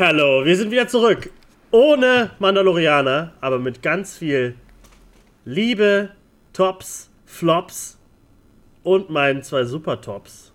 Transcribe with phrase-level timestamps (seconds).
[0.00, 1.30] Hallo, wir sind wieder zurück.
[1.70, 4.54] Ohne Mandalorianer, aber mit ganz viel
[5.44, 6.12] Liebe,
[6.54, 7.98] Tops, Flops
[8.84, 10.50] und meinen zwei Super-Tops.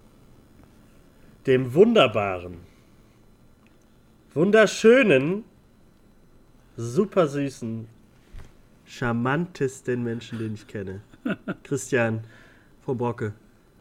[1.46, 2.62] Dem wunderbaren,
[4.34, 5.44] wunderschönen,
[6.76, 7.88] super süßen,
[8.86, 11.02] charmantesten Menschen, den ich kenne.
[11.64, 12.24] Christian
[12.84, 13.34] von Brocke,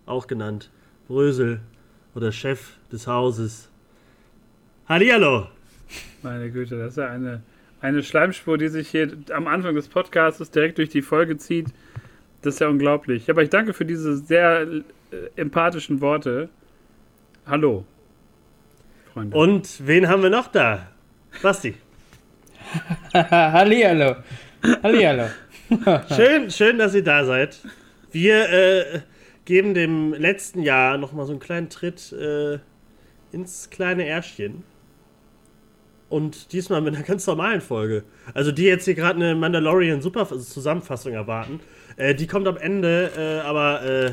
[0.04, 0.70] auch genannt
[1.08, 1.60] Brösel
[2.14, 3.70] oder Chef des Hauses.
[4.88, 5.48] Hallihallo!
[6.22, 7.42] Meine Güte, das ist ja eine,
[7.80, 11.66] eine Schleimspur, die sich hier am Anfang des Podcasts direkt durch die Folge zieht.
[12.42, 13.28] Das ist ja unglaublich.
[13.28, 14.82] Aber ich danke für diese sehr äh,
[15.34, 16.50] empathischen Worte.
[17.46, 17.84] Hallo,
[19.12, 19.36] Freunde.
[19.36, 20.86] Und wen haben wir noch da?
[21.42, 21.74] Basti.
[23.12, 24.18] Hallihallo.
[24.84, 25.30] Hallihallo.
[26.14, 27.58] schön, schön, dass ihr da seid.
[28.12, 29.00] Wir äh,
[29.46, 32.60] geben dem letzten Jahr nochmal so einen kleinen Tritt äh,
[33.32, 34.62] ins kleine Ärschchen.
[36.08, 38.04] Und diesmal mit einer ganz normalen Folge.
[38.32, 41.60] Also die jetzt hier gerade eine Mandalorian Super Zusammenfassung erwarten.
[41.96, 44.12] Äh, die kommt am Ende, äh, aber äh,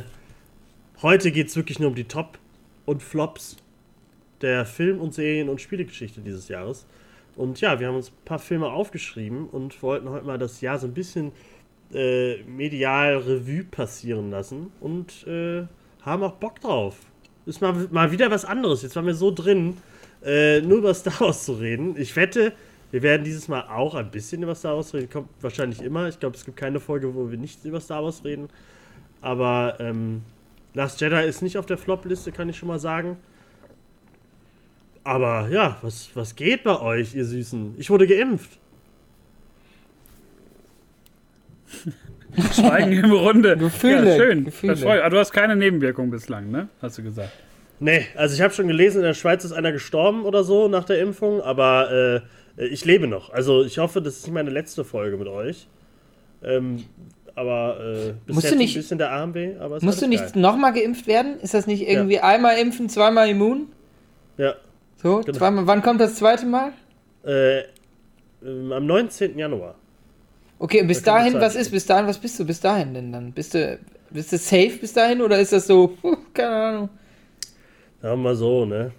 [1.02, 2.40] heute geht es wirklich nur um die Top
[2.86, 3.58] und Flops
[4.42, 6.86] der Film- und Serien- und Spielegeschichte dieses Jahres.
[7.36, 10.78] Und ja, wir haben uns ein paar Filme aufgeschrieben und wollten heute mal das Jahr
[10.78, 11.32] so ein bisschen
[11.94, 15.66] äh, medial Revue passieren lassen und äh,
[16.02, 16.98] haben auch Bock drauf.
[17.46, 18.84] Ist mal, mal wieder was anderes.
[18.84, 19.78] Jetzt waren wir so drin,
[20.26, 21.96] äh, nur über Star Wars zu reden.
[21.98, 22.54] Ich wette,
[22.92, 25.10] wir werden dieses Mal auch ein bisschen über Star Wars reden.
[25.10, 26.08] Kommt wahrscheinlich immer.
[26.08, 28.50] Ich glaube, es gibt keine Folge, wo wir nicht über Star Wars reden.
[29.22, 30.22] Aber ähm,
[30.74, 33.18] Last Jedi ist nicht auf der Flop-Liste, kann ich schon mal sagen.
[35.04, 37.76] Aber ja, was, was geht bei euch, ihr Süßen?
[37.78, 38.60] Ich wurde geimpft.
[42.54, 43.58] Schweigen im Runde.
[43.58, 44.10] Gefühle.
[44.12, 44.46] Ja, schön.
[44.46, 44.74] Gefühle.
[44.74, 46.70] Aber ah, du hast keine Nebenwirkung bislang, ne?
[46.82, 47.32] Hast du gesagt.
[47.80, 50.86] Nee, also ich habe schon gelesen, in der Schweiz ist einer gestorben oder so nach
[50.86, 52.24] der Impfung, aber
[52.58, 53.32] äh, ich lebe noch.
[53.32, 55.68] Also ich hoffe, das ist nicht meine letzte Folge mit euch.
[56.44, 56.86] Ähm,
[57.36, 59.56] aber äh, musst du nicht, ein bisschen der Arm weh.
[59.60, 61.40] Aber musst du nicht nochmal geimpft werden?
[61.40, 62.24] Ist das nicht irgendwie ja.
[62.24, 63.70] einmal impfen, zweimal immun?
[64.38, 64.54] Ja.
[65.02, 65.38] So, genau.
[65.38, 65.68] zweimal.
[65.68, 66.74] Wann kommt das zweite Mal?
[67.26, 67.64] Äh,
[68.46, 69.38] am 19.
[69.38, 69.76] Januar.
[70.60, 73.32] Okay, bis da dahin, was ist bis dahin, was bist du bis dahin denn dann?
[73.32, 73.80] Bist du,
[74.12, 75.98] bist du safe bis dahin oder ist das so,
[76.34, 76.90] keine Ahnung.
[78.04, 78.92] Sagen wir mal so, ne?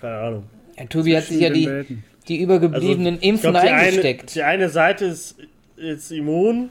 [0.00, 0.44] Keine Ahnung.
[0.78, 4.22] Ja, Tobi hat sich ja die, die übergebliebenen also, Impfen glaub, die eingesteckt.
[4.22, 5.36] Eine, die eine Seite ist
[5.76, 6.70] jetzt immun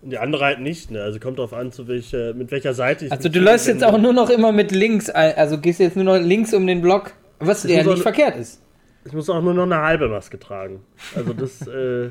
[0.00, 1.02] und die andere halt nicht, ne?
[1.02, 3.12] Also kommt drauf an, zu welcher, mit welcher Seite ich.
[3.12, 6.16] Also du läufst jetzt auch nur noch immer mit links, also gehst jetzt nur noch
[6.16, 8.62] links um den Block, was ja nicht verkehrt ist.
[9.04, 10.80] Ich muss auch nur noch eine halbe Maske tragen.
[11.14, 12.08] Also das, äh,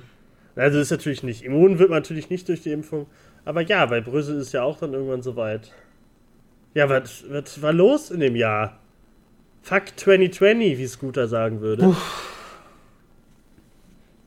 [0.55, 1.43] also das ist natürlich nicht.
[1.43, 3.07] Immun wird man natürlich nicht durch die Impfung.
[3.43, 5.71] Aber ja, bei Brüssel ist ja auch dann irgendwann soweit.
[6.73, 8.79] Ja, was, was war los in dem Jahr?
[9.61, 11.95] Fuck 2020, wie Scooter sagen würde.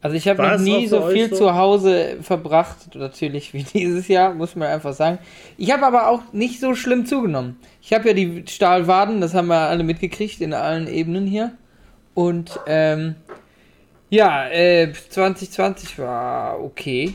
[0.02, 1.36] Also ich habe noch nie so viel so?
[1.36, 5.18] zu Hause verbracht, natürlich wie dieses Jahr, muss man einfach sagen.
[5.58, 7.58] Ich habe aber auch nicht so schlimm zugenommen.
[7.82, 11.52] Ich habe ja die Stahlwaden, das haben wir alle mitgekriegt in allen Ebenen hier.
[12.14, 13.14] Und ähm,
[14.08, 17.14] ja, äh, 2020 war okay.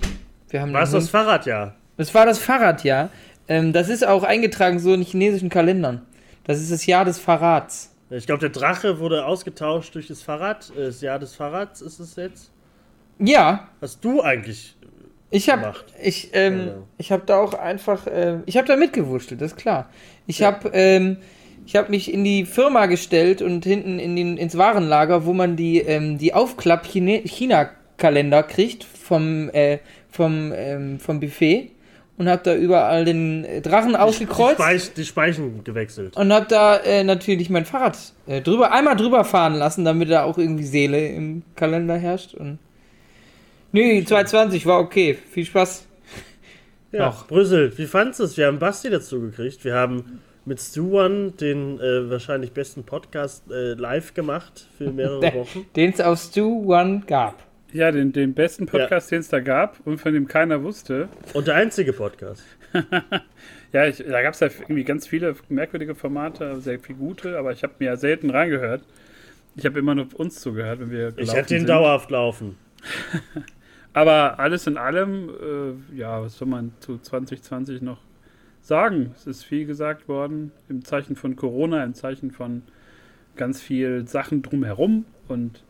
[0.50, 1.76] Wir haben war es das Fahrradjahr?
[1.98, 3.10] Das war das Fahrradjahr.
[3.48, 6.02] Ähm, das ist auch eingetragen so in chinesischen Kalendern.
[6.44, 7.92] Das ist das Jahr des Verrats.
[8.10, 10.72] Ich glaube, der Drache wurde ausgetauscht durch das Fahrrad.
[10.76, 12.52] Äh, das Jahr des Fahrrads ist es jetzt.
[13.20, 13.70] Ja.
[13.82, 14.76] Hast du eigentlich
[15.32, 19.52] ich habe ich ähm, ich habe da auch einfach äh, ich habe da mitgewurschtelt, das
[19.52, 19.90] ist klar.
[20.28, 20.48] Ich ja.
[20.48, 21.18] habe ähm,
[21.66, 25.56] ich habe mich in die Firma gestellt und hinten in den, ins Warenlager, wo man
[25.56, 29.80] die ähm, die Aufklapp China Kalender kriegt vom äh,
[30.10, 31.72] vom ähm, vom Buffet
[32.18, 34.58] und habe da überall den Drachen ausgekreuzt.
[34.58, 36.16] Die, Speich, die, Speichen gewechselt.
[36.16, 40.24] Und habe da äh, natürlich mein Fahrrad äh, drüber, einmal drüber fahren lassen, damit da
[40.24, 42.34] auch irgendwie Seele im Kalender herrscht.
[42.34, 42.60] Und
[43.72, 45.18] Nö, 220 war okay.
[45.32, 45.86] Viel Spaß.
[46.94, 47.28] Ja, Auch.
[47.28, 48.38] Brüssel, wie fandest du es?
[48.38, 49.66] Wir haben Basti dazu gekriegt.
[49.66, 55.22] Wir haben mit Stu One den äh, wahrscheinlich besten Podcast äh, live gemacht für mehrere
[55.34, 55.66] Wochen.
[55.76, 57.44] Den es auf Stu One gab.
[57.76, 59.18] Ja, den, den besten Podcast, ja.
[59.18, 61.10] den es da gab und von dem keiner wusste.
[61.34, 62.42] Und der einzige Podcast.
[63.74, 67.52] ja, ich, da gab es ja irgendwie ganz viele merkwürdige Formate, sehr viele gute, aber
[67.52, 68.82] ich habe mir ja selten reingehört.
[69.58, 72.56] Ich habe immer nur uns zugehört, wenn wir Ich hätte den dauerhaft laufen.
[73.94, 78.00] aber alles in allem, äh, ja, was soll man zu 2020 noch
[78.62, 79.12] sagen?
[79.18, 82.62] Es ist viel gesagt worden im Zeichen von Corona, im Zeichen von
[83.36, 85.65] ganz viel Sachen drumherum und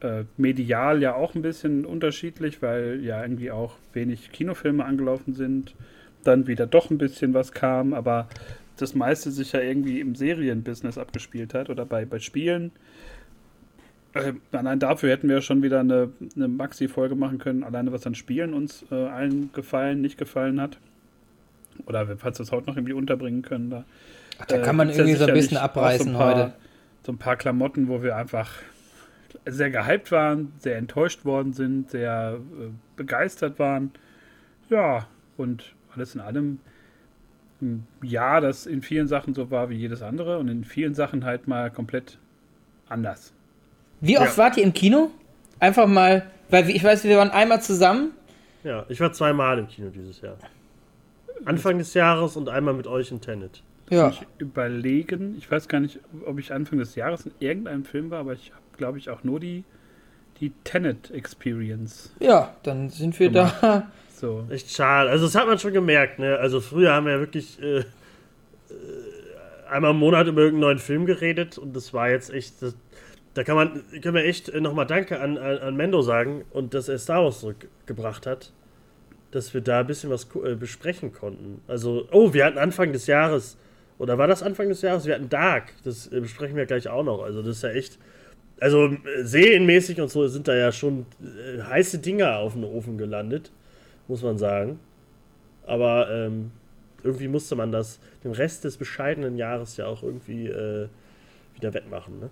[0.00, 5.74] äh, medial ja auch ein bisschen unterschiedlich, weil ja irgendwie auch wenig Kinofilme angelaufen sind,
[6.24, 8.28] dann wieder doch ein bisschen was kam, aber
[8.76, 12.72] das meiste sich ja irgendwie im Serienbusiness abgespielt hat oder bei, bei Spielen.
[14.14, 18.14] äh, allein dafür hätten wir schon wieder eine, eine Maxi-Folge machen können, alleine was an
[18.14, 20.78] Spielen uns äh, allen gefallen, nicht gefallen hat.
[21.86, 23.70] Oder falls wir es heute noch irgendwie unterbringen können.
[23.70, 23.84] Da,
[24.38, 26.52] Ach, da kann man äh, irgendwie so ein bisschen abreißen so ein paar, heute.
[27.04, 28.50] So ein paar Klamotten, wo wir einfach
[29.46, 33.92] sehr gehypt waren, sehr enttäuscht worden sind, sehr äh, begeistert waren.
[34.68, 35.06] Ja,
[35.36, 36.58] und alles in allem
[37.60, 41.24] ein Jahr, das in vielen Sachen so war wie jedes andere und in vielen Sachen
[41.24, 42.18] halt mal komplett
[42.88, 43.32] anders.
[44.00, 44.36] Wie oft ja.
[44.38, 45.10] wart ihr im Kino?
[45.58, 48.12] Einfach mal, weil ich weiß, wir waren einmal zusammen.
[48.64, 50.36] Ja, ich war zweimal im Kino dieses Jahr.
[51.44, 53.62] Anfang des Jahres und einmal mit euch in Tenet.
[53.90, 54.08] Ja.
[54.08, 58.20] Ich überlegen, ich weiß gar nicht, ob ich Anfang des Jahres in irgendeinem Film war,
[58.20, 59.64] aber ich habe, glaube ich, auch nur die,
[60.40, 62.12] die Tenet Experience.
[62.18, 63.56] Ja, dann sind wir gemacht.
[63.62, 63.90] da.
[64.12, 64.44] So.
[64.50, 65.08] Echt schade.
[65.08, 66.36] Also, das hat man schon gemerkt, ne?
[66.36, 67.84] Also, früher haben wir ja wirklich äh, äh,
[69.70, 72.60] einmal im Monat über irgendeinen neuen Film geredet und das war jetzt echt.
[72.60, 72.74] Das,
[73.34, 76.88] da kann man, können wir echt nochmal Danke an, an, an Mendo sagen und dass
[76.88, 78.52] er Star Wars zurückgebracht hat
[79.30, 81.60] dass wir da ein bisschen was äh, besprechen konnten.
[81.68, 83.56] Also, oh, wir hatten Anfang des Jahres,
[83.98, 85.06] oder war das Anfang des Jahres?
[85.06, 87.22] Wir hatten Dark, das äh, besprechen wir gleich auch noch.
[87.22, 87.98] Also, das ist ja echt,
[88.60, 92.98] also äh, serienmäßig und so sind da ja schon äh, heiße Dinger auf den Ofen
[92.98, 93.50] gelandet,
[94.06, 94.78] muss man sagen.
[95.66, 96.50] Aber ähm,
[97.02, 100.88] irgendwie musste man das den Rest des bescheidenen Jahres ja auch irgendwie äh,
[101.54, 102.30] wieder wettmachen, ne?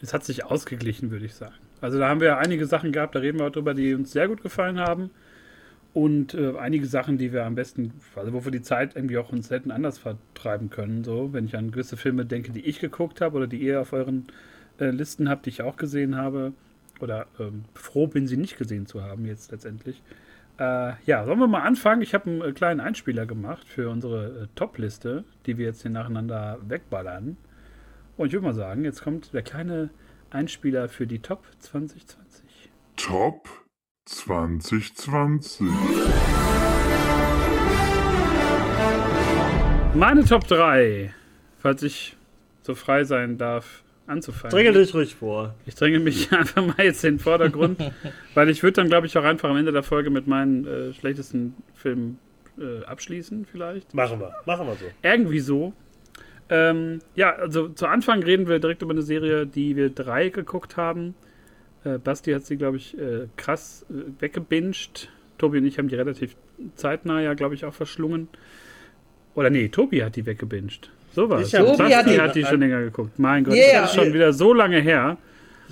[0.00, 1.54] Es hat sich ausgeglichen, würde ich sagen.
[1.80, 4.26] Also da haben wir einige Sachen gehabt, da reden wir auch drüber, die uns sehr
[4.26, 5.10] gut gefallen haben
[5.94, 9.30] und äh, einige Sachen, die wir am besten, also wo wir die Zeit irgendwie auch
[9.30, 11.04] uns selten anders vertreiben können.
[11.04, 13.92] So, wenn ich an gewisse Filme denke, die ich geguckt habe oder die ihr auf
[13.92, 14.26] euren
[14.82, 16.52] äh, Listen habt, die ich auch gesehen habe,
[17.00, 20.02] oder ähm, froh bin, sie nicht gesehen zu haben jetzt letztendlich.
[20.58, 22.02] Äh, ja, sollen wir mal anfangen?
[22.02, 25.90] Ich habe einen äh, kleinen Einspieler gemacht für unsere äh, Top-Liste, die wir jetzt hier
[25.90, 27.36] nacheinander wegballern.
[28.16, 29.90] Und ich würde mal sagen, jetzt kommt der kleine
[30.30, 32.70] Einspieler für die Top 2020.
[32.96, 33.48] Top
[34.04, 35.66] 2020.
[39.94, 41.12] Meine Top 3,
[41.58, 42.16] falls ich
[42.62, 44.50] so frei sein darf, anzufangen.
[44.50, 45.54] Dränge dich ruhig vor.
[45.66, 47.78] Ich dränge mich einfach mal jetzt in den Vordergrund,
[48.34, 50.92] weil ich würde dann, glaube ich, auch einfach am Ende der Folge mit meinen äh,
[50.92, 52.18] schlechtesten Filmen
[52.58, 53.94] äh, abschließen, vielleicht.
[53.94, 54.86] Machen wir, machen wir so.
[55.02, 55.72] Irgendwie so.
[56.48, 60.76] Ähm, ja, also zu Anfang reden wir direkt über eine Serie, die wir drei geguckt
[60.76, 61.14] haben.
[61.84, 65.08] Äh, Basti hat sie, glaube ich, äh, krass äh, weggebinged.
[65.38, 66.36] Tobi und ich haben die relativ
[66.74, 68.28] zeitnah ja, glaube ich, auch verschlungen.
[69.34, 70.90] Oder nee, Tobi hat die weggebinged.
[71.14, 71.50] So war es.
[71.50, 73.18] Tobi hat die, hat die schon länger geguckt.
[73.18, 75.16] Mein Gott, yeah, das ist schon wieder so lange her.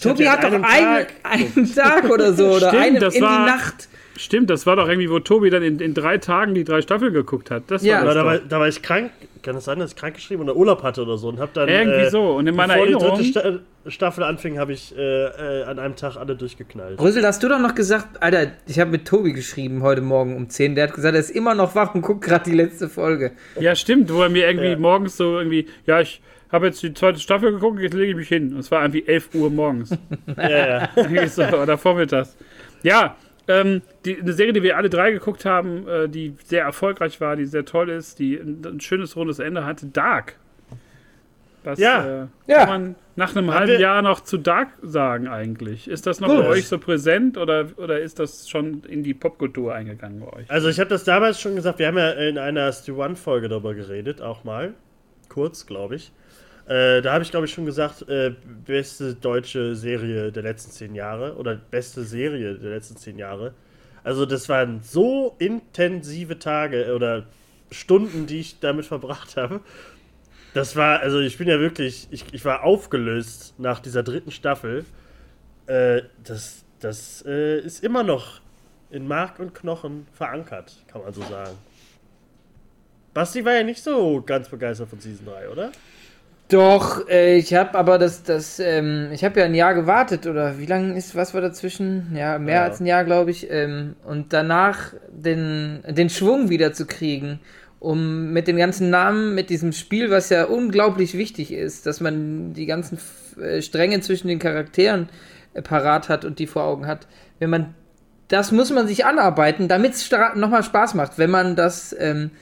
[0.00, 3.50] Tobi hat doch einen, einen Tag oder so oder Stimmt, eine das in war, die
[3.50, 3.88] Nacht.
[4.16, 7.12] Stimmt, das war doch irgendwie, wo Tobi dann in, in drei Tagen die drei Staffeln
[7.12, 7.64] geguckt hat.
[7.68, 9.12] Das ja, war da, war, da war ich krank.
[9.42, 11.68] Kann es sein, dass ich krank geschrieben oder Urlaub hatte oder so und hab dann.
[11.68, 12.32] Irgendwie äh, so.
[12.32, 13.18] Und in meiner Erinnerung.
[13.18, 17.00] die dritte Staffel anfing, habe ich äh, äh, an einem Tag alle durchgeknallt.
[17.00, 20.50] Rüssel, hast du doch noch gesagt, Alter, ich habe mit Tobi geschrieben heute Morgen um
[20.50, 20.74] 10.
[20.74, 23.32] Der hat gesagt, er ist immer noch wach und guckt gerade die letzte Folge.
[23.58, 24.78] Ja, stimmt, wo er mir irgendwie ja.
[24.78, 26.20] morgens so irgendwie, ja, ich
[26.52, 28.52] habe jetzt die zweite Staffel geguckt, jetzt lege ich mich hin.
[28.52, 29.90] Und es war irgendwie 11 Uhr morgens.
[30.36, 31.28] ja, ja.
[31.28, 32.36] so, oder vormittags.
[32.82, 33.16] Ja,
[33.50, 37.36] ähm, die, eine Serie, die wir alle drei geguckt haben, äh, die sehr erfolgreich war,
[37.36, 40.36] die sehr toll ist, die ein, ein schönes rundes Ende hatte, Dark.
[41.64, 42.22] Was ja.
[42.22, 42.58] Äh, ja.
[42.60, 45.88] kann man nach einem halben Jahr noch zu Dark sagen eigentlich?
[45.88, 46.38] Ist das noch Gut.
[46.38, 50.50] bei euch so präsent oder, oder ist das schon in die Popkultur eingegangen bei euch?
[50.50, 53.74] Also ich habe das damals schon gesagt, wir haben ja in einer Stu One-Folge darüber
[53.74, 54.74] geredet, auch mal.
[55.28, 56.12] Kurz, glaube ich.
[56.70, 58.32] Äh, da habe ich, glaube ich, schon gesagt, äh,
[58.64, 63.54] beste deutsche Serie der letzten zehn Jahre oder beste Serie der letzten zehn Jahre.
[64.04, 67.26] Also das waren so intensive Tage oder
[67.72, 69.60] Stunden, die ich damit verbracht habe.
[70.54, 74.84] Das war, also ich bin ja wirklich, ich, ich war aufgelöst nach dieser dritten Staffel.
[75.66, 78.40] Äh, das das äh, ist immer noch
[78.90, 81.56] in Mark und Knochen verankert, kann man so sagen.
[83.12, 85.72] Basti war ja nicht so ganz begeistert von Season 3, oder?
[86.50, 90.58] Doch, äh, ich habe aber das, das, ähm, ich habe ja ein Jahr gewartet oder
[90.58, 92.12] wie lange ist, was war dazwischen?
[92.12, 92.64] Ja, mehr ja.
[92.64, 93.48] als ein Jahr, glaube ich.
[93.50, 97.38] Ähm, und danach den, den Schwung wieder zu kriegen,
[97.78, 102.52] um mit den ganzen Namen, mit diesem Spiel, was ja unglaublich wichtig ist, dass man
[102.52, 102.98] die ganzen
[103.40, 105.08] äh, Stränge zwischen den Charakteren
[105.54, 107.06] äh, parat hat und die vor Augen hat.
[107.38, 107.76] Wenn man,
[108.26, 112.32] das muss man sich anarbeiten, damit es nochmal Spaß macht, wenn man das, ähm,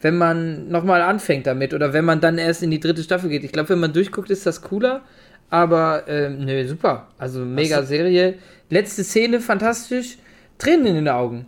[0.00, 3.44] wenn man nochmal anfängt damit oder wenn man dann erst in die dritte Staffel geht.
[3.44, 5.02] Ich glaube, wenn man durchguckt, ist das cooler.
[5.48, 7.08] Aber, ähm, nö, super.
[7.18, 7.86] Also mega so.
[7.88, 8.34] Serie.
[8.68, 10.18] Letzte Szene, fantastisch.
[10.58, 11.46] Tränen in den Augen.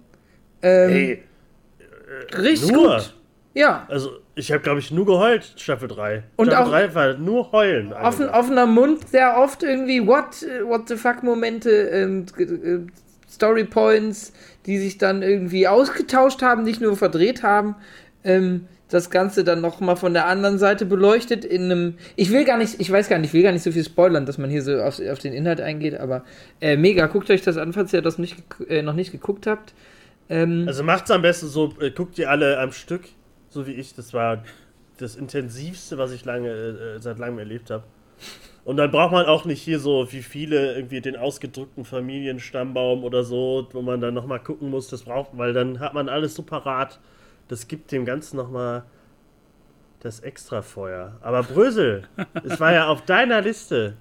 [0.63, 1.23] Ähm, hey,
[2.31, 2.97] äh, richtig nur.
[2.97, 3.15] gut.
[3.55, 3.87] Ja.
[3.89, 6.23] Also, ich habe, glaube ich, nur geheult, Staffel 3.
[6.37, 7.93] Und Staffel auch- 3 war nur heulen.
[7.93, 12.79] Offen, offener Mund, sehr oft irgendwie what, what the fuck Momente, ähm, äh,
[13.29, 14.33] Story Points,
[14.67, 17.75] die sich dann irgendwie ausgetauscht haben, nicht nur verdreht haben.
[18.25, 21.95] Ähm, das Ganze dann nochmal von der anderen Seite beleuchtet in einem.
[22.17, 24.25] Ich will gar nicht, ich weiß gar nicht, ich will gar nicht so viel spoilern,
[24.25, 26.25] dass man hier so auf, auf den Inhalt eingeht, aber
[26.61, 28.37] äh, mega, guckt euch das an, falls ihr das nicht,
[28.69, 29.75] äh, noch nicht geguckt habt.
[30.31, 33.03] Ähm, Also macht's am besten so, äh, guckt ihr alle am Stück,
[33.51, 33.95] so wie ich.
[33.95, 34.43] Das war
[34.99, 37.85] das intensivste, was ich lange, äh, seit langem erlebt habe.
[38.65, 43.23] Und dann braucht man auch nicht hier so wie viele irgendwie den ausgedrückten Familienstammbaum oder
[43.23, 46.43] so, wo man dann nochmal gucken muss, das braucht, weil dann hat man alles so
[46.43, 46.99] parat.
[47.49, 48.85] Das gibt dem Ganzen nochmal
[50.01, 51.17] das Extrafeuer.
[51.23, 52.05] Aber Brösel,
[52.45, 53.95] es war ja auf deiner Liste.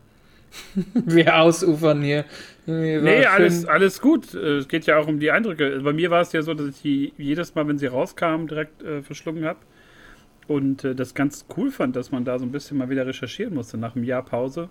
[0.93, 2.25] wir ausufern hier.
[2.65, 4.33] Mir Nee, schön- alles, alles gut.
[4.33, 5.81] Äh, Es geht ja auch um die Eindrücke.
[5.83, 8.81] Bei mir war es ja so, dass ich die jedes Mal, wenn sie rauskamen, direkt
[8.83, 9.59] äh, verschlungen habe.
[10.47, 13.53] Und äh, das ganz cool fand, dass man da so ein bisschen mal wieder recherchieren
[13.53, 14.69] musste nach einem Jahr Pause.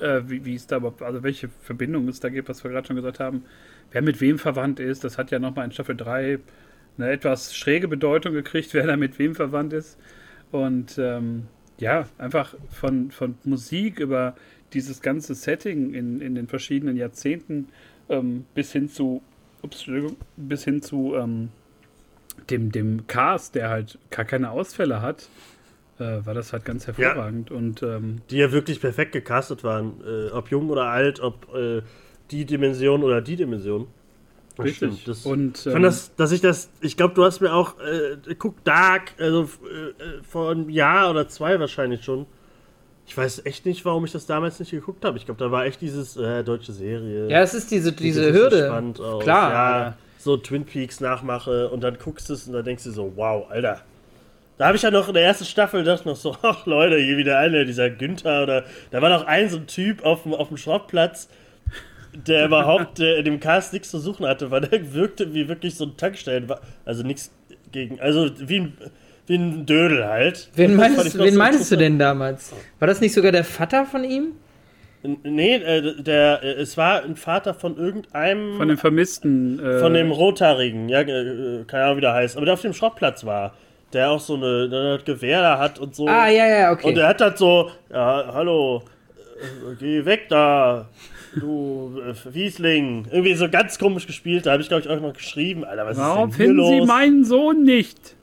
[0.00, 2.86] Äh, wie, wie es da überhaupt, also welche Verbindung es da gibt, was wir gerade
[2.86, 3.44] schon gesagt haben.
[3.92, 6.38] Wer mit wem verwandt ist, das hat ja nochmal in Staffel 3
[6.98, 9.98] eine etwas schräge Bedeutung gekriegt, wer da mit wem verwandt ist.
[10.50, 11.46] Und ähm,
[11.78, 14.36] ja, einfach von, von Musik über
[14.72, 17.68] dieses ganze Setting in, in den verschiedenen Jahrzehnten
[18.08, 19.22] ähm, bis hin zu,
[19.62, 19.86] ups,
[20.36, 21.50] bis hin zu ähm,
[22.50, 25.28] dem, dem Cast, der halt gar keine Ausfälle hat,
[25.98, 27.50] äh, war das halt ganz hervorragend.
[27.50, 29.94] Und ähm, die ja wirklich perfekt gecastet waren.
[30.06, 31.82] Äh, ob jung oder alt, ob äh,
[32.30, 33.86] die Dimension oder die Dimension.
[34.56, 34.76] Das richtig.
[34.94, 37.52] stimmt, Das, und ich fand ähm, das, dass ich das, ich glaube, du hast mir
[37.52, 42.26] auch, äh, guck Dark, also äh, äh, vor einem Jahr oder zwei wahrscheinlich schon.
[43.06, 45.18] Ich weiß echt nicht, warum ich das damals nicht geguckt habe.
[45.18, 47.28] Ich glaube, da war echt dieses äh, deutsche Serie.
[47.28, 48.66] Ja, es ist diese, Sieht diese richtig Hürde.
[48.66, 49.22] spannend aus.
[49.22, 49.50] Klar.
[49.52, 53.12] Ja, so Twin Peaks nachmache und dann guckst du es und dann denkst du so,
[53.16, 53.80] wow, Alter.
[54.56, 57.16] Da habe ich ja noch in der ersten Staffel gedacht noch so, ach Leute, hier
[57.16, 60.48] wieder einer, dieser Günther oder da war noch ein so ein Typ auf dem, auf
[60.48, 61.28] dem Schrottplatz,
[62.14, 65.74] der überhaupt äh, in dem Cast nichts zu suchen hatte, weil der wirkte wie wirklich
[65.74, 66.52] so ein Tankstellen,
[66.84, 67.30] also nichts
[67.70, 68.76] gegen, also wie ein,
[69.26, 70.50] wie ein Dödel halt.
[70.54, 72.52] Wen meinst, wen so meinst du denn damals?
[72.78, 74.32] War das nicht sogar der Vater von ihm?
[75.02, 78.56] Nee, äh, der, äh, es war ein Vater von irgendeinem.
[78.56, 79.58] von dem Vermissten.
[79.58, 82.72] Äh, Von dem Rothaarigen, ja, äh, keine Ahnung, wie der heißt, aber der auf dem
[82.72, 83.54] Schrottplatz war.
[83.92, 86.06] Der auch so eine, der ein Gewehr da hat und so.
[86.06, 86.88] Ah, ja, ja, okay.
[86.88, 88.82] Und der hat halt so, ja, hallo,
[89.40, 90.88] äh, geh weg da,
[91.36, 93.06] du äh, Wiesling.
[93.10, 95.96] Irgendwie so ganz komisch gespielt, da habe ich glaube ich auch noch geschrieben, Alter, was
[95.96, 96.86] Warum ist denn finden Sie los?
[96.88, 98.16] meinen Sohn nicht?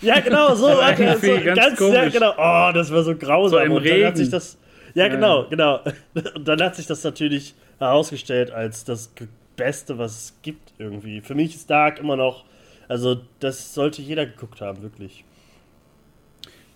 [0.00, 2.12] ja, genau, so, er, so ganz ganz, ja, komisch.
[2.12, 2.32] genau.
[2.36, 3.58] Oh, das war so grausam.
[3.60, 4.16] So im und dann hat Regen.
[4.16, 4.58] sich das,
[4.94, 5.14] ja, Ja.
[5.14, 5.80] genau, genau.
[6.34, 9.12] Und dann hat sich das natürlich herausgestellt als das
[9.56, 11.20] Beste, was es gibt irgendwie.
[11.20, 12.44] Für mich ist Dark immer noch,
[12.88, 15.24] also das sollte jeder geguckt haben, wirklich.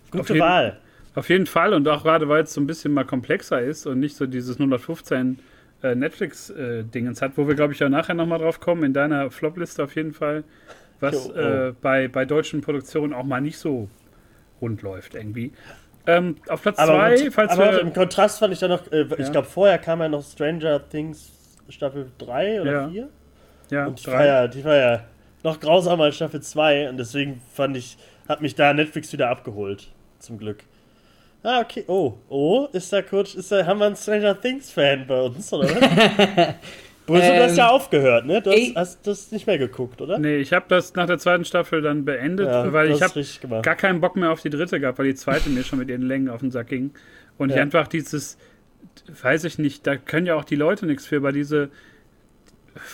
[0.05, 0.77] Auf Gute jeden- Wahl.
[1.15, 3.99] Auf jeden Fall und auch gerade weil es so ein bisschen mal komplexer ist und
[3.99, 5.37] nicht so dieses 015
[5.83, 9.83] äh, Netflix-Dingens hat, wo wir glaube ich ja nachher nochmal drauf kommen, in deiner Flop-Liste
[9.83, 10.43] auf jeden Fall,
[10.99, 11.39] was Jo, oh.
[11.39, 13.89] äh, bei, bei deutschen Produktionen auch mal nicht so
[14.61, 15.51] rund läuft irgendwie.
[16.05, 17.79] Ähm, auf Platz Aber, zwei, mit- falls aber wir.
[17.81, 19.29] im Kontrast fand ich da noch, äh, ich Ja.
[19.29, 21.31] glaube vorher kam ja noch Stranger Things
[21.69, 22.89] Staffel 3 oder Ja.
[22.89, 23.09] 4.
[23.71, 24.13] ja, Und die drei.
[24.13, 25.03] war, ja, die war ja
[25.43, 27.97] noch grausamer als Staffel 2 und deswegen fand ich,
[28.27, 29.89] hat mich da Netflix wieder abgeholt.
[30.19, 30.63] Zum Glück.
[31.43, 31.83] Ah, okay.
[31.87, 35.51] Oh, oh, ist da kurz, ist da, haben wir einen Stranger Things Fan bei uns,
[35.51, 36.55] oder was?
[37.05, 38.41] Brüssel, du hast Ähm, ja aufgehört, ne?
[38.41, 40.17] Du ey- hast, hast das nicht mehr geguckt, oder?
[40.17, 43.61] Nee, ich habe das nach der zweiten Staffel dann beendet, Ja, weil ich hast habe
[43.61, 46.03] gar keinen Bock mehr auf die dritte gehabt, weil die zweite mir schon mit ihren
[46.03, 46.91] Längen auf den Sack ging.
[47.37, 47.61] Und ich Ja.
[47.63, 48.37] einfach dieses,
[49.21, 51.69] weiß ich nicht, da können ja auch die Leute nichts für, weil diese,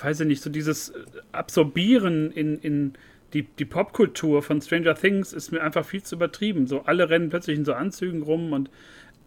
[0.04, 0.92] weiß ich nicht, so dieses
[1.32, 2.94] Absorbieren in, in
[3.34, 6.68] die, die Popkultur von Stranger Things ist mir einfach viel zu übertrieben.
[6.68, 8.70] So alle rennen plötzlich in so Anzügen rum und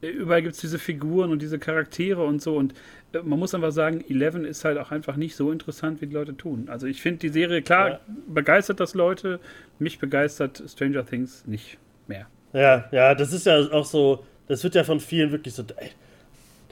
[0.03, 2.57] äh, überall gibt es diese Figuren und diese Charaktere und so.
[2.57, 2.75] Und
[3.13, 6.15] äh, man muss einfach sagen, Eleven ist halt auch einfach nicht so interessant, wie die
[6.15, 6.67] Leute tun.
[6.69, 8.01] Also ich finde die Serie, klar, Ja.
[8.29, 9.39] begeistert das Leute,
[9.79, 11.79] mich begeistert Stranger Things nicht
[12.09, 12.27] mehr.
[12.53, 15.91] Ja, ja, das ist ja auch so, das wird ja von vielen wirklich so, ey,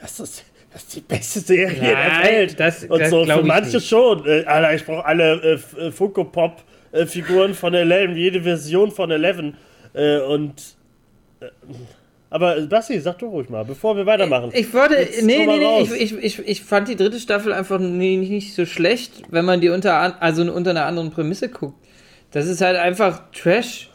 [0.01, 2.61] das ist, das ist die beste Serie der Nein, Welt.
[2.61, 3.89] das- und das so, für ich manche nicht.
[3.89, 4.27] schon.
[4.27, 5.55] Äh, Alter, ich brauche alle äh,
[5.87, 9.57] äh, Funko Pop äh, Figuren von Eleven, jede Version von Eleven.
[9.95, 10.55] Äh, und
[11.41, 11.47] äh,
[12.33, 14.51] aber Basti, sag doch ruhig mal, bevor wir weitermachen.
[14.55, 17.81] Ich wollte, Jetzt nee, nee, nee, ich, ich, ich, ich fand die dritte Staffel einfach
[17.81, 21.75] nie- nicht so schlecht, wenn man die unter, also unter einer anderen Prämisse guckt.
[22.31, 23.89] Das ist halt einfach Trash.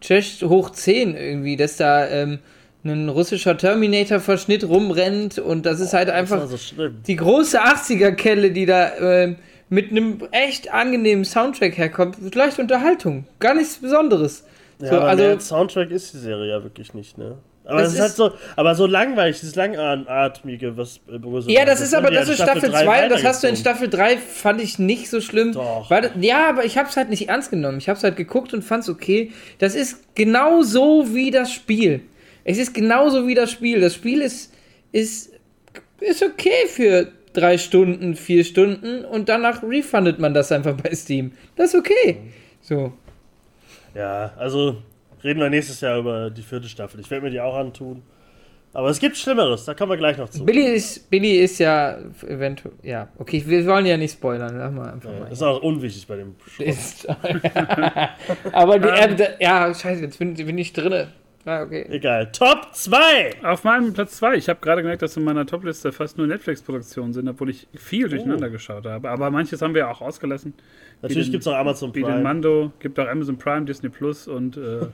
[0.00, 2.38] Trash hoch 10 irgendwie, dass da ähm,
[2.84, 6.56] ein russischer Terminator-Verschnitt rumrennt und das ist halt einfach so
[6.88, 9.36] die große 80er-Kelle, die da ähm,
[9.70, 12.34] mit einem echt angenehmen Soundtrack herkommt.
[12.34, 14.44] Leicht Unterhaltung, gar nichts Besonderes.
[14.80, 17.38] Ja, so, also, Soundtrack ist die Serie ja wirklich nicht, ne?
[17.64, 21.94] Aber das ist, halt so, aber so langweilig, dieses langatmige, was äh, Ja, das ist
[21.94, 25.20] aber das ist Staffel 2 das hast du in Staffel 3, fand ich nicht so
[25.20, 25.52] schlimm.
[25.52, 25.88] Doch.
[25.88, 27.78] Weil, ja, aber ich hab's halt nicht ernst genommen.
[27.78, 29.30] Ich hab's halt geguckt und fand's okay.
[29.58, 32.00] Das ist genauso wie das Spiel.
[32.42, 33.80] Es ist genauso wie das Spiel.
[33.80, 34.52] Das Spiel ist,
[34.90, 35.30] ist,
[36.00, 41.32] ist okay für drei Stunden, vier Stunden und danach refundet man das einfach bei Steam.
[41.56, 42.18] Das ist okay.
[42.60, 42.92] So.
[43.94, 44.76] Ja, also
[45.22, 47.00] reden wir nächstes Jahr über die vierte Staffel.
[47.00, 48.02] Ich werde mir die auch antun.
[48.72, 50.44] Aber es gibt Schlimmeres, da kommen wir gleich noch zu.
[50.44, 52.74] Billy ist, Billy ist ja eventuell.
[52.84, 54.56] Ja, okay, wir wollen ja nicht spoilern.
[54.56, 55.32] Lass mal einfach ja, mal.
[55.32, 57.08] Ist auch unwichtig bei dem ist,
[58.52, 61.08] Aber die, äh, ja, scheiße, jetzt bin, bin ich drin.
[61.46, 61.86] Ah, okay.
[61.88, 62.30] Egal.
[62.32, 63.42] Top 2!
[63.44, 64.36] Auf meinem Platz 2.
[64.36, 68.08] Ich habe gerade gemerkt, dass in meiner Topliste fast nur Netflix-Produktionen sind, obwohl ich viel
[68.08, 68.50] durcheinander oh.
[68.50, 69.08] geschaut habe.
[69.08, 70.52] Aber manches haben wir ja auch ausgelassen.
[71.00, 72.08] Natürlich gibt es auch Amazon Prime.
[72.08, 74.86] Wie den Mando, gibt auch Amazon Prime, Disney Plus und äh,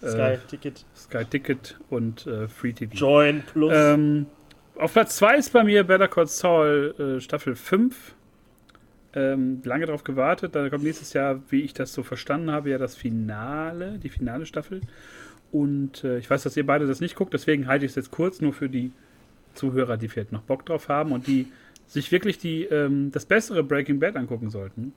[0.06, 0.86] Sky äh, Ticket.
[0.96, 2.94] Sky Ticket und äh, Free TV.
[2.94, 3.72] Join Plus.
[3.74, 4.26] Ähm,
[4.76, 8.14] auf Platz 2 ist bei mir Better Call Saul äh, Staffel 5.
[9.14, 10.54] Ähm, lange darauf gewartet.
[10.54, 14.46] Da kommt nächstes Jahr, wie ich das so verstanden habe, ja das Finale, die finale
[14.46, 14.80] Staffel.
[15.50, 18.10] Und äh, ich weiß, dass ihr beide das nicht guckt, deswegen halte ich es jetzt
[18.10, 18.92] kurz, nur für die
[19.54, 21.46] Zuhörer, die vielleicht noch Bock drauf haben und die
[21.86, 24.92] sich wirklich die, ähm, das bessere Breaking Bad angucken sollten.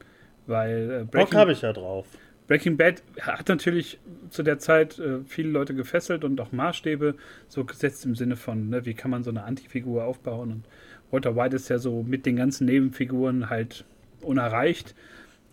[0.48, 2.06] Weil äh, Bock habe ich ja drauf.
[2.48, 3.98] Breaking Bad hat natürlich
[4.30, 7.16] zu der Zeit äh, viele Leute gefesselt und auch Maßstäbe
[7.48, 10.52] so gesetzt im Sinne von, ne, wie kann man so eine Antifigur aufbauen.
[10.52, 10.66] Und
[11.12, 13.86] Walter White ist ja so mit den ganzen Nebenfiguren halt
[14.22, 14.96] unerreicht.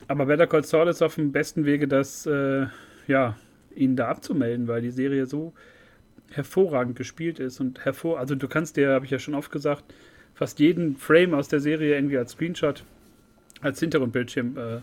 [0.09, 2.67] Aber Better Call Saul ist auf dem besten Wege, das äh,
[3.07, 3.37] ja,
[3.79, 5.53] ihn da abzumelden, weil die Serie so
[6.31, 9.85] hervorragend gespielt ist und hervor, also du kannst dir, habe ich ja schon oft gesagt,
[10.35, 12.85] fast jeden Frame aus der Serie irgendwie als Screenshot,
[13.61, 14.81] als Hintergrundbildschirm äh,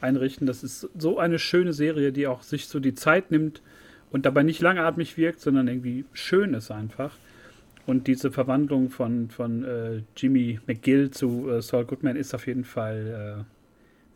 [0.00, 0.46] einrichten.
[0.46, 3.62] Das ist so eine schöne Serie, die auch sich so die Zeit nimmt
[4.10, 7.16] und dabei nicht langatmig wirkt, sondern irgendwie schön ist einfach.
[7.86, 12.64] Und diese Verwandlung von, von äh, Jimmy McGill zu äh, Saul Goodman ist auf jeden
[12.64, 13.57] Fall äh,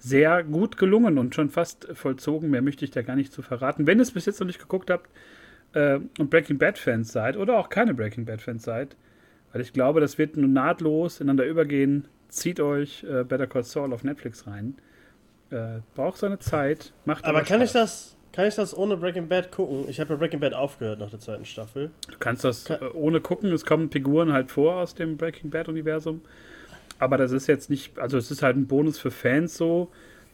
[0.02, 2.50] sehr gut gelungen und schon fast vollzogen.
[2.50, 3.86] Mehr möchte ich da gar nicht zu verraten.
[3.86, 5.08] Wenn ihr es bis jetzt noch nicht geguckt habt
[5.74, 8.96] äh, und Breaking Bad Fans seid oder auch keine Breaking Bad Fans seid,
[9.52, 13.92] weil ich glaube, das wird nun nahtlos ineinander übergehen, zieht euch äh, Better Call Saul
[13.92, 14.74] auf Netflix rein.
[15.50, 17.68] Äh, braucht seine Zeit, macht aber, aber kann Spaß.
[17.68, 19.84] ich das kann ich das ohne Breaking Bad gucken?
[19.88, 21.90] Ich habe ja Breaking Bad aufgehört nach der zweiten Staffel.
[22.10, 23.52] Du kannst das kann äh, ohne gucken.
[23.52, 26.22] Es kommen Figuren halt vor aus dem Breaking Bad Universum.
[27.02, 29.90] Aber das ist jetzt nicht, also es ist halt ein Bonus für Fans so,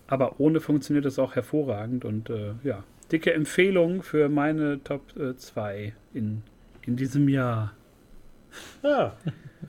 [0.06, 5.00] aber ohne funktioniert es auch hervorragend und äh, ja, dicke Empfehlung für meine Top
[5.34, 6.42] 2 äh, in,
[6.82, 7.72] in diesem Jahr.
[8.82, 9.16] Ja.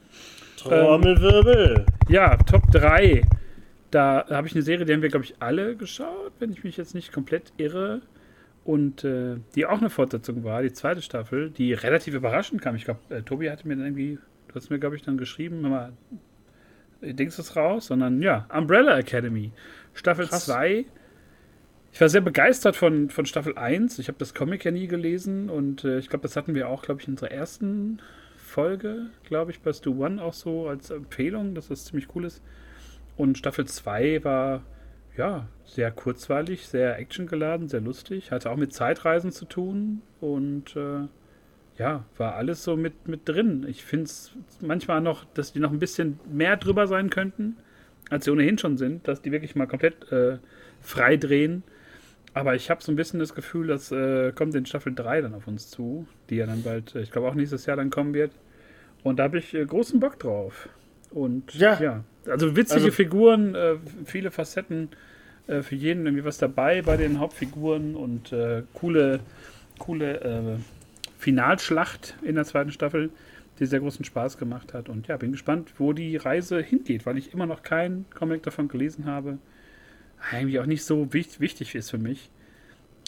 [0.58, 1.86] Trommelwirbel.
[1.88, 3.22] Ähm, ja, Top 3.
[3.92, 6.76] Da habe ich eine Serie, die haben wir, glaube ich, alle geschaut, wenn ich mich
[6.76, 8.02] jetzt nicht komplett irre.
[8.66, 12.76] Und äh, die auch eine Fortsetzung war, die zweite Staffel, die relativ überraschend kam.
[12.76, 15.62] Ich glaube, äh, Tobi hatte mir dann irgendwie, du hast mir, glaube ich, dann geschrieben,
[15.62, 15.94] mal,
[17.02, 19.52] Dings ist raus, sondern ja, Umbrella Academy.
[19.94, 20.86] Staffel 2.
[21.92, 24.00] Ich war sehr begeistert von, von Staffel 1.
[24.00, 26.84] Ich habe das Comic ja nie gelesen und äh, ich glaube, das hatten wir auch,
[26.84, 28.00] glaube ich, in unserer ersten
[28.38, 32.42] Folge, glaube ich, bei Stu One auch so als Empfehlung, dass das ziemlich cool ist.
[33.18, 34.64] Und Staffel 2 war
[35.18, 41.08] ja sehr kurzweilig, sehr actiongeladen, sehr lustig, hatte auch mit Zeitreisen zu tun und äh,
[41.80, 43.66] ja, war alles so mit, mit drin.
[43.68, 47.56] Ich finde es manchmal noch, dass die noch ein bisschen mehr drüber sein könnten,
[48.10, 50.38] als sie ohnehin schon sind, dass die wirklich mal komplett äh,
[50.82, 51.64] frei drehen.
[52.34, 55.34] Aber ich habe so ein bisschen das Gefühl, das äh, kommt in Staffel 3 dann
[55.34, 58.14] auf uns zu, die ja dann bald, äh, ich glaube auch nächstes Jahr dann kommen
[58.14, 58.32] wird.
[59.04, 60.68] Und da habe ich äh, großen Bock drauf.
[61.12, 64.90] Und ja, ja also witzige also, Figuren, äh, viele Facetten,
[65.48, 68.36] äh, für jeden irgendwie was dabei bei den Hauptfiguren und
[68.74, 69.22] coole,
[69.80, 70.60] coole
[71.20, 73.12] Finalschlacht in der zweiten Staffel,
[73.60, 74.88] die sehr großen Spaß gemacht hat.
[74.88, 78.70] Und ja, bin gespannt, wo die Reise hingeht, weil ich immer noch keinen Comic davon
[78.70, 79.38] gelesen habe.
[80.32, 82.30] Eigentlich auch nicht so wichtig, wichtig ist für mich.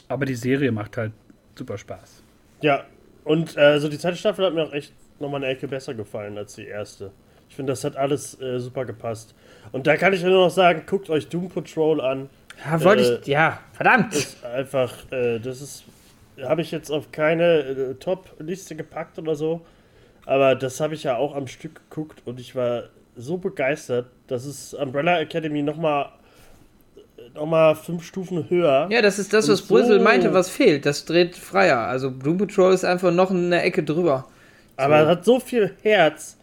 [0.09, 1.13] Aber die Serie macht halt
[1.55, 2.21] super Spaß.
[2.59, 2.83] Ja,
[3.23, 6.37] und äh, also die zweite Staffel hat mir auch echt nochmal eine Ecke besser gefallen
[6.37, 7.11] als die erste.
[7.47, 9.35] Ich finde, das hat alles äh, super gepasst.
[9.71, 12.29] Und da kann ich nur noch sagen, guckt euch Doom Patrol an.
[12.65, 14.13] Ja, wollte äh, ich, ja, verdammt.
[14.13, 15.85] Ist einfach, äh, das ist
[16.43, 19.61] habe ich jetzt auf keine äh, Top-Liste gepackt oder so.
[20.25, 22.83] Aber das habe ich ja auch am Stück geguckt und ich war
[23.15, 24.07] so begeistert.
[24.27, 26.11] Das ist Umbrella Academy nochmal
[27.33, 28.87] noch mal fünf Stufen höher.
[28.91, 30.85] Ja, das ist das, was so Brüssel meinte, was fehlt.
[30.85, 31.79] Das dreht freier.
[31.79, 34.27] Also Doom Patrol ist einfach noch eine Ecke drüber.
[34.77, 35.03] Aber so.
[35.03, 36.37] es hat so viel Herz.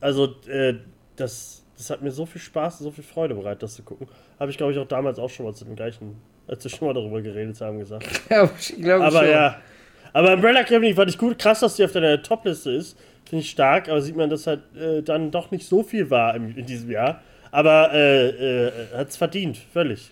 [0.00, 0.74] Also, äh,
[1.16, 4.08] das, das hat mir so viel Spaß, so viel Freude bereitet, das zu gucken.
[4.38, 6.16] Habe ich, glaube ich, auch damals auch schon mal zu dem gleichen
[6.48, 8.06] als wir schon mal darüber geredet haben, gesagt.
[8.30, 9.30] Ja, ich glaube Aber schon.
[9.30, 9.56] ja.
[10.12, 11.38] Aber Umbrella Academy fand ich gut.
[11.38, 12.96] Krass, dass die auf deiner Top-Liste ist.
[13.28, 16.34] Finde ich stark, aber sieht man, dass halt äh, dann doch nicht so viel war
[16.34, 17.22] im, in diesem Jahr.
[17.50, 18.28] Aber äh,
[18.66, 20.10] äh, hat es verdient, völlig.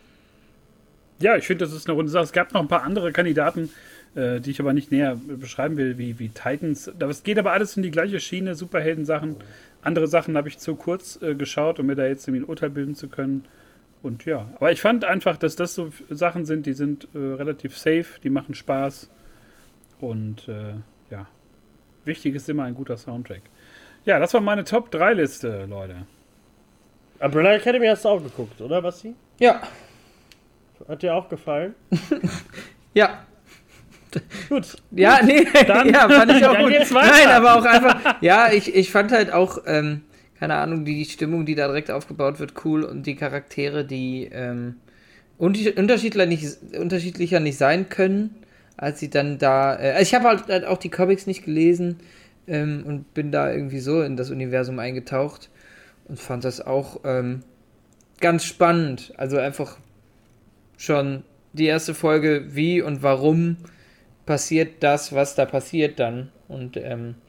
[1.20, 2.24] Ja, ich finde, das ist eine runde Sache.
[2.24, 3.70] Es gab noch ein paar andere Kandidaten,
[4.14, 6.90] äh, die ich aber nicht näher beschreiben will, wie, wie Titans.
[6.98, 9.36] Das geht aber alles in die gleiche Schiene, Superhelden-Sachen.
[9.82, 12.70] Andere Sachen habe ich zu kurz äh, geschaut, um mir da jetzt irgendwie ein Urteil
[12.70, 13.44] bilden zu können.
[14.04, 17.78] Und ja, aber ich fand einfach, dass das so Sachen sind, die sind äh, relativ
[17.78, 19.08] safe, die machen Spaß.
[19.98, 20.74] Und äh,
[21.10, 21.26] ja,
[22.04, 23.40] wichtig ist immer ein guter Soundtrack.
[24.04, 26.06] Ja, das war meine Top 3 Liste, Leute.
[27.18, 29.14] Umbrella Academy hast du auch geguckt, oder, Basti?
[29.38, 29.62] Ja,
[30.86, 31.74] Hat dir auch gefallen?
[32.92, 33.24] ja.
[34.50, 34.76] Gut.
[34.90, 36.72] Ja, nee, Dann- ja, fand ich auch gut.
[36.92, 40.02] Nein, aber auch einfach, ja, ich, ich fand halt auch, ähm,
[40.44, 44.74] keine Ahnung, die Stimmung, die da direkt aufgebaut wird, cool und die Charaktere, die ähm,
[45.38, 48.36] unter- unterschiedlicher, nicht, unterschiedlicher nicht sein können,
[48.76, 51.96] als sie dann da, äh, also ich habe halt, halt auch die Comics nicht gelesen
[52.46, 55.48] ähm, und bin da irgendwie so in das Universum eingetaucht
[56.08, 57.40] und fand das auch ähm,
[58.20, 59.14] ganz spannend.
[59.16, 59.78] Also einfach
[60.76, 61.22] schon
[61.54, 63.56] die erste Folge, wie und warum
[64.26, 66.32] passiert das, was da passiert dann.
[66.48, 67.23] Und ähm, äh,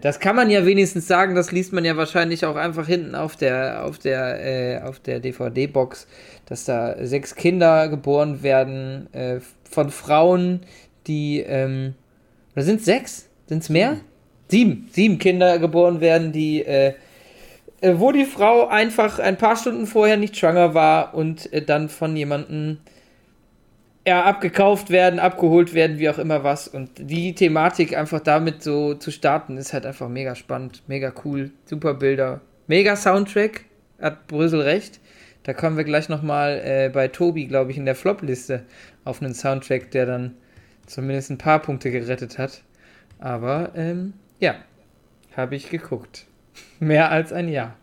[0.00, 3.36] das kann man ja wenigstens sagen, das liest man ja wahrscheinlich auch einfach hinten auf
[3.36, 6.08] der, auf der, äh, auf der DVD-Box,
[6.46, 9.38] dass da sechs Kinder geboren werden äh,
[9.70, 10.62] von Frauen,
[11.06, 11.94] die, ähm,
[12.56, 13.28] oder sind es sechs?
[13.46, 13.98] Sind es mehr?
[14.48, 14.88] Sieben.
[14.92, 16.94] Sieben Kinder geboren werden, die, äh,
[17.80, 21.88] äh, wo die Frau einfach ein paar Stunden vorher nicht schwanger war und äh, dann
[21.88, 22.78] von jemandem
[24.08, 26.66] ja, abgekauft werden, abgeholt werden, wie auch immer was.
[26.66, 31.50] Und die Thematik einfach damit so zu starten, ist halt einfach mega spannend, mega cool,
[31.66, 33.66] super Bilder, mega Soundtrack,
[34.00, 34.98] hat Brüssel recht.
[35.42, 38.64] Da kommen wir gleich nochmal äh, bei Tobi, glaube ich, in der Flop-Liste
[39.04, 40.34] auf einen Soundtrack, der dann
[40.86, 42.62] zumindest ein paar Punkte gerettet hat.
[43.18, 44.54] Aber ähm, ja,
[45.36, 46.24] habe ich geguckt.
[46.80, 47.76] Mehr als ein Jahr.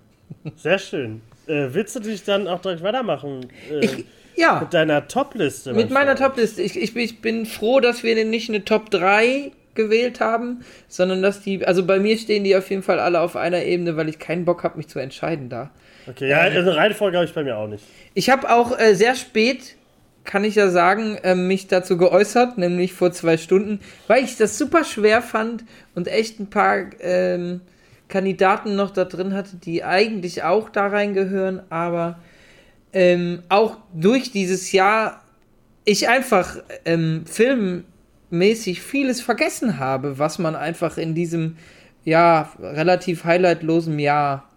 [0.55, 1.21] Sehr schön.
[1.45, 3.45] Äh, willst du dich dann auch direkt weitermachen?
[3.69, 4.05] Äh, Ich,
[4.35, 4.59] ja.
[4.61, 5.73] mit deiner Top-Liste?
[5.73, 6.15] Mit mein meiner?
[6.15, 6.61] Top-Liste.
[6.61, 11.41] Ich, ich, ich bin froh, dass wir nicht eine Top 3 gewählt haben, sondern dass
[11.41, 14.19] die, also bei mir stehen die auf jeden Fall alle auf einer Ebene, weil ich
[14.19, 15.69] keinen Bock habe, mich zu entscheiden da.
[16.07, 17.83] Okay, ja, eine Reihenfolge habe ich bei mir auch nicht.
[18.13, 19.75] Ich habe auch äh, sehr spät,
[20.23, 24.57] kann ich ja sagen, äh, mich dazu geäußert, nämlich vor zwei Stunden, weil ich das
[24.57, 27.61] super schwer fand und echt ein paar ähm,
[28.07, 32.19] Kandidaten noch da drin hatte, die eigentlich auch da reingehören, aber
[32.95, 35.21] ähm, auch durch dieses Jahr
[35.83, 41.57] ich einfach ähm, filmmäßig vieles vergessen habe, was man einfach in diesem
[42.05, 44.49] ja relativ highlightlosen Jahr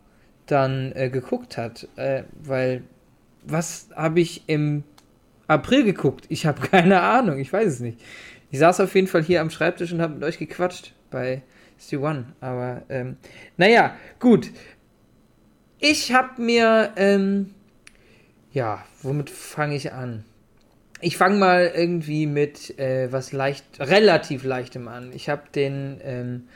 [0.46, 2.84] dann äh, geguckt hat, äh, weil
[3.42, 4.84] was habe ich im
[5.48, 6.26] April geguckt?
[6.28, 8.00] Ich habe keine Ahnung, ich weiß es nicht.
[8.50, 11.42] Ich saß auf jeden Fall hier am Schreibtisch und habe mit euch gequatscht bei
[11.80, 13.16] Stu One, aber ähm,
[13.56, 14.50] naja, gut.
[15.80, 17.54] Ich habe mir, ähm,
[18.52, 20.24] ja, womit fange ich an?
[21.00, 25.12] Ich fange mal irgendwie mit äh, was leicht, relativ leichtem an.
[25.12, 26.48] Ich habe den ähm,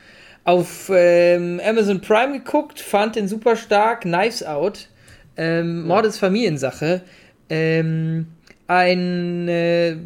[0.44, 4.02] auf ähm, Amazon Prime geguckt, fand den super stark.
[4.02, 4.88] Knives Out,
[5.36, 7.02] ähm, Mord ist Familiensache.
[7.48, 8.26] Ähm,
[8.66, 10.00] eine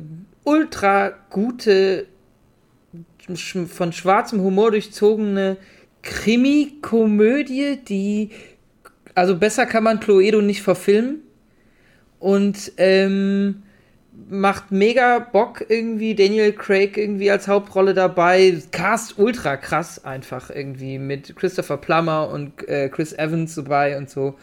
[0.45, 2.07] ultra gute,
[3.69, 5.57] von schwarzem Humor durchzogene
[6.03, 8.31] Krimi-Komödie, die,
[9.15, 11.23] also besser kann man Cluedo nicht verfilmen.
[12.19, 13.63] Und ähm,
[14.29, 16.15] macht mega Bock irgendwie.
[16.15, 18.61] Daniel Craig irgendwie als Hauptrolle dabei.
[18.73, 24.37] Cast ultra krass einfach irgendwie mit Christopher Plummer und äh, Chris Evans dabei und so.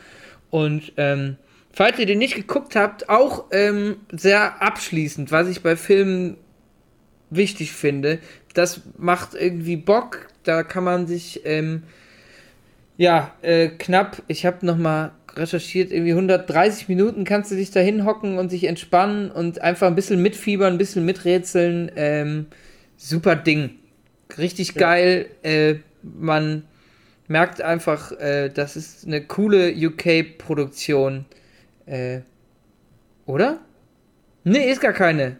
[0.49, 1.37] Und ähm,
[1.71, 6.37] falls ihr den nicht geguckt habt, auch ähm, sehr abschließend, was ich bei Filmen
[7.29, 8.19] wichtig finde.
[8.53, 10.27] Das macht irgendwie Bock.
[10.43, 11.83] Da kann man sich ähm,
[12.97, 14.21] ja äh, knapp.
[14.27, 18.65] Ich habe noch mal recherchiert, irgendwie 130 Minuten kannst du dich da hinhocken und sich
[18.65, 21.91] entspannen und einfach ein bisschen mitfiebern, ein bisschen miträtseln.
[21.95, 22.47] Ähm,
[22.97, 23.71] super Ding.
[24.37, 25.27] Richtig geil.
[25.43, 26.63] Äh, man
[27.27, 31.25] merkt einfach, äh, das ist eine coole UK-Produktion.
[31.85, 32.19] Äh,
[33.25, 33.59] oder?
[34.43, 35.37] Nee, ist gar keine.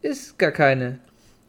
[0.00, 0.98] Ist gar keine.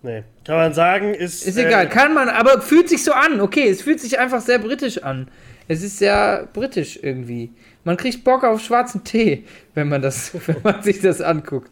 [0.01, 1.47] Nee, kann man sagen, ist.
[1.47, 3.39] Ist egal, äh, kann man, aber fühlt sich so an.
[3.39, 5.29] Okay, es fühlt sich einfach sehr britisch an.
[5.67, 7.52] Es ist sehr britisch irgendwie.
[7.84, 11.71] Man kriegt Bock auf schwarzen Tee, wenn man das, wenn man sich das anguckt.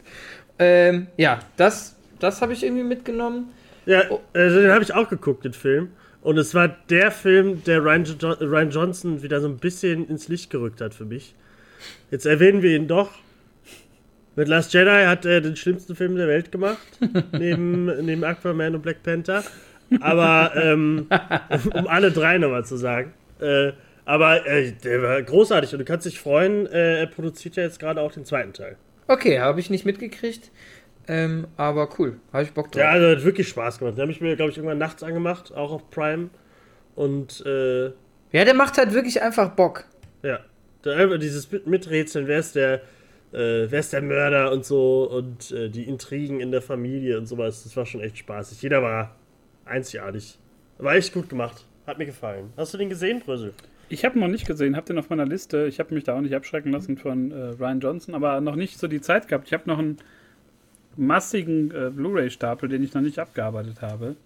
[0.58, 3.52] Ähm, ja, das, das habe ich irgendwie mitgenommen.
[3.86, 4.02] Ja,
[4.32, 5.90] also den habe ich auch geguckt, den Film.
[6.22, 10.28] Und es war der Film, der Ryan, jo Ryan Johnson wieder so ein bisschen ins
[10.28, 11.34] Licht gerückt hat für mich.
[12.10, 13.10] Jetzt erwähnen wir ihn doch.
[14.36, 16.78] Mit Last Jedi hat er den schlimmsten Film der Welt gemacht,
[17.32, 19.42] neben, neben Aquaman und Black Panther.
[20.00, 21.08] Aber, ähm,
[21.74, 23.12] um alle drei nochmal zu sagen.
[23.40, 23.72] Äh,
[24.04, 27.78] aber äh, der war großartig und du kannst dich freuen, äh, er produziert ja jetzt
[27.78, 28.76] gerade auch den zweiten Teil.
[29.08, 30.50] Okay, habe ich nicht mitgekriegt.
[31.08, 32.80] Ähm, aber cool, habe ich Bock drauf.
[32.80, 33.96] Ja, also hat wirklich Spaß gemacht.
[33.96, 36.30] Den habe ich mir, glaube ich, irgendwann nachts angemacht, auch auf Prime.
[36.94, 37.86] Und, äh,
[38.32, 39.84] Ja, der macht halt wirklich einfach Bock.
[40.22, 40.38] ja.
[40.84, 42.74] Einfach dieses Mit- Miträtseln, wer ist der,
[43.32, 47.26] äh, wer ist der Mörder und so und äh, die Intrigen in der Familie und
[47.26, 48.60] sowas, das war schon echt spaßig.
[48.62, 49.14] Jeder war
[49.64, 50.38] einzigartig.
[50.78, 51.64] War echt gut gemacht.
[51.86, 52.52] Hat mir gefallen.
[52.56, 53.54] Hast du den gesehen, Brösel?
[53.92, 55.66] Ich habe ihn noch nicht gesehen, habe den auf meiner Liste.
[55.66, 58.78] Ich habe mich da auch nicht abschrecken lassen von äh, Ryan Johnson, aber noch nicht
[58.78, 59.48] so die Zeit gehabt.
[59.48, 59.98] Ich habe noch einen
[60.96, 64.16] massigen äh, Blu-ray-Stapel, den ich noch nicht abgearbeitet habe.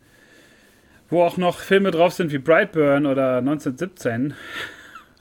[1.11, 4.35] Wo auch noch Filme drauf sind wie Brightburn oder 1917.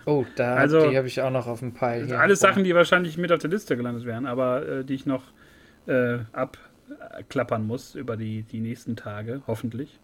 [0.05, 2.05] Oh, da Also- die habe ich auch noch auf dem Pile.
[2.05, 2.19] Hier.
[2.19, 5.23] alles Sachen, die wahrscheinlich mit auf der Liste gelandet wären, aber äh, die ich noch
[5.87, 9.99] äh, abklappern muss über die, die nächsten Tage, hoffentlich.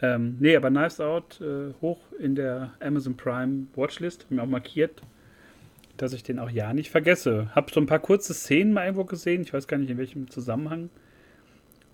[0.00, 4.46] Ähm, nee, aber Knives Out äh, hoch in der Amazon Prime Watchlist, hab mir auch
[4.46, 5.02] markiert,
[5.96, 7.50] dass ich den auch ja nicht vergesse.
[7.54, 10.30] Hab so ein paar kurze Szenen mal irgendwo gesehen, ich weiß gar nicht in welchem
[10.30, 10.90] Zusammenhang,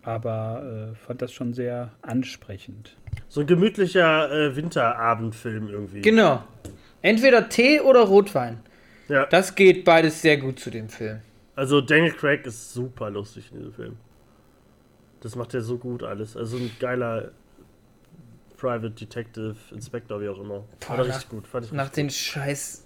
[0.03, 2.97] aber äh, fand das schon sehr ansprechend.
[3.29, 6.03] So ein gemütlicher äh, Winterabendfilm irgendwie.
[6.03, 6.45] Genau.
[7.01, 8.61] Entweder Tee oder Rotwein.
[9.09, 9.27] ja.
[9.27, 11.21] Das geht beides sehr gut zu dem Film.
[11.57, 13.97] Also Daniel Craig ist super lustig in diesem Film.
[15.21, 16.37] Das macht er so gut alles.
[16.37, 17.31] Also ein geiler
[18.65, 20.65] Private Detective, Inspector, wie auch immer.
[20.81, 21.47] Boah, War nach- richtig gut.
[21.47, 22.83] Fand ich Nach den scheiß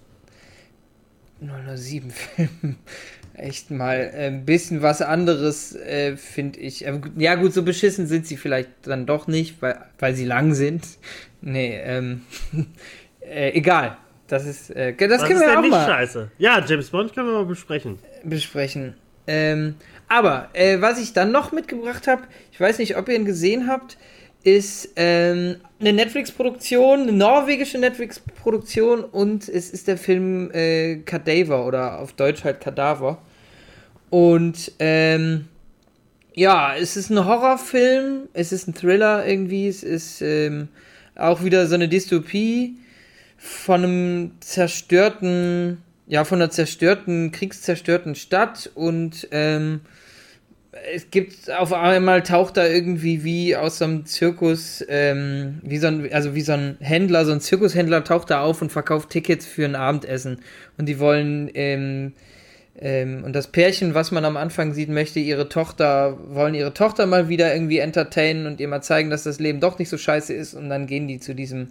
[1.41, 2.77] 007 Filmen
[3.33, 6.85] echt mal ein bisschen was anderes, äh, finde ich.
[6.85, 10.53] Ähm, Ja gut, so beschissen sind sie vielleicht dann doch nicht, weil, weil sie lang
[10.53, 10.85] sind.
[11.41, 12.23] Nee, ähm,
[13.21, 13.95] äh, egal.
[14.27, 16.29] Das ist, äh, das Was können ist wir auch nicht mal scheiße?
[16.39, 17.99] Ja, James Bond können wir mal besprechen.
[18.25, 18.95] besprechen.
[19.25, 19.75] Ähm,
[20.09, 23.67] aber äh, was ich dann noch mitgebracht habe, ich weiß nicht, ob ihr ihn gesehen
[23.67, 23.97] habt,
[24.43, 31.99] ist ähm, eine Netflix-Produktion, eine norwegische Netflix-Produktion und es ist der Film äh, Cadaver oder
[31.99, 33.21] auf Deutsch halt Kadaver.
[34.09, 35.47] Und ähm,
[36.33, 40.69] ja, es ist ein Horrorfilm, es ist ein Thriller irgendwie, es ist ähm,
[41.15, 42.77] auch wieder so eine Dystopie
[43.37, 49.81] von einem zerstörten, ja, von einer zerstörten, kriegszerstörten Stadt und ähm,
[50.93, 55.87] es gibt auf einmal taucht da irgendwie wie aus so einem Zirkus, ähm, wie so
[55.87, 59.45] ein, also wie so ein Händler, so ein Zirkushändler taucht da auf und verkauft Tickets
[59.45, 60.41] für ein Abendessen.
[60.77, 62.13] Und die wollen, ähm,
[62.79, 67.07] ähm, und das Pärchen, was man am Anfang sieht, möchte ihre Tochter, wollen ihre Tochter
[67.07, 70.33] mal wieder irgendwie entertainen und ihr mal zeigen, dass das Leben doch nicht so scheiße
[70.33, 70.53] ist.
[70.53, 71.69] Und dann gehen die zu diesem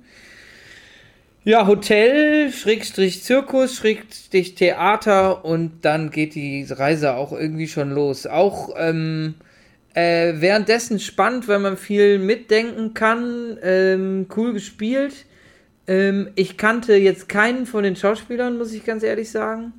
[1.44, 8.26] ja, Hotel, Schrägstrich Zirkus, Schrägstrich Theater und dann geht die Reise auch irgendwie schon los.
[8.26, 9.34] Auch ähm,
[9.94, 13.58] äh, währenddessen spannend, weil man viel mitdenken kann.
[13.62, 15.26] Ähm, cool gespielt.
[15.86, 19.72] Ähm, ich kannte jetzt keinen von den Schauspielern, muss ich ganz ehrlich sagen.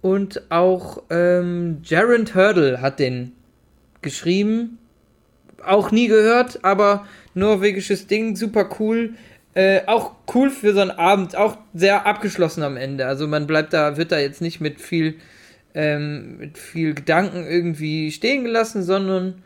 [0.00, 3.32] Und auch ähm, Jared Hurdle hat den
[4.02, 4.78] geschrieben.
[5.64, 9.14] Auch nie gehört, aber norwegisches Ding, super cool.
[9.58, 13.06] Äh, auch cool für so einen Abend, auch sehr abgeschlossen am Ende.
[13.06, 15.16] Also man bleibt da, wird da jetzt nicht mit viel,
[15.74, 19.42] ähm, mit viel Gedanken irgendwie stehen gelassen, sondern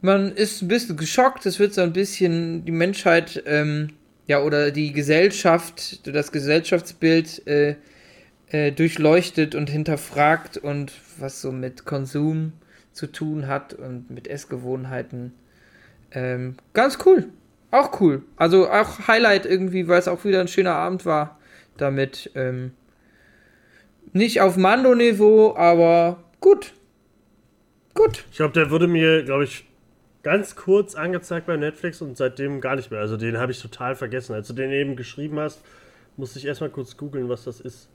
[0.00, 1.46] man ist ein bisschen geschockt.
[1.46, 3.88] Es wird so ein bisschen die Menschheit, ähm,
[4.28, 7.74] ja, oder die Gesellschaft, das Gesellschaftsbild äh,
[8.50, 12.52] äh, durchleuchtet und hinterfragt und was so mit Konsum
[12.92, 15.32] zu tun hat und mit Essgewohnheiten.
[16.12, 17.26] Ähm, ganz cool.
[17.74, 18.22] Auch cool.
[18.36, 21.40] Also auch Highlight irgendwie, weil es auch wieder ein schöner Abend war.
[21.76, 22.70] Damit ähm,
[24.12, 26.72] nicht auf Mando-Niveau, aber gut.
[27.92, 28.26] Gut.
[28.30, 29.66] Ich glaube, der wurde mir, glaube ich,
[30.22, 33.00] ganz kurz angezeigt bei Netflix und seitdem gar nicht mehr.
[33.00, 34.34] Also den habe ich total vergessen.
[34.34, 35.60] Als du den eben geschrieben hast,
[36.16, 37.88] musste ich erstmal kurz googeln, was das ist.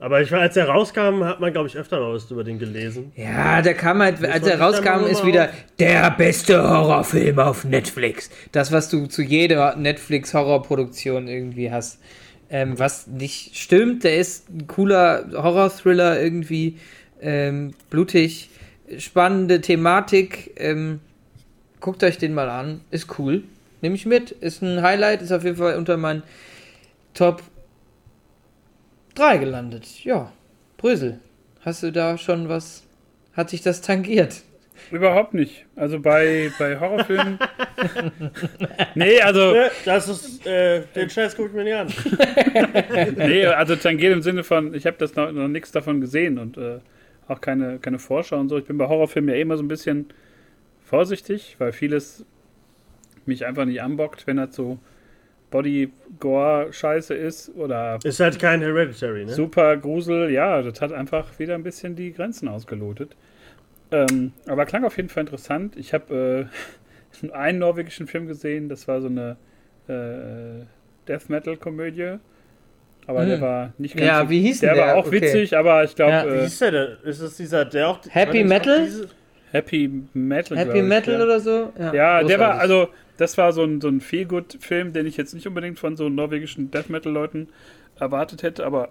[0.00, 2.60] Aber ich war, als er rauskam, hat man, glaube ich, öfter mal was über den
[2.60, 3.12] gelesen.
[3.16, 8.30] Ja, der kam halt, Muss als er rauskam, ist wieder der beste Horrorfilm auf Netflix.
[8.52, 11.98] Das, was du zu jeder Netflix-Horrorproduktion irgendwie hast.
[12.48, 16.78] Ähm, was nicht stimmt, der ist ein cooler Horror-Thriller irgendwie,
[17.20, 18.50] ähm, blutig,
[18.98, 20.52] spannende Thematik.
[20.56, 21.00] Ähm,
[21.80, 23.42] guckt euch den mal an, ist cool.
[23.80, 26.22] Nehme ich mit, ist ein Highlight, ist auf jeden Fall unter meinen
[27.14, 27.42] Top
[29.18, 30.04] 3 gelandet.
[30.04, 30.32] Ja,
[30.76, 31.18] Brösel,
[31.62, 32.84] hast du da schon was?
[33.32, 34.42] Hat sich das tangiert?
[34.92, 35.66] Überhaupt nicht.
[35.74, 37.38] Also bei, bei Horrorfilmen.
[38.94, 43.14] nee, also, Ne, Das ist, äh, den Scheiß gucke ich mir nicht an.
[43.16, 46.56] nee, also tangiert im Sinne von, ich habe das noch, noch nichts davon gesehen und
[46.56, 46.78] äh,
[47.26, 48.56] auch keine, keine Vorschau und so.
[48.56, 50.06] Ich bin bei Horrorfilmen ja eh immer so ein bisschen
[50.84, 52.24] vorsichtig, weil vieles
[53.26, 54.78] mich einfach nicht anbockt, wenn das so
[55.50, 57.98] Body-Gore-Scheiße ist oder.
[58.04, 59.32] Ist halt kein Hereditary, ne?
[59.32, 63.16] Super Grusel, ja, das hat einfach wieder ein bisschen die Grenzen ausgelotet.
[63.90, 65.76] Ähm, aber klang auf jeden Fall interessant.
[65.76, 66.50] Ich habe
[67.22, 69.36] äh, einen norwegischen Film gesehen, das war so eine
[69.88, 70.64] äh,
[71.08, 72.18] Death Metal-Komödie.
[73.06, 73.28] Aber hm.
[73.28, 74.74] der war nicht ganz Ja, wie hieß der?
[74.74, 75.22] Der war auch okay.
[75.22, 76.12] witzig, aber ich glaube.
[76.12, 76.24] Ja.
[76.26, 76.96] Äh, wie hieß der denn?
[77.04, 78.00] Ist es dieser, der auch.
[78.10, 78.86] Happy Metal?
[79.50, 80.56] Happy Metal.
[80.56, 81.24] Happy Metal ich, ja.
[81.24, 81.72] oder so?
[81.78, 85.34] Ja, ja der war, also, das war so ein, so ein Feelgood-Film, den ich jetzt
[85.34, 87.48] nicht unbedingt von so norwegischen Death Metal-Leuten
[87.98, 88.90] erwartet hätte, aber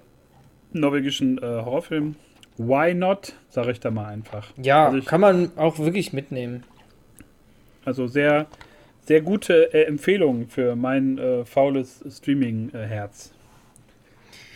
[0.74, 2.16] norwegischen äh, Horrorfilm.
[2.58, 3.34] Why not?
[3.50, 4.48] Sage ich da mal einfach.
[4.62, 6.64] Ja, also ich, kann man auch wirklich mitnehmen.
[7.86, 8.48] Also sehr,
[9.06, 13.32] sehr gute äh, Empfehlung für mein äh, faules Streaming-Herz.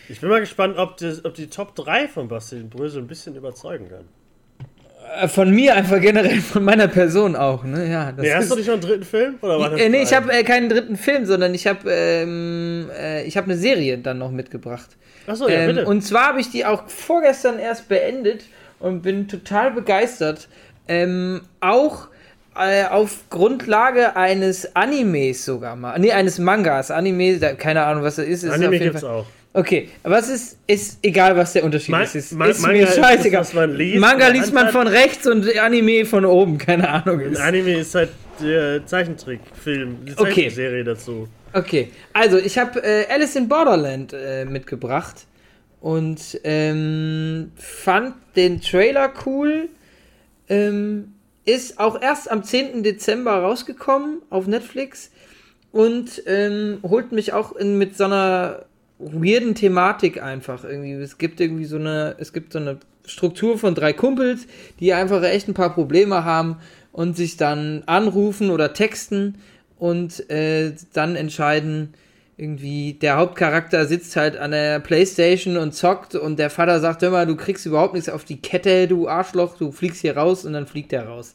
[0.08, 3.36] Ich bin mal gespannt, ob, das, ob die Top 3 von Bastian Brösel ein bisschen
[3.36, 4.08] überzeugen können.
[5.20, 7.90] Äh, von mir einfach generell, von meiner Person auch, ne?
[7.90, 9.34] Ja, das nee, hast du nicht noch einen dritten Film?
[9.40, 12.90] Oder war das äh, nee, ich habe äh, keinen dritten Film, sondern ich habe ähm,
[12.98, 14.96] äh, ich eine Serie dann noch mitgebracht.
[15.26, 15.86] Achso, ja, ähm, bitte.
[15.86, 18.44] Und zwar habe ich die auch vorgestern erst beendet
[18.80, 20.48] und bin total begeistert.
[20.88, 22.08] Ähm, auch
[22.56, 25.98] äh, auf Grundlage eines Animes sogar mal.
[25.98, 26.90] Nee, eines Mangas.
[26.90, 28.42] Anime, da, keine Ahnung, was das ist.
[28.42, 29.26] ist Anime gibt's auch.
[29.54, 32.14] Okay, was ist, ist egal, was der Unterschied Ma ist.
[32.14, 33.42] Ist, Ma ist Manga mir scheißegal.
[33.42, 37.20] Ist liest, Manga liest man von rechts und Anime von oben, keine Ahnung.
[37.20, 37.38] Ist.
[37.38, 38.10] Anime ist halt
[38.40, 40.84] der Zeichentrickfilm, die Zeichentrickserie okay.
[40.84, 41.28] dazu.
[41.52, 45.26] Okay, also ich habe äh, Alice in Borderland äh, mitgebracht
[45.82, 49.68] und ähm, fand den Trailer cool.
[50.48, 51.12] Ähm,
[51.44, 52.82] ist auch erst am 10.
[52.84, 55.10] Dezember rausgekommen auf Netflix
[55.72, 58.64] und ähm, holt mich auch in, mit so einer
[59.02, 60.92] weirden Thematik einfach irgendwie.
[60.92, 64.46] Es gibt irgendwie so eine, es gibt so eine Struktur von drei Kumpels,
[64.80, 66.56] die einfach echt ein paar Probleme haben
[66.92, 69.36] und sich dann anrufen oder texten
[69.78, 71.94] und äh, dann entscheiden,
[72.36, 77.26] irgendwie, der Hauptcharakter sitzt halt an der Playstation und zockt und der Vater sagt immer,
[77.26, 80.66] du kriegst überhaupt nichts auf die Kette, du Arschloch, du fliegst hier raus und dann
[80.66, 81.34] fliegt er raus.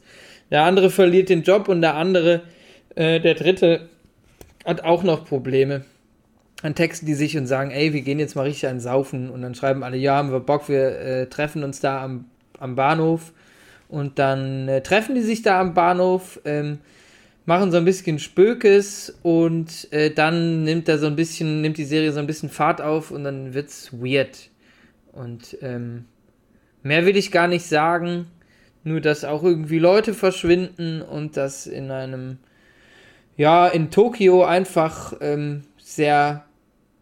[0.50, 2.42] Der andere verliert den Job und der andere,
[2.94, 3.88] äh, der dritte,
[4.64, 5.84] hat auch noch Probleme
[6.62, 9.30] dann texten die sich und sagen, ey, wir gehen jetzt mal richtig an Saufen.
[9.30, 12.24] Und dann schreiben alle, ja, haben wir Bock, wir äh, treffen uns da am,
[12.58, 13.32] am Bahnhof.
[13.88, 16.78] Und dann äh, treffen die sich da am Bahnhof, ähm,
[17.46, 21.86] machen so ein bisschen Spökes und äh, dann nimmt er so ein bisschen, nimmt die
[21.86, 24.50] Serie so ein bisschen Fahrt auf und dann wird's weird.
[25.12, 26.04] Und ähm,
[26.82, 28.26] mehr will ich gar nicht sagen,
[28.84, 32.36] nur dass auch irgendwie Leute verschwinden und dass in einem,
[33.38, 36.44] ja, in Tokio einfach ähm, sehr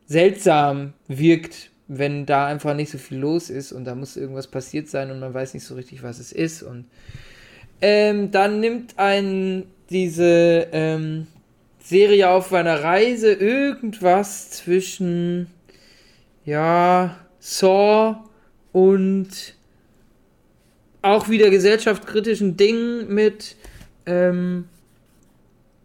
[0.06, 4.88] seltsam wirkt, wenn da einfach nicht so viel los ist und da muss irgendwas passiert
[4.88, 6.62] sein und man weiß nicht so richtig, was es ist.
[6.62, 6.86] Und
[7.80, 11.26] ähm, dann nimmt ein diese ähm,
[11.78, 15.46] Serie auf einer Reise irgendwas zwischen
[16.44, 18.16] ja Saw
[18.72, 19.54] und
[21.02, 23.56] auch wieder gesellschaftskritischen Dingen mit.
[24.06, 24.64] Ähm,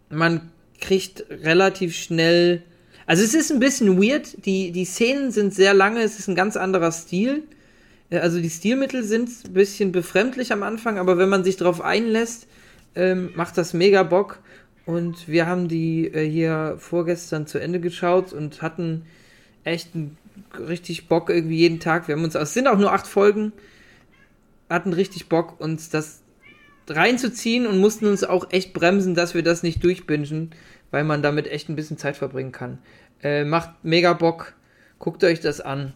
[0.10, 2.64] man kriegt relativ schnell
[3.06, 4.46] also es ist ein bisschen weird.
[4.46, 7.44] Die, die Szenen sind sehr lange, es ist ein ganz anderer Stil.
[8.10, 11.82] Äh, also die Stilmittel sind ein bisschen befremdlich am Anfang, aber wenn man sich darauf
[11.82, 12.48] einlässt,
[12.96, 14.40] ähm, macht das mega Bock.
[14.86, 19.06] Und wir haben die äh, hier vorgestern zu Ende geschaut und hatten
[19.64, 20.18] echt einen,
[20.68, 22.08] richtig Bock irgendwie jeden Tag.
[22.08, 23.54] Wir haben uns, es sind auch nur acht Folgen,
[24.70, 26.22] hatten richtig Bock, uns das
[26.90, 30.52] reinzuziehen und mussten uns auch echt bremsen, dass wir das nicht durchbingen,
[30.92, 32.80] weil man damit echt ein bisschen Zeit verbringen kann.
[33.24, 34.54] Äh, macht mega Bock.
[35.00, 35.94] Guckt euch das an.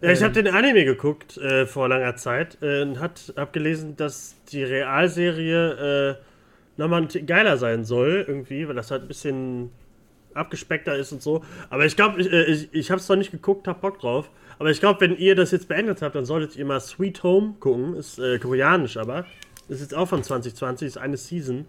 [0.00, 0.46] Ja, ich habe ähm.
[0.46, 6.14] den Anime geguckt äh, vor langer Zeit äh, und hat abgelesen, dass die Realserie äh,
[6.76, 9.70] nochmal geiler sein soll, irgendwie, weil das halt ein bisschen
[10.34, 11.44] abgespeckter ist und so.
[11.70, 14.30] Aber ich glaube, ich, äh, ich, ich habe es noch nicht geguckt, hab Bock drauf.
[14.58, 17.54] Aber ich glaube, wenn ihr das jetzt beendet habt, dann solltet ihr mal Sweet Home
[17.60, 17.94] gucken.
[17.94, 19.26] Ist äh, koreanisch aber.
[19.68, 21.66] Ist jetzt auch von 2020, ist eine Season.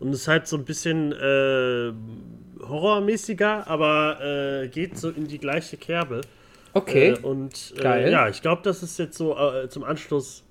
[0.00, 1.92] Und ist halt so ein bisschen äh,
[2.64, 4.20] horrormäßiger, aber
[4.62, 6.20] äh, geht so in die gleiche Kerbe.
[6.74, 7.10] Okay.
[7.10, 8.10] Äh, und äh, Geil.
[8.12, 10.44] ja, ich glaube, das ist jetzt so äh, zum Anschluss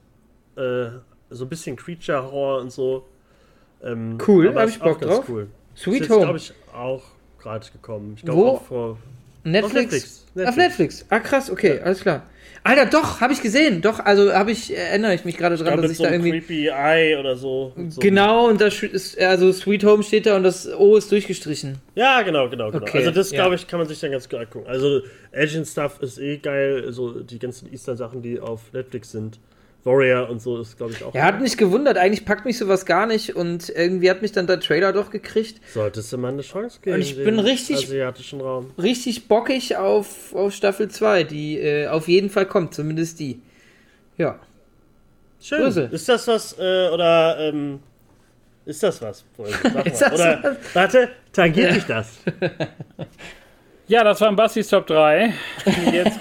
[0.56, 0.88] äh,
[1.30, 3.06] so ein bisschen Creature-Horror und so.
[3.84, 5.30] Ähm, cool, habe ich Bock drauf.
[5.30, 5.48] Cool.
[5.76, 6.24] Sweet ist Home.
[6.24, 7.04] glaube ich, auch
[7.40, 8.14] gerade gekommen.
[8.18, 8.98] Ich glaube auch vor.
[9.52, 9.66] Netflix?
[9.66, 10.26] Auf Netflix.
[10.36, 10.50] Netflix.
[10.50, 11.06] Auf Netflix.
[11.10, 11.84] Ah, krass, okay, ja.
[11.84, 12.24] alles klar.
[12.68, 13.82] Alter, doch, habe ich gesehen.
[13.82, 16.32] Doch, also habe ich, erinnere ich mich gerade dran, ja, dass ich so da irgendwie.
[16.32, 17.72] Creepy Eye oder so.
[17.88, 18.02] so.
[18.02, 21.78] Genau, und da ist, also Sweet Home steht da und das O ist durchgestrichen.
[21.96, 22.84] Ja, genau, genau, genau.
[22.84, 23.38] Okay, also das, ja.
[23.38, 24.68] glaube ich, kann man sich dann ganz gut angucken.
[24.68, 25.02] Also
[25.34, 29.40] Agent Stuff ist eh geil, so die ganzen Easter-Sachen, die auf Netflix sind.
[29.84, 31.16] Warrior und so ist, glaube ich, auch.
[31.16, 34.48] Er hat mich gewundert, eigentlich packt mich sowas gar nicht und irgendwie hat mich dann
[34.48, 35.62] der Trailer doch gekriegt.
[35.74, 36.96] Solltest du mal eine Chance geben.
[36.96, 38.72] Und ich bin richtig, asiatischen Raum.
[38.78, 43.42] richtig bockig auf, auf Staffel 2, die äh, auf jeden Fall kommt, zumindest die.
[44.18, 44.40] Ja.
[45.40, 45.64] Schön.
[45.64, 45.90] Grüße.
[45.92, 47.80] Ist das was, äh, oder, ähm,
[48.66, 49.24] ist das was?
[49.86, 50.76] ist das oder, was?
[50.76, 52.18] warte, tangiert dich das?
[53.90, 55.34] Ja, das war ein Bastis Top 3.
[55.94, 56.20] Jetzt,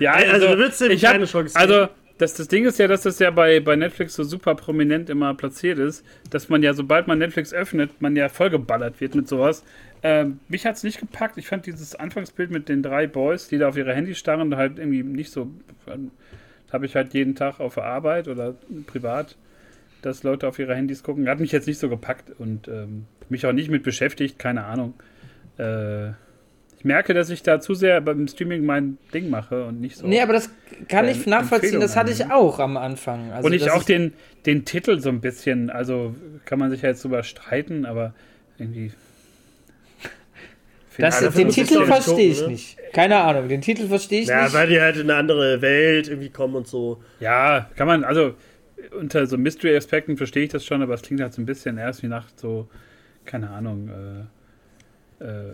[0.00, 1.88] ja, also, also du ich keine hab, Chance Also,
[2.18, 5.34] das, das Ding ist ja, dass das ja bei, bei Netflix so super prominent immer
[5.34, 9.64] platziert ist, dass man ja, sobald man Netflix öffnet, man ja vollgeballert wird mit sowas.
[10.02, 11.38] Ähm, mich hat es nicht gepackt.
[11.38, 14.78] Ich fand dieses Anfangsbild mit den drei Boys, die da auf ihre Handys starren, halt
[14.78, 15.50] irgendwie nicht so.
[15.88, 16.10] Ähm,
[16.72, 18.56] habe ich halt jeden Tag auf der Arbeit oder
[18.86, 19.36] privat,
[20.02, 21.28] dass Leute auf ihre Handys gucken.
[21.28, 24.94] Hat mich jetzt nicht so gepackt und ähm, mich auch nicht mit beschäftigt, keine Ahnung.
[25.56, 26.12] Äh,
[26.84, 30.06] merke, dass ich da zu sehr beim Streaming mein Ding mache und nicht so.
[30.06, 30.50] Nee, aber das
[30.88, 33.32] kann ich nachvollziehen, das hatte ich auch am Anfang.
[33.32, 34.12] Also, und ich auch den,
[34.46, 36.14] den Titel so ein bisschen, also
[36.44, 38.14] kann man sich ja jetzt drüber streiten, aber
[38.58, 38.92] irgendwie.
[40.96, 42.48] Das, ja, den Titel verstehe ich ne?
[42.48, 42.78] nicht.
[42.92, 44.52] Keine Ahnung, den Titel verstehe ich ja, nicht.
[44.52, 47.02] Ja, weil die halt in eine andere Welt irgendwie kommen und so.
[47.18, 48.34] Ja, kann man, also
[48.96, 52.02] unter so Mystery-Aspekten verstehe ich das schon, aber es klingt halt so ein bisschen erst
[52.02, 52.68] wie nach so,
[53.24, 53.88] keine Ahnung,
[55.20, 55.52] äh, äh,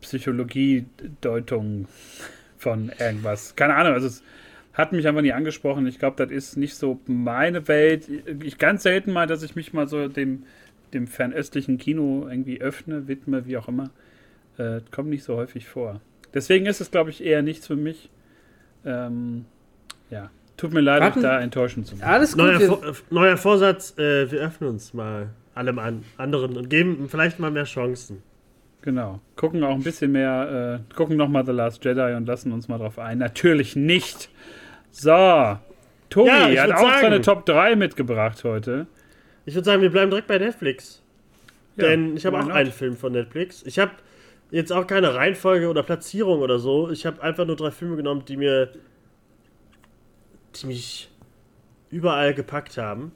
[0.00, 1.88] Psychologie-Deutung
[2.56, 3.56] von irgendwas.
[3.56, 4.22] Keine Ahnung, also es
[4.74, 5.86] hat mich einfach nie angesprochen.
[5.86, 8.08] Ich glaube, das ist nicht so meine Welt.
[8.42, 10.44] Ich ganz selten mal, dass ich mich mal so dem,
[10.92, 13.90] dem fernöstlichen Kino irgendwie öffne, widme, wie auch immer.
[14.56, 16.00] Äh, kommt nicht so häufig vor.
[16.34, 18.10] Deswegen ist es, glaube ich, eher nichts für mich.
[18.84, 19.46] Ähm,
[20.10, 21.22] ja, tut mir leid, Warten.
[21.22, 22.04] da enttäuschen zu müssen.
[22.04, 22.44] Alles gut.
[22.44, 27.38] Neuer, Vor neuer Vorsatz, äh, wir öffnen uns mal allem an anderen und geben vielleicht
[27.40, 28.22] mal mehr Chancen.
[28.82, 29.20] Genau.
[29.36, 32.78] Gucken auch ein bisschen mehr, äh, gucken nochmal The Last Jedi und lassen uns mal
[32.78, 33.18] drauf ein.
[33.18, 34.30] Natürlich nicht.
[34.90, 35.58] So.
[36.10, 38.86] Tobi ja, hat auch sagen, seine Top 3 mitgebracht heute.
[39.44, 41.02] Ich würde sagen, wir bleiben direkt bei Netflix.
[41.76, 42.52] Ja, Denn ich habe auch not?
[42.52, 43.62] einen Film von Netflix.
[43.66, 43.92] Ich habe
[44.50, 46.90] jetzt auch keine Reihenfolge oder Platzierung oder so.
[46.90, 48.70] Ich habe einfach nur drei Filme genommen, die mir
[50.54, 51.10] die mich
[51.90, 53.12] überall gepackt haben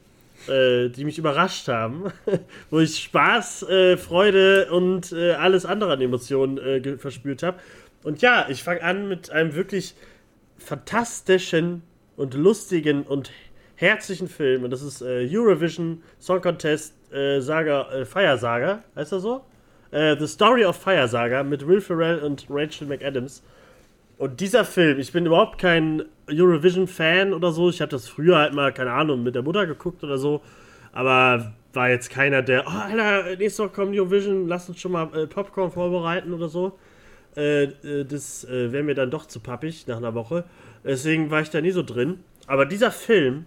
[0.49, 2.13] äh, die mich überrascht haben,
[2.71, 7.59] wo ich Spaß, äh, Freude und äh, alles andere an Emotionen äh, verspürt habe.
[8.03, 9.95] Und ja, ich fange an mit einem wirklich
[10.59, 11.83] fantastischen
[12.17, 13.31] und lustigen und
[13.77, 14.65] herzlichen Film.
[14.65, 19.45] Und das ist äh, Eurovision Song Contest äh, Saga, Fire Saga, heißt er so?
[19.95, 23.43] The Story of Fire Saga mit Will Ferrell und Rachel McAdams.
[24.23, 27.71] Und dieser Film, ich bin überhaupt kein Eurovision-Fan oder so.
[27.71, 30.43] Ich habe das früher halt mal, keine Ahnung, mit der Mutter geguckt oder so.
[30.93, 35.13] Aber war jetzt keiner, der, oh, Alter, nächste Woche kommt Eurovision, lass uns schon mal
[35.13, 36.79] äh, Popcorn vorbereiten oder so.
[37.37, 40.45] Äh, äh das äh, wäre mir dann doch zu pappig nach einer Woche.
[40.85, 42.21] Deswegen war ich da nie so drin.
[42.47, 43.47] Aber dieser Film,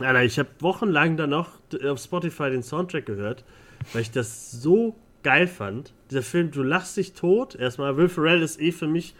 [0.00, 1.48] Alter, ich habe wochenlang dann noch
[1.82, 3.42] auf Spotify den Soundtrack gehört,
[3.94, 5.94] weil ich das so geil fand.
[6.10, 7.54] Dieser Film, du lachst dich tot.
[7.54, 9.14] Erstmal, Will Ferrell ist eh für mich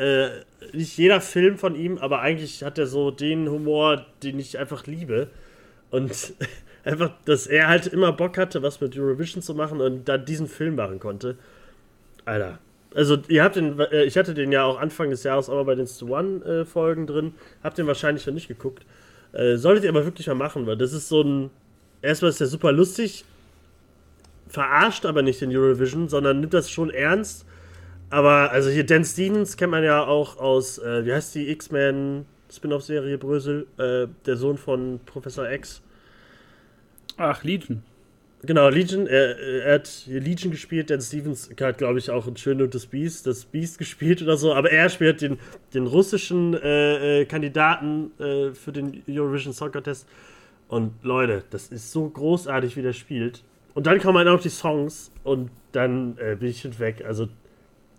[0.00, 0.30] äh,
[0.72, 4.86] nicht jeder Film von ihm, aber eigentlich hat er so den Humor, den ich einfach
[4.86, 5.28] liebe.
[5.90, 6.32] Und
[6.84, 10.48] einfach, dass er halt immer Bock hatte, was mit Eurovision zu machen und dann diesen
[10.48, 11.36] Film machen konnte.
[12.24, 12.58] Alter.
[12.94, 15.64] Also, ihr habt den, äh, ich hatte den ja auch Anfang des Jahres auch mal
[15.64, 17.34] bei den One-Folgen drin.
[17.62, 18.84] Habt den wahrscheinlich noch nicht geguckt.
[19.32, 21.50] Äh, solltet ihr aber wirklich mal machen, weil das ist so ein.
[22.02, 23.26] Erstmal ist der super lustig,
[24.48, 27.44] verarscht aber nicht den Eurovision, sondern nimmt das schon ernst
[28.10, 32.26] aber, also hier, Dan Stevens kennt man ja auch aus, äh, wie heißt die X-Men
[32.52, 33.66] Spin-off-Serie Brösel?
[33.78, 35.82] Äh, der Sohn von Professor X.
[37.16, 37.82] Ach, Legion.
[38.42, 39.06] Genau, Legion.
[39.06, 40.90] Er, er hat Legion gespielt.
[40.90, 44.36] Dan Stevens hat, glaube ich, auch in Schön und das Beast, das Beast gespielt oder
[44.36, 44.54] so.
[44.54, 45.38] Aber er spielt den,
[45.74, 50.08] den russischen äh, äh, Kandidaten äh, für den Eurovision Song Contest.
[50.68, 53.42] Und Leute, das ist so großartig, wie der spielt.
[53.74, 57.04] Und dann kommen halt auch die Songs und dann äh, bin ich hinweg.
[57.06, 57.28] Also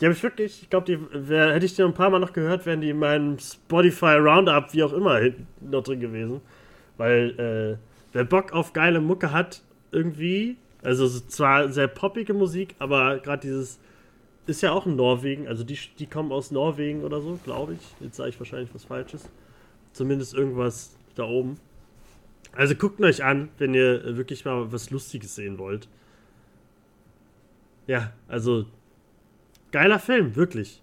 [0.01, 2.33] die habe ich wirklich, ich glaube, die wär, hätte ich die ein paar Mal noch
[2.33, 5.21] gehört, wären die in meinem Spotify Roundup, wie auch immer,
[5.61, 6.41] noch drin gewesen.
[6.97, 7.77] Weil, äh,
[8.11, 13.79] wer Bock auf geile Mucke hat, irgendwie, also zwar sehr poppige Musik, aber gerade dieses,
[14.47, 17.81] ist ja auch in Norwegen, also die, die kommen aus Norwegen oder so, glaube ich.
[17.99, 19.29] Jetzt sage ich wahrscheinlich was Falsches.
[19.93, 21.57] Zumindest irgendwas da oben.
[22.53, 25.87] Also guckt euch an, wenn ihr wirklich mal was Lustiges sehen wollt.
[27.85, 28.65] Ja, also
[29.71, 30.81] Geiler Film, wirklich.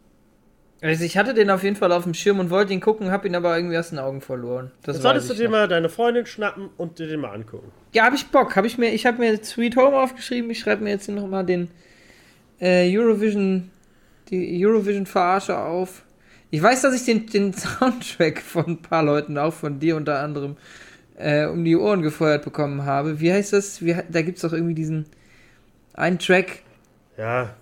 [0.80, 3.26] Also ich hatte den auf jeden Fall auf dem Schirm und wollte ihn gucken, habe
[3.26, 4.70] ihn aber irgendwie aus den Augen verloren.
[4.82, 5.50] Das Jetzt solltest du dir noch.
[5.50, 7.72] mal deine Freundin schnappen und dir den mal angucken.
[7.94, 8.54] Ja, habe ich Bock.
[8.54, 10.50] Hab ich mir, ich habe mir Sweet Home aufgeschrieben.
[10.50, 11.68] Ich schreibe mir jetzt noch mal den
[12.60, 13.70] äh, Eurovision,
[14.30, 16.04] die Eurovision Verarsche auf.
[16.50, 20.20] Ich weiß, dass ich den, den Soundtrack von ein paar Leuten, auch von dir unter
[20.20, 20.56] anderem,
[21.16, 23.18] äh, um die Ohren gefeuert bekommen habe.
[23.18, 23.84] Wie heißt das?
[23.84, 25.06] Wie, da gibt es doch irgendwie diesen
[25.94, 26.60] einen Track.
[27.16, 27.56] Ja.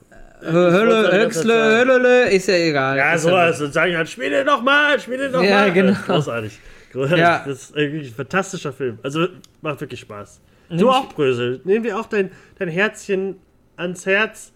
[0.52, 2.96] Hölle, Höxle, Hölle, ist ja egal.
[2.98, 3.60] Ja, sowas.
[3.60, 5.48] Und sagen halt, spiel den nochmal, spiel den nochmal.
[5.48, 5.96] Ja, genau.
[6.06, 6.58] Großartig.
[6.92, 7.18] Großartig.
[7.18, 7.44] Ja.
[7.46, 8.98] Das ist irgendwie ein fantastischer Film.
[9.02, 9.26] Also
[9.62, 10.40] macht wirklich Spaß.
[10.70, 11.60] Du auch, Brösel.
[11.64, 13.36] Nehmen wir auch dein, dein Herzchen
[13.76, 14.52] ans Herz.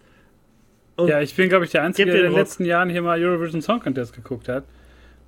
[0.99, 2.39] Ja, ich bin, glaube ich, der Einzige, der in den Rock.
[2.41, 4.65] letzten Jahren hier mal Eurovision Song Contest geguckt hat.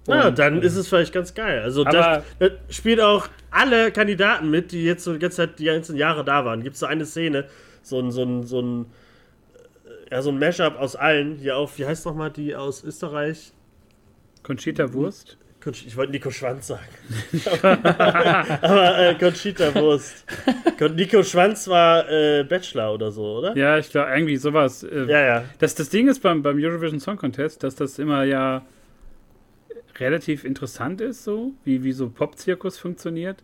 [0.08, 1.62] Ja, Und, dann äh, ist es vielleicht ganz geil.
[1.64, 5.60] Also das, Aber- das spielt auch alle Kandidaten mit, die jetzt so die ganze Zeit,
[5.60, 6.62] die ganzen Jahre da waren.
[6.62, 7.46] Gibt es so eine Szene,
[7.82, 8.86] so ein, so ein, so ein, äh,
[10.14, 13.52] ja, so ein Mashup aus allen, hier auf, wie heißt nochmal die aus Österreich?
[14.44, 15.38] Conchita Wurst.
[15.64, 16.84] Conch- Ich wollte Nico Schwanz sagen.
[18.62, 20.26] Aber äh, Conchita Wurst.
[20.96, 23.56] Nico Schwanz war äh, Bachelor oder so, oder?
[23.58, 24.84] Ja, ich glaube, irgendwie sowas.
[24.84, 25.44] Äh, Ja, ja.
[25.60, 28.64] Das, das Ding ist beim, beim Eurovision Song Contest, dass das immer ja
[30.00, 33.44] relativ interessant ist, so, wie, wie so Pop-Zirkus funktioniert.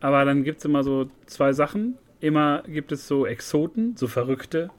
[0.00, 1.98] Aber dann gibt es immer so zwei Sachen.
[2.20, 4.70] Immer gibt es so Exoten, so Verrückte,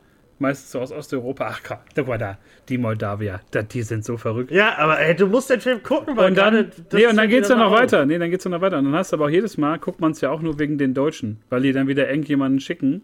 [0.41, 1.47] meistens so aus Osteuropa.
[1.49, 2.37] Ach, komm, guck mal da,
[2.67, 4.51] die Moldawier, da, die sind so verrückt.
[4.51, 7.15] Ja, aber ey, du musst den Film gucken, weil Und dann, gerade das nee, und
[7.17, 7.79] dann geht's ja noch auf.
[7.79, 8.05] weiter.
[8.05, 8.77] Nee, dann geht's ja noch weiter.
[8.79, 10.77] Und dann hast du aber auch jedes Mal, guckt man es ja auch nur wegen
[10.77, 13.01] den Deutschen, weil die dann wieder irgendjemanden schicken,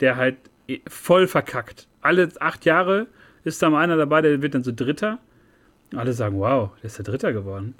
[0.00, 0.36] der halt
[0.68, 1.86] eh voll verkackt.
[2.02, 3.06] Alle acht Jahre
[3.44, 5.18] ist da mal einer dabei, der wird dann so Dritter.
[5.96, 7.74] Alle sagen, wow, der ist der Dritter geworden.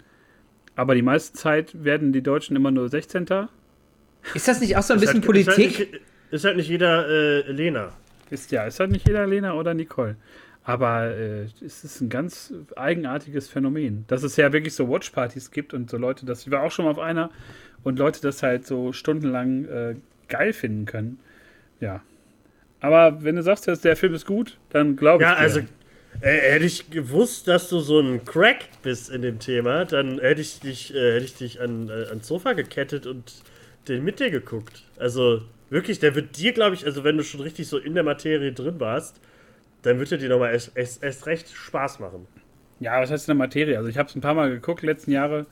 [0.77, 3.27] Aber die meiste Zeit werden die Deutschen immer nur 16.
[4.35, 5.93] Ist das nicht auch so ein Ist bisschen halt- Ist halt, Politik?
[5.93, 6.01] nicht,
[6.31, 7.91] ist halt nicht jeder äh, Lena.
[8.31, 10.17] Ist ja, ist halt nicht jeder Lena oder Nicole.
[10.63, 15.75] Aber äh, es ist ein ganz eigenartiges Phänomen, dass es ja wirklich so Watchpartys gibt
[15.75, 17.31] und so Leute, das ich war auch schon mal auf einer
[17.83, 19.95] und Leute das halt so stundenlang äh,
[20.29, 21.19] geil finden können.
[21.81, 22.03] Ja.
[22.81, 25.29] Aber wenn du sagst, dass der Film ist gut, dann glaube ich.
[25.29, 25.61] Ja, also
[26.21, 30.41] äh, hätte ich gewusst, dass du so ein Crack bist in dem Thema, dann hätte
[30.41, 33.43] ich dich, äh, hätte ich dich an, äh, ans Sofa gekettet und
[33.89, 34.85] den mit dir geguckt.
[34.99, 38.03] Also wirklich, der wird dir, glaube ich, also wenn du schon richtig so in der
[38.03, 39.21] Materie drin warst,
[39.83, 42.27] dann wird er dir nochmal erst, erst, erst recht Spaß machen.
[42.81, 43.77] Ja, was heißt in der Materie?
[43.79, 45.47] Also ich habe es ein paar Mal geguckt letzten Jahre.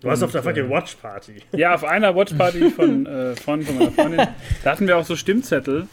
[0.00, 1.36] Du warst Und, auf der fucking äh, Watch Party.
[1.52, 4.26] Ja, auf einer Watchparty von, äh, von, von meiner Freundin.
[4.64, 5.86] Da hatten wir auch so Stimmzettel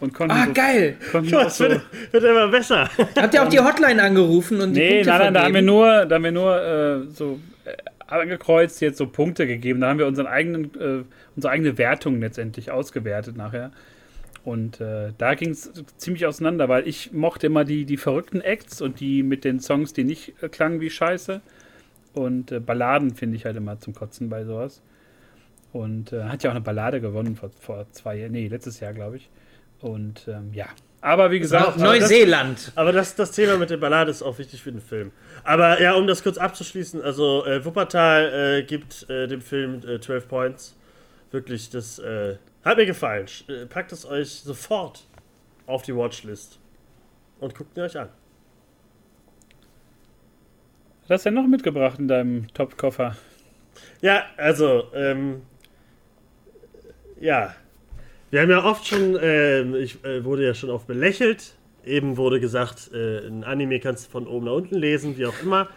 [0.00, 0.96] und konnten Ah, so, geil.
[1.12, 1.80] konnten auch Das so wird,
[2.12, 2.90] wird immer besser.
[3.16, 5.62] Habt ihr auch die Hotline angerufen und die Nee, Punkte nein, nein, da haben wir
[5.62, 7.40] nur, da haben wir nur äh, so
[8.20, 9.80] angekreuzt, jetzt so Punkte gegeben.
[9.80, 11.04] Da haben wir unseren eigenen, äh,
[11.36, 13.72] unsere eigene Wertung letztendlich ausgewertet nachher.
[14.44, 18.82] Und äh, da ging es ziemlich auseinander, weil ich mochte immer die, die verrückten Acts
[18.82, 21.40] und die mit den Songs, die nicht äh, klangen wie Scheiße.
[22.12, 24.82] Und äh, Balladen finde ich halt immer zum Kotzen bei sowas.
[25.72, 28.92] Und äh, hat ja auch eine Ballade gewonnen vor, vor zwei Jahren, nee, letztes Jahr,
[28.92, 29.30] glaube ich.
[29.80, 30.66] Und ähm, ja.
[31.04, 32.72] Aber wie gesagt, Auch Neuseeland.
[32.76, 35.12] Aber das, das Thema mit der Ballade ist auch wichtig für den Film.
[35.42, 40.00] Aber ja, um das kurz abzuschließen, also äh, Wuppertal äh, gibt äh, dem Film äh,
[40.00, 40.74] 12 Points.
[41.30, 43.26] Wirklich, das äh, hat mir gefallen.
[43.26, 45.04] Sch- Äh, packt es euch sofort
[45.66, 46.58] auf die Watchlist
[47.38, 48.08] und guckt ihn euch an.
[51.02, 53.14] was hast du denn noch mitgebracht in deinem Top-Koffer?
[54.00, 55.42] Ja, also, ähm,
[57.20, 57.54] ja.
[58.34, 61.54] Wir haben ja oft schon, ähm, ich äh, wurde ja schon oft belächelt.
[61.86, 65.40] Eben wurde gesagt, äh, ein Anime kannst du von oben nach unten lesen, wie auch
[65.40, 65.68] immer.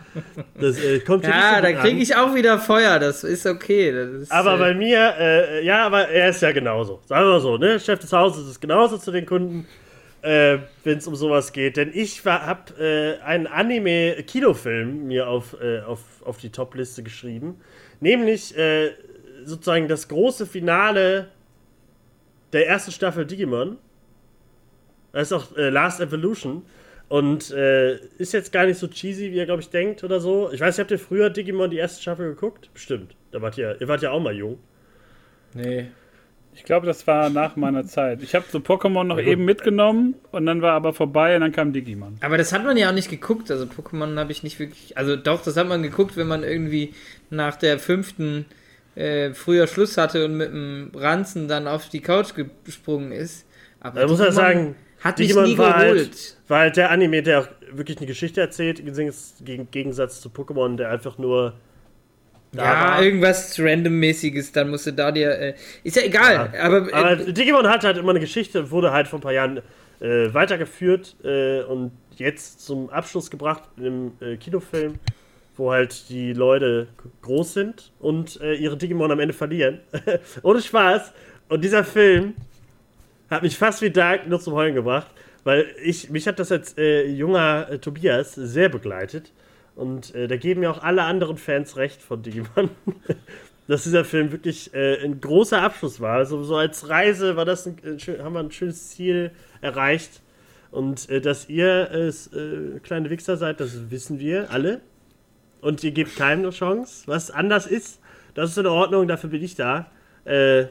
[0.59, 2.97] Das äh, kommt Ja, so da kriege ich auch wieder Feuer.
[2.97, 3.91] Das ist okay.
[3.91, 6.99] Das ist, Aber äh, bei mir, äh, ja, aber er ist ja genauso.
[7.05, 7.79] Sagen wir so, ne?
[7.79, 9.67] Chef des Hauses ist genauso zu den Kunden,
[10.23, 11.77] äh, wenn es um sowas geht.
[11.77, 15.55] Denn ich habe einen Anime-Kinofilm mir auf,
[15.85, 17.61] auf, auf die Top-Liste geschrieben.
[17.99, 18.55] Nämlich
[19.45, 21.27] sozusagen das große Finale
[22.53, 23.77] der ersten Staffel Digimon.
[25.11, 26.63] Das ist auch äh, Last Evolution.
[27.09, 30.51] Und äh, ist jetzt gar nicht so cheesy, wie ihr, glaube ich, denkt oder so.
[30.51, 32.69] Ich weiß nicht, habt ihr früher Digimon die erste Staffel geguckt?
[32.73, 33.15] Bestimmt.
[33.31, 34.59] Da wart ihr, ihr wart ja auch mal jung.
[35.53, 35.87] nee.
[36.57, 38.23] Ich glaube, das war nach meiner Zeit.
[38.23, 41.71] Ich habe so Pokémon noch eben mitgenommen und dann war aber vorbei und dann kam
[41.71, 42.17] Digimon.
[42.21, 43.51] Aber das hat man ja auch nicht geguckt.
[43.51, 44.97] Also Pokémon habe ich nicht wirklich.
[44.97, 46.95] Also doch, das hat man geguckt, wenn man irgendwie
[47.29, 48.45] nach der fünften
[48.97, 52.33] äh, früher Schluss hatte und mit dem Ranzen dann auf die Couch
[52.63, 53.45] gesprungen ist.
[53.79, 55.99] Aber Da muss man sagen, hat mich nie war geholt.
[55.99, 58.93] halt, war halt der Anime, der auch wirklich eine Geschichte erzählt, im
[59.45, 61.53] Gegen- Gegensatz zu Pokémon, der einfach nur
[62.55, 65.31] ja, irgendwas randommäßiges, dann musst du da dir.
[65.37, 66.61] Äh, ist ja egal, Ja.
[66.63, 69.57] aber, äh, Aber Digimon hat halt immer eine Geschichte, wurde halt vor ein paar Jahren
[69.99, 74.95] äh, weitergeführt äh, und jetzt zum Abschluss gebracht im äh, Kinofilm,
[75.57, 76.87] wo halt die Leute
[77.21, 79.79] groß sind und äh, ihre Digimon am Ende verlieren.
[80.43, 81.13] Ohne Spaß.
[81.49, 82.35] Und dieser Film
[83.29, 85.07] hat mich fast wie Dark nur zum Heulen gebracht,
[85.43, 89.31] weil ich, mich hat das als äh, junger äh, Tobias sehr begleitet.
[89.75, 92.69] Und äh, da geben ja auch alle anderen Fans recht von Digimon.
[93.67, 96.15] dass dieser Film wirklich äh, ein großer Abschluss war.
[96.15, 100.21] Also so als Reise war das ein, äh, haben wir ein schönes Ziel erreicht.
[100.69, 102.11] Und dass ihr
[102.83, 104.81] kleine Wichser seid, das wissen wir alle.
[105.61, 107.03] Und ihr gebt keinem eine Chance.
[107.07, 107.99] Was anders ist,
[108.35, 109.89] das ist in Ordnung, dafür bin ich da.
[110.25, 110.65] Äh,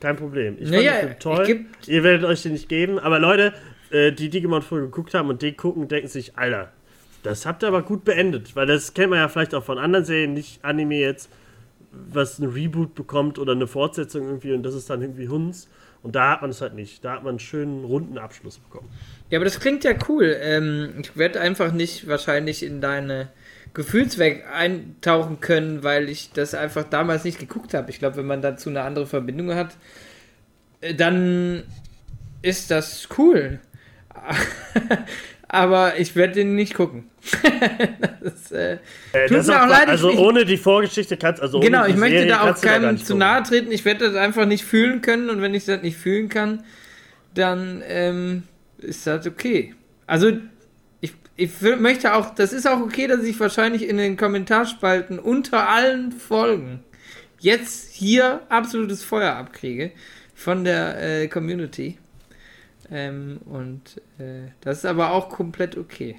[0.00, 0.56] kein Problem.
[0.58, 1.64] Ich naja, fand den toll.
[1.86, 2.98] Ihr werdet euch den nicht geben.
[2.98, 3.54] Aber Leute,
[3.90, 6.72] äh, die Digimon-Folge geguckt haben und den gucken, denken sich, Alter,
[7.22, 8.54] das habt ihr aber gut beendet.
[8.56, 11.30] Weil das kennt man ja vielleicht auch von anderen Serien, nicht Anime jetzt
[11.92, 15.68] was ein Reboot bekommt oder eine Fortsetzung irgendwie und das ist dann irgendwie Hunds.
[16.02, 17.04] Und da hat man es halt nicht.
[17.04, 18.88] Da hat man einen schönen runden Abschluss bekommen.
[19.30, 20.36] Ja, aber das klingt ja cool.
[20.40, 23.28] Ähm, ich werde einfach nicht wahrscheinlich in deine
[23.74, 27.90] Gefühlsweg eintauchen können, weil ich das einfach damals nicht geguckt habe.
[27.90, 29.76] Ich glaube, wenn man dazu eine andere Verbindung hat,
[30.80, 31.62] äh, dann
[32.42, 33.60] ist das cool.
[35.48, 37.08] aber ich werde den nicht gucken.
[38.22, 38.78] das, äh,
[39.12, 39.88] äh, tut mir auch, leid.
[39.88, 43.16] Also ich, ohne die Vorgeschichte kannst also Genau, ich möchte Serie da auch keinem zu
[43.16, 43.70] nahe treten.
[43.70, 46.64] Ich werde das einfach nicht fühlen können und wenn ich das nicht fühlen kann,
[47.34, 48.42] dann ähm,
[48.78, 49.74] ist das okay.
[50.06, 50.32] Also
[51.42, 56.12] ich, möchte auch, das ist auch okay, dass ich wahrscheinlich in den Kommentarspalten unter allen
[56.12, 56.80] Folgen
[57.40, 59.90] jetzt hier absolutes Feuer abkriege
[60.34, 61.98] von der äh, Community.
[62.90, 66.16] Ähm, und äh, das ist aber auch komplett okay.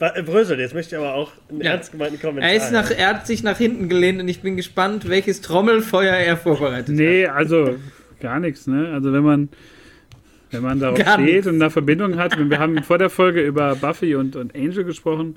[0.00, 1.72] Äh, Brösel, jetzt möchte ich aber auch einen ja.
[1.72, 2.50] ernst gemeinten Kommentar.
[2.50, 6.14] Er, ist nach, er hat sich nach hinten gelehnt und ich bin gespannt, welches Trommelfeuer
[6.14, 7.34] er vorbereitet nee, hat.
[7.34, 7.76] Nee, also
[8.18, 8.92] gar nichts, ne?
[8.92, 9.48] Also wenn man,
[10.50, 11.46] wenn man darauf gar steht nichts.
[11.46, 15.36] und eine Verbindung hat, wir haben vor der Folge über Buffy und, und Angel gesprochen,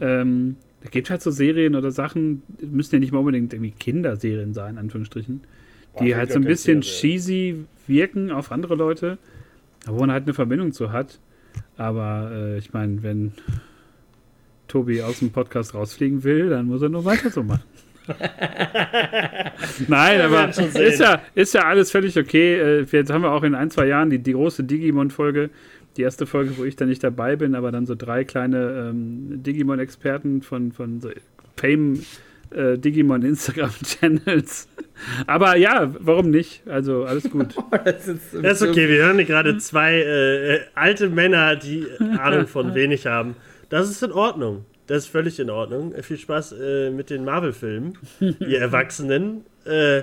[0.00, 4.52] ähm, da gibt halt so Serien oder Sachen, müssen ja nicht mal unbedingt irgendwie Kinderserien
[4.52, 5.40] sein, in Anführungsstrichen,
[6.00, 9.18] die Boah, halt so ein bisschen cheesy wirken auf andere Leute,
[9.86, 11.18] wo man halt eine Verbindung zu hat.
[11.76, 13.32] Aber äh, ich meine, wenn
[14.68, 17.64] Tobi aus dem Podcast rausfliegen will, dann muss er nur weiter so machen.
[19.88, 22.54] Nein, aber ist ja, ist ja alles völlig okay.
[22.54, 25.50] Äh, jetzt haben wir auch in ein, zwei Jahren die, die große Digimon-Folge.
[25.96, 29.42] Die erste Folge, wo ich dann nicht dabei bin, aber dann so drei kleine ähm,
[29.42, 31.10] Digimon-Experten von, von so
[31.56, 32.00] Fame
[32.50, 34.68] äh, Digimon Instagram-Channels.
[35.26, 36.62] Aber ja, warum nicht?
[36.68, 37.54] Also alles gut.
[37.56, 41.86] Oh, das, ist, das, ist, okay, wir hören gerade zwei äh, alte Männer, die
[42.18, 43.34] Ahnung von wenig haben.
[43.70, 44.64] Das ist in Ordnung.
[44.86, 45.94] Das ist völlig in Ordnung.
[45.94, 49.44] Äh, viel Spaß äh, mit den Marvel-Filmen, ihr Erwachsenen.
[49.64, 50.02] Äh,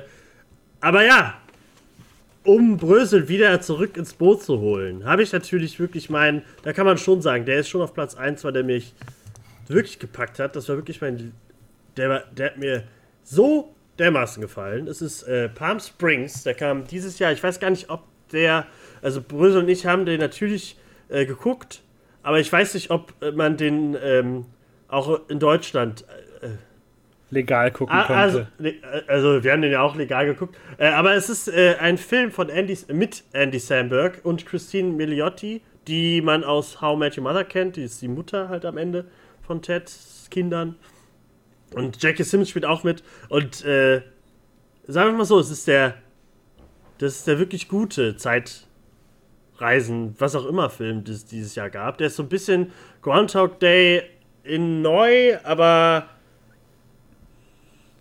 [0.80, 1.38] aber ja,
[2.44, 6.86] um Brösel wieder zurück ins Boot zu holen, habe ich natürlich wirklich meinen, da kann
[6.86, 8.94] man schon sagen, der ist schon auf Platz 1, weil der mich
[9.68, 10.56] wirklich gepackt hat.
[10.56, 11.34] Das war wirklich mein
[11.98, 12.84] der, der hat mir
[13.24, 14.88] so dermaßen gefallen.
[14.88, 17.32] Es ist äh, Palm Springs, der kam dieses Jahr.
[17.32, 18.66] Ich weiß gar nicht, ob der,
[19.02, 20.78] also Brösel und ich haben den natürlich
[21.10, 21.82] äh, geguckt,
[22.24, 24.46] aber ich weiß nicht, ob man den ähm,
[24.92, 26.06] auch in Deutschland
[26.42, 26.50] äh,
[27.32, 28.20] legal gucken ah, konnte.
[28.20, 28.46] Also,
[29.08, 30.56] also, wir haben den ja auch legal geguckt.
[30.78, 35.62] Äh, aber es ist äh, ein Film von Andy, mit Andy Samberg und Christine Milioti,
[35.88, 37.78] die man aus How Met Your Mother kennt.
[37.78, 39.06] Die ist die Mutter halt am Ende
[39.42, 40.76] von Teds Kindern.
[41.74, 43.02] Und Jackie Sims spielt auch mit.
[43.30, 44.02] Und äh,
[44.88, 45.96] sagen wir mal so, es ist der.
[46.98, 51.98] Das ist der wirklich gute Zeitreisen, was auch immer Film, das dieses Jahr gab.
[51.98, 52.72] Der ist so ein bisschen
[53.02, 54.04] Groundhog Day
[54.44, 56.08] in neu, aber.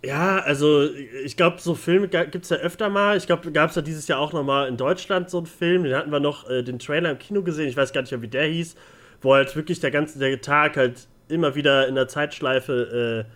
[0.03, 0.89] Ja, also
[1.25, 3.19] ich glaube, so Filme gibt es ja öfter mal.
[3.19, 5.85] Ich glaube, gab es ja dieses Jahr auch nochmal in Deutschland so einen Film.
[5.85, 7.69] Den hatten wir noch äh, den Trailer im Kino gesehen.
[7.69, 8.77] Ich weiß gar nicht mehr, wie der hieß.
[9.21, 13.27] Wo halt wirklich der ganze der Tag halt immer wieder in der Zeitschleife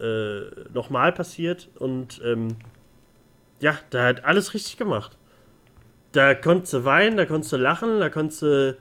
[0.00, 2.56] äh, äh, nochmal passiert und ähm,
[3.60, 5.16] ja, da hat alles richtig gemacht.
[6.12, 8.76] Da konntest du weinen, da konntest du lachen, da konntest du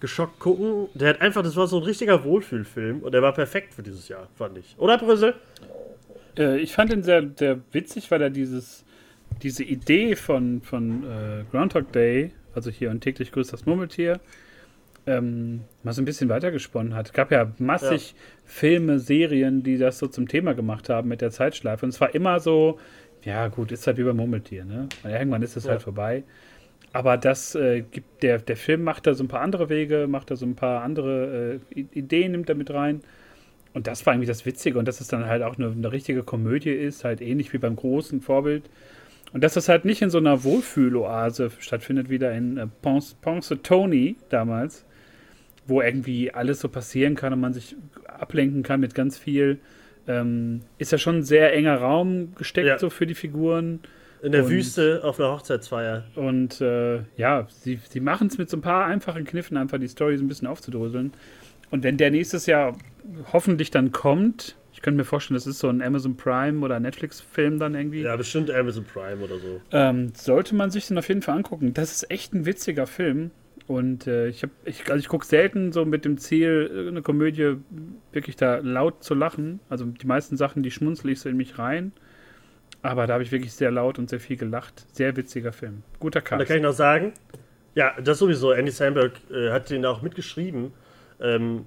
[0.00, 0.88] geschockt gucken.
[0.94, 4.08] Der hat einfach, das war so ein richtiger Wohlfühlfilm und der war perfekt für dieses
[4.08, 4.74] Jahr, fand ich.
[4.78, 5.34] Oder Brüssel?
[6.36, 8.84] Äh, ich fand ihn sehr, sehr witzig, weil er dieses,
[9.42, 14.20] diese Idee von, von äh, Groundhog Day, also hier und täglich grüßt das Murmeltier,
[15.06, 17.06] ähm, mal so ein bisschen weitergesponnen hat.
[17.06, 18.18] Es gab ja massig ja.
[18.44, 21.86] Filme, Serien, die das so zum Thema gemacht haben mit der Zeitschleife.
[21.86, 22.78] Und es war immer so,
[23.22, 24.88] ja gut, ist halt wie beim Murmeltier, ne?
[25.04, 25.72] Irgendwann ist es ja.
[25.72, 26.24] halt vorbei.
[26.92, 30.30] Aber das äh, gibt, der, der Film macht da so ein paar andere Wege, macht
[30.30, 33.02] da so ein paar andere äh, Ideen, nimmt er mit rein.
[33.74, 34.78] Und das war irgendwie das Witzige.
[34.78, 37.76] Und dass es dann halt auch eine, eine richtige Komödie ist, halt ähnlich wie beim
[37.76, 38.70] großen Vorbild.
[39.32, 43.14] Und dass das halt nicht in so einer Wohlfühloase stattfindet, wie da in äh, Ponce,
[43.20, 44.86] Ponce Tony damals,
[45.66, 47.76] wo irgendwie alles so passieren kann und man sich
[48.06, 49.58] ablenken kann mit ganz viel.
[50.08, 52.78] Ähm, ist ja schon ein sehr enger Raum gesteckt ja.
[52.78, 53.80] so für die Figuren.
[54.22, 56.04] In der und, Wüste auf einer Hochzeitsfeier.
[56.14, 59.88] Und äh, ja, sie, sie machen es mit so ein paar einfachen Kniffen, einfach die
[59.88, 61.12] Story so ein bisschen aufzudröseln.
[61.70, 62.76] und wenn der nächstes Jahr
[63.32, 67.58] hoffentlich dann kommt, ich könnte mir vorstellen, das ist so ein Amazon Prime oder Netflix-Film
[67.58, 68.02] dann irgendwie.
[68.02, 69.60] Ja, bestimmt Amazon Prime oder so.
[69.72, 71.72] Ähm, sollte man sich den auf jeden Fall angucken.
[71.72, 73.30] Das ist echt ein witziger Film.
[73.66, 77.56] Und äh, ich, ich, also ich gucke selten so mit dem Ziel, eine Komödie
[78.12, 79.60] wirklich da laut zu lachen.
[79.70, 81.92] Also die meisten Sachen, die schmunzel ich so in mich rein.
[82.82, 84.86] Aber da habe ich wirklich sehr laut und sehr viel gelacht.
[84.92, 85.82] Sehr witziger Film.
[85.98, 86.40] Guter Cast.
[86.40, 87.12] Da kann ich noch sagen,
[87.74, 88.52] ja, das sowieso.
[88.52, 90.72] Andy Samberg äh, hat den auch mitgeschrieben.
[91.20, 91.66] Ähm,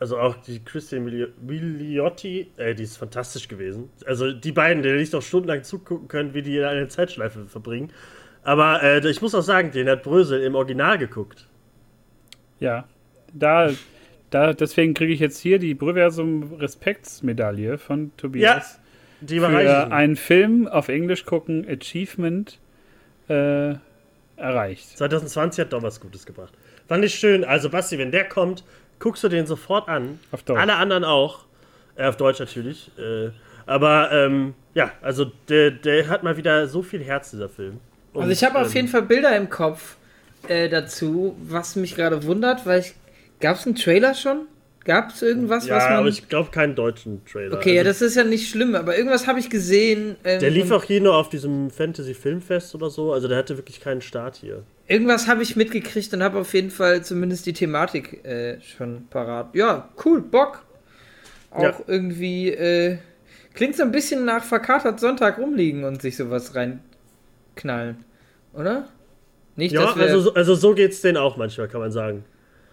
[0.00, 3.90] also auch die Christian Milioti, äh, die ist fantastisch gewesen.
[4.06, 7.92] Also die beiden, die nicht noch stundenlang zugucken können, wie die in einer Zeitschleife verbringen.
[8.42, 11.46] Aber äh, ich muss auch sagen, den hat Brösel im Original geguckt.
[12.58, 12.88] Ja,
[13.34, 13.70] da,
[14.30, 18.74] da deswegen kriege ich jetzt hier die Brüversum Respektsmedaille von Tobias.
[18.76, 18.79] Ja,
[19.26, 22.58] für einen Film auf Englisch gucken, Achievement
[23.28, 23.74] äh,
[24.36, 24.96] erreicht.
[24.98, 26.52] 2020 hat doch was Gutes gebracht.
[26.88, 27.44] Fand ich schön.
[27.44, 28.64] Also, Basti, wenn der kommt,
[28.98, 30.18] guckst du den sofort an.
[30.32, 30.60] Auf Deutsch.
[30.60, 31.44] Alle anderen auch.
[31.96, 32.90] Äh, auf Deutsch natürlich.
[32.98, 33.30] Äh,
[33.66, 37.78] aber ähm, ja, also der, der hat mal wieder so viel Herz, dieser Film.
[38.12, 39.96] Und, also ich habe ähm, auf jeden Fall Bilder im Kopf
[40.48, 42.94] äh, dazu, was mich gerade wundert, weil ich.
[43.40, 44.46] Gab es einen Trailer schon?
[44.84, 45.92] Gab es irgendwas, ja, was man.
[45.98, 47.54] aber ich glaube keinen deutschen Trailer.
[47.56, 50.16] Okay, also, ja, das ist ja nicht schlimm, aber irgendwas habe ich gesehen.
[50.24, 53.80] Ähm, der lief auch hier nur auf diesem Fantasy-Filmfest oder so, also der hatte wirklich
[53.80, 54.62] keinen Start hier.
[54.88, 59.54] Irgendwas habe ich mitgekriegt und habe auf jeden Fall zumindest die Thematik äh, schon parat.
[59.54, 60.64] Ja, cool, Bock.
[61.50, 61.74] Auch ja.
[61.86, 62.98] irgendwie, äh,
[63.54, 68.04] klingt so ein bisschen nach verkatert Sonntag rumliegen und sich sowas reinknallen.
[68.54, 68.88] Oder?
[69.56, 72.24] Nicht, ja, also, also so geht's denen auch manchmal, kann man sagen.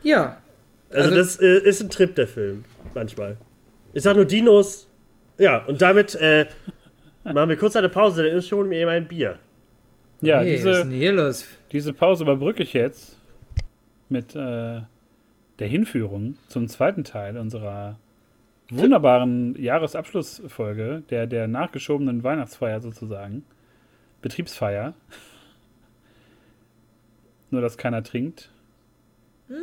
[0.04, 0.38] Ja.
[0.90, 2.64] Also, also das äh, ist ein Trip, der Film.
[2.94, 3.38] Manchmal.
[3.94, 4.88] Ich sag nur Dinos.
[5.38, 6.46] Ja, und damit äh,
[7.24, 9.38] machen wir kurz eine Pause, dann schon mir eben ein Bier.
[10.22, 11.46] Ja, hey, diese, was ist denn hier los?
[11.72, 13.18] diese Pause überbrücke ich jetzt
[14.10, 14.82] mit äh,
[15.60, 17.98] der Hinführung zum zweiten Teil unserer
[18.70, 23.46] wunderbaren Jahresabschlussfolge, der, der nachgeschobenen Weihnachtsfeier sozusagen.
[24.22, 24.94] Betriebsfeier.
[27.50, 28.50] Nur, dass keiner trinkt.
[29.48, 29.56] Hm.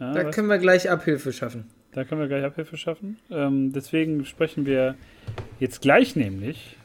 [0.00, 1.64] Ja, da können wir gleich Abhilfe schaffen.
[1.92, 3.18] Da können wir gleich Abhilfe schaffen.
[3.30, 4.94] Ähm, deswegen sprechen wir
[5.58, 6.76] jetzt gleich nämlich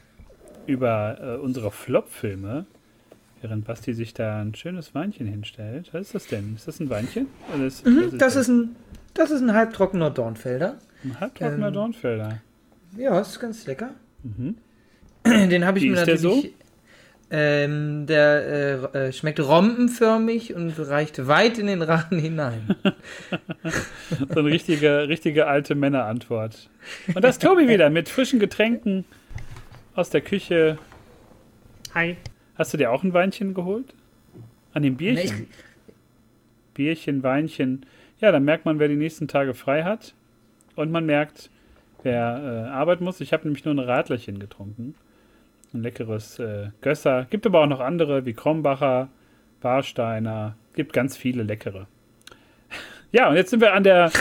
[0.66, 2.66] über äh, unsere Flop-Filme,
[3.42, 5.90] während Basti sich da ein schönes Weinchen hinstellt.
[5.92, 6.54] Was ist das denn?
[6.56, 7.26] Ist das ein Weinchen?
[7.64, 8.74] Ist, mhm, ist das, ist ein,
[9.12, 10.78] das ist ein halbtrockener Dornfelder.
[11.04, 12.40] Ein halbtrockener ähm, Dornfelder.
[12.96, 13.90] Ja, ist ganz lecker.
[14.22, 14.56] Mhm.
[15.26, 16.20] Den habe ich Wie mir natürlich.
[16.20, 16.42] So?
[17.36, 22.76] Ähm, der äh, äh, schmeckt rompenförmig und reicht weit in den Rachen hinein.
[24.32, 26.70] so eine richtige, richtige alte Männerantwort.
[27.12, 29.04] Und das Tobi wieder mit frischen Getränken
[29.96, 30.78] aus der Küche.
[31.92, 32.16] Hi.
[32.54, 33.94] Hast du dir auch ein Weinchen geholt?
[34.72, 35.36] An dem Bierchen?
[35.36, 35.46] Nee,
[36.74, 37.84] Bierchen, Weinchen.
[38.20, 40.14] Ja, dann merkt man, wer die nächsten Tage frei hat.
[40.76, 41.50] Und man merkt,
[42.04, 43.20] wer äh, arbeiten muss.
[43.20, 44.94] Ich habe nämlich nur ein Radlerchen getrunken.
[45.74, 47.26] Ein leckeres äh, Gösser.
[47.30, 49.08] Gibt aber auch noch andere wie Krombacher,
[49.60, 50.54] Warsteiner.
[50.74, 51.88] Gibt ganz viele leckere.
[53.10, 54.12] Ja, und jetzt sind wir an der,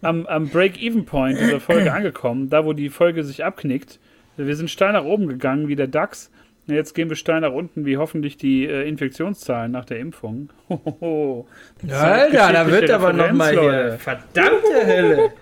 [0.00, 2.50] am, am Break-Even-Point dieser Folge angekommen.
[2.50, 3.98] Da, wo die Folge sich abknickt.
[4.36, 6.30] Wir sind steil nach oben gegangen wie der DAX.
[6.66, 10.50] Jetzt gehen wir steil nach unten, wie hoffentlich die äh, Infektionszahlen nach der Impfung.
[10.68, 11.48] Hohoho.
[11.90, 13.96] Alter, da wird aber nochmal hier.
[13.98, 15.32] Verdammte Hölle.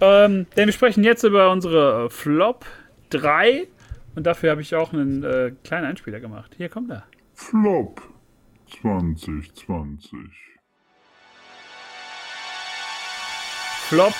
[0.00, 2.64] ähm, denn wir sprechen jetzt über unsere Flop
[3.10, 3.68] 3.
[4.14, 6.54] Und dafür habe ich auch einen äh, kleinen Einspieler gemacht.
[6.56, 7.04] Hier kommt er.
[7.34, 8.02] Flop
[8.80, 10.18] 2020.
[13.88, 14.14] Flop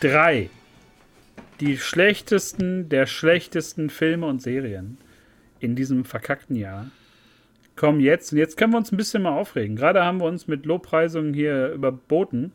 [0.00, 0.50] 3
[1.60, 4.98] die schlechtesten der schlechtesten Filme und Serien
[5.58, 6.90] in diesem verkackten Jahr
[7.76, 8.32] kommen jetzt.
[8.32, 9.76] Und jetzt können wir uns ein bisschen mal aufregen.
[9.76, 12.52] Gerade haben wir uns mit Lobpreisungen hier überboten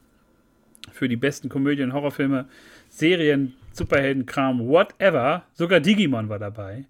[0.91, 2.47] für die besten Komödien, Horrorfilme,
[2.89, 5.43] Serien, Superheldenkram, whatever.
[5.53, 6.85] Sogar Digimon war dabei.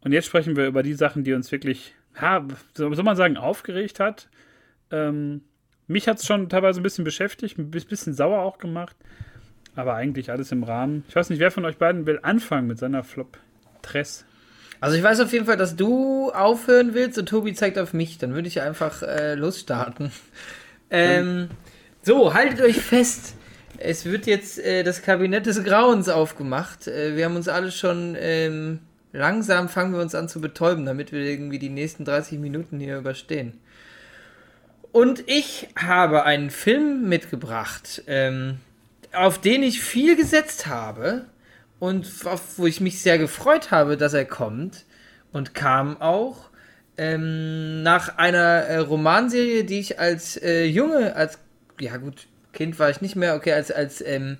[0.00, 4.00] Und jetzt sprechen wir über die Sachen, die uns wirklich, ja, soll man sagen, aufgeregt
[4.00, 4.28] hat.
[4.90, 5.42] Ähm,
[5.86, 8.96] mich hat es schon teilweise ein bisschen beschäftigt, ein bisschen sauer auch gemacht.
[9.74, 11.04] Aber eigentlich alles im Rahmen.
[11.08, 14.24] Ich weiß nicht, wer von euch beiden will anfangen mit seiner Flop-Tress.
[14.80, 18.18] Also ich weiß auf jeden Fall, dass du aufhören willst und Tobi zeigt auf mich.
[18.18, 20.10] Dann würde ich einfach äh, losstarten.
[20.90, 21.48] Ähm,
[22.02, 23.36] so, haltet euch fest.
[23.84, 26.86] Es wird jetzt äh, das Kabinett des Grauens aufgemacht.
[26.86, 28.80] Äh, wir haben uns alle schon ähm,
[29.12, 32.98] langsam fangen wir uns an zu betäuben, damit wir irgendwie die nächsten 30 Minuten hier
[32.98, 33.58] überstehen.
[34.92, 38.02] Und ich habe einen Film mitgebracht.
[38.06, 38.58] Ähm,
[39.12, 41.26] auf den ich viel gesetzt habe
[41.78, 44.84] und auf, wo ich mich sehr gefreut habe, dass er kommt
[45.32, 46.50] und kam auch
[46.96, 51.38] ähm, nach einer äh, Romanserie, die ich als äh, Junge, als
[51.80, 54.38] ja gut, Kind war ich nicht mehr, okay, als, als, ähm,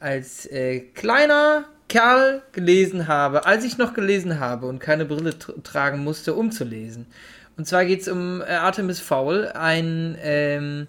[0.00, 5.52] als äh, kleiner Kerl gelesen habe, als ich noch gelesen habe und keine Brille tra
[5.62, 7.06] tragen musste, um zu lesen.
[7.56, 10.86] Und zwar geht es um äh, Artemis Fowl, ein, ähm,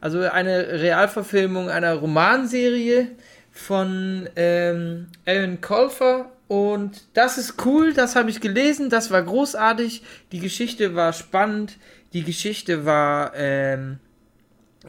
[0.00, 3.08] also eine Realverfilmung einer Romanserie
[3.50, 6.30] von ähm, Alan Colfer.
[6.46, 11.78] Und das ist cool, das habe ich gelesen, das war großartig, die Geschichte war spannend,
[12.12, 13.98] die Geschichte war, ähm,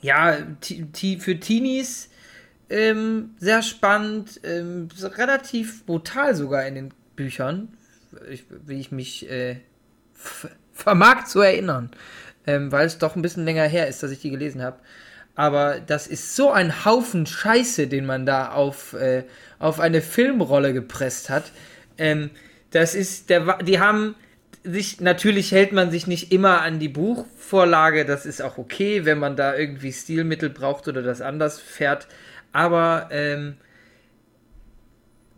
[0.02, 2.10] ja, für Teenies
[2.70, 7.70] ähm, sehr spannend, ähm, relativ brutal sogar in den Büchern,
[8.66, 9.58] wie ich mich äh,
[10.74, 11.92] vermag zu erinnern,
[12.48, 14.80] ähm, weil es doch ein bisschen länger her ist, dass ich die gelesen habe.
[15.36, 19.26] Aber das ist so ein Haufen Scheiße, den man da auf, äh,
[19.60, 21.52] auf eine Filmrolle gepresst hat.
[21.98, 22.30] Ähm,
[22.72, 24.16] das ist, der, die haben
[24.66, 29.20] sich, natürlich hält man sich nicht immer an die Buchvorlage, das ist auch okay, wenn
[29.20, 32.08] man da irgendwie Stilmittel braucht oder das anders fährt.
[32.52, 33.58] Aber ähm,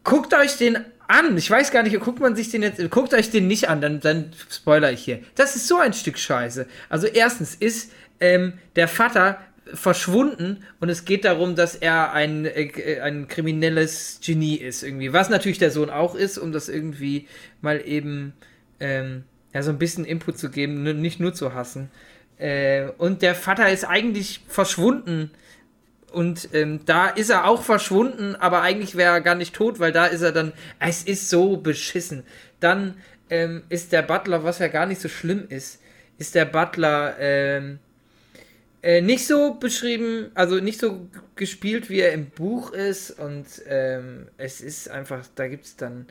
[0.03, 1.38] guckt euch den an.
[1.38, 3.99] Ich weiß gar nicht, guckt man sich den jetzt, guckt euch den nicht an, dann,
[3.99, 5.19] dann spoiler ich hier.
[5.36, 6.67] Das ist so ein Stück Scheiße.
[6.89, 9.39] Also erstens ist ähm, der Vater
[9.73, 15.13] verschwunden und es geht darum, dass er ein, äh, ein kriminelles Genie ist irgendwie.
[15.13, 17.28] Was natürlich der Sohn auch ist, um das irgendwie
[17.61, 18.34] mal eben
[18.80, 19.23] ähm,
[19.53, 21.89] ja, so ein bisschen Input zu geben, nicht nur zu hassen.
[22.38, 25.32] Äh, und der Vater ist eigentlich verschwunden.
[26.11, 29.91] Und ähm, da ist er auch verschwunden, aber eigentlich wäre er gar nicht tot, weil
[29.91, 30.53] da ist er dann.
[30.80, 32.23] Es ist so beschissen.
[32.59, 32.95] Dann
[33.30, 35.82] ähm, ist der Butler, was ja gar nicht so schlimm ist,
[36.17, 37.80] ist der Butler ähm,
[38.82, 43.11] äh, nicht so beschrieben, also nicht so gespielt, wie er im Buch ist.
[43.11, 46.05] Und ähm, es ist einfach, da gibt es dann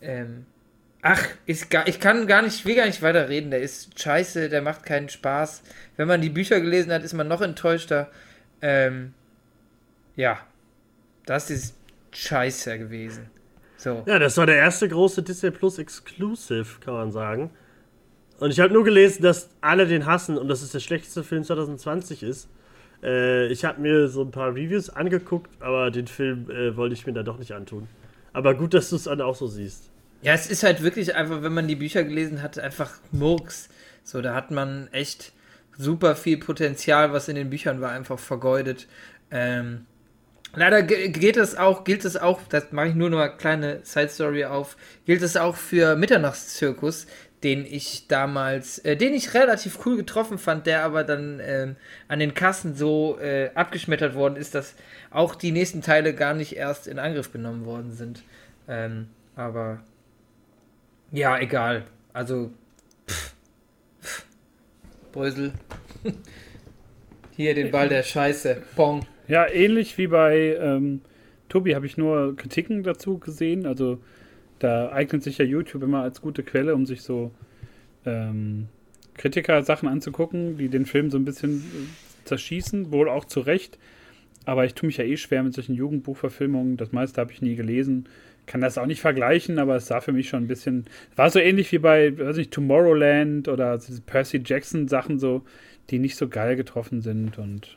[0.00, 0.46] ähm,
[1.06, 1.22] Ach,
[1.68, 3.50] gar, ich kann gar nicht, will gar nicht weiter reden.
[3.50, 5.62] Der ist scheiße, der macht keinen Spaß.
[5.98, 8.10] Wenn man die Bücher gelesen hat, ist man noch enttäuschter.
[8.62, 9.12] Ähm,
[10.16, 10.38] ja,
[11.26, 11.76] das ist
[12.10, 13.28] scheiße gewesen.
[13.76, 14.02] So.
[14.06, 17.50] Ja, das war der erste große Disney Plus Exclusive, kann man sagen.
[18.38, 21.44] Und ich habe nur gelesen, dass alle den hassen und dass es der schlechteste Film
[21.44, 22.48] 2020 ist.
[23.02, 27.04] Äh, ich habe mir so ein paar Reviews angeguckt, aber den Film äh, wollte ich
[27.04, 27.88] mir dann doch nicht antun.
[28.32, 29.90] Aber gut, dass du es dann auch so siehst.
[30.24, 33.68] Ja, es ist halt wirklich einfach, wenn man die Bücher gelesen hat, einfach Murks.
[34.04, 35.32] So, da hat man echt
[35.76, 38.86] super viel Potenzial, was in den Büchern war, einfach vergeudet.
[39.30, 39.84] Ähm,
[40.54, 44.08] leider geht es auch, gilt es auch, das mache ich nur noch eine kleine Side
[44.08, 47.06] Story auf, gilt es auch für Mitternachtszirkus,
[47.42, 51.74] den ich damals, äh, den ich relativ cool getroffen fand, der aber dann äh,
[52.08, 54.74] an den Kassen so äh, abgeschmettert worden ist, dass
[55.10, 58.22] auch die nächsten Teile gar nicht erst in Angriff genommen worden sind.
[58.66, 59.82] Ähm, aber
[61.14, 61.84] ja, egal.
[62.12, 62.50] Also,
[63.08, 63.34] pff,
[64.02, 64.26] pff,
[65.12, 65.52] Brösel.
[67.36, 68.62] Hier den Ball der Scheiße.
[68.76, 69.06] Pong.
[69.26, 71.00] Ja, ähnlich wie bei ähm,
[71.48, 73.66] Tobi habe ich nur Kritiken dazu gesehen.
[73.66, 73.98] Also,
[74.58, 77.30] da eignet sich ja YouTube immer als gute Quelle, um sich so
[78.04, 78.68] ähm,
[79.14, 83.78] Kritiker-Sachen anzugucken, die den Film so ein bisschen äh, zerschießen, wohl auch zu Recht.
[84.46, 86.76] Aber ich tue mich ja eh schwer mit solchen Jugendbuchverfilmungen.
[86.76, 88.08] Das meiste habe ich nie gelesen
[88.46, 90.86] kann das auch nicht vergleichen, aber es sah für mich schon ein bisschen,
[91.16, 95.42] war so ähnlich wie bei, weiß nicht, Tomorrowland oder Percy Jackson Sachen so,
[95.90, 97.76] die nicht so geil getroffen sind und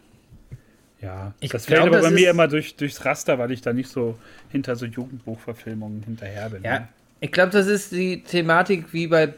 [1.01, 3.89] ja, ich das fällt aber bei mir immer durch, durchs Raster, weil ich da nicht
[3.89, 4.17] so
[4.49, 6.63] hinter so Jugendbuchverfilmungen hinterher bin.
[6.63, 6.87] Ja, ne?
[7.19, 9.33] ich glaube, das ist die Thematik wie bei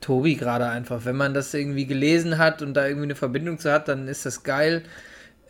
[0.00, 1.04] Tobi gerade einfach.
[1.04, 4.24] Wenn man das irgendwie gelesen hat und da irgendwie eine Verbindung zu hat, dann ist
[4.24, 4.82] das geil.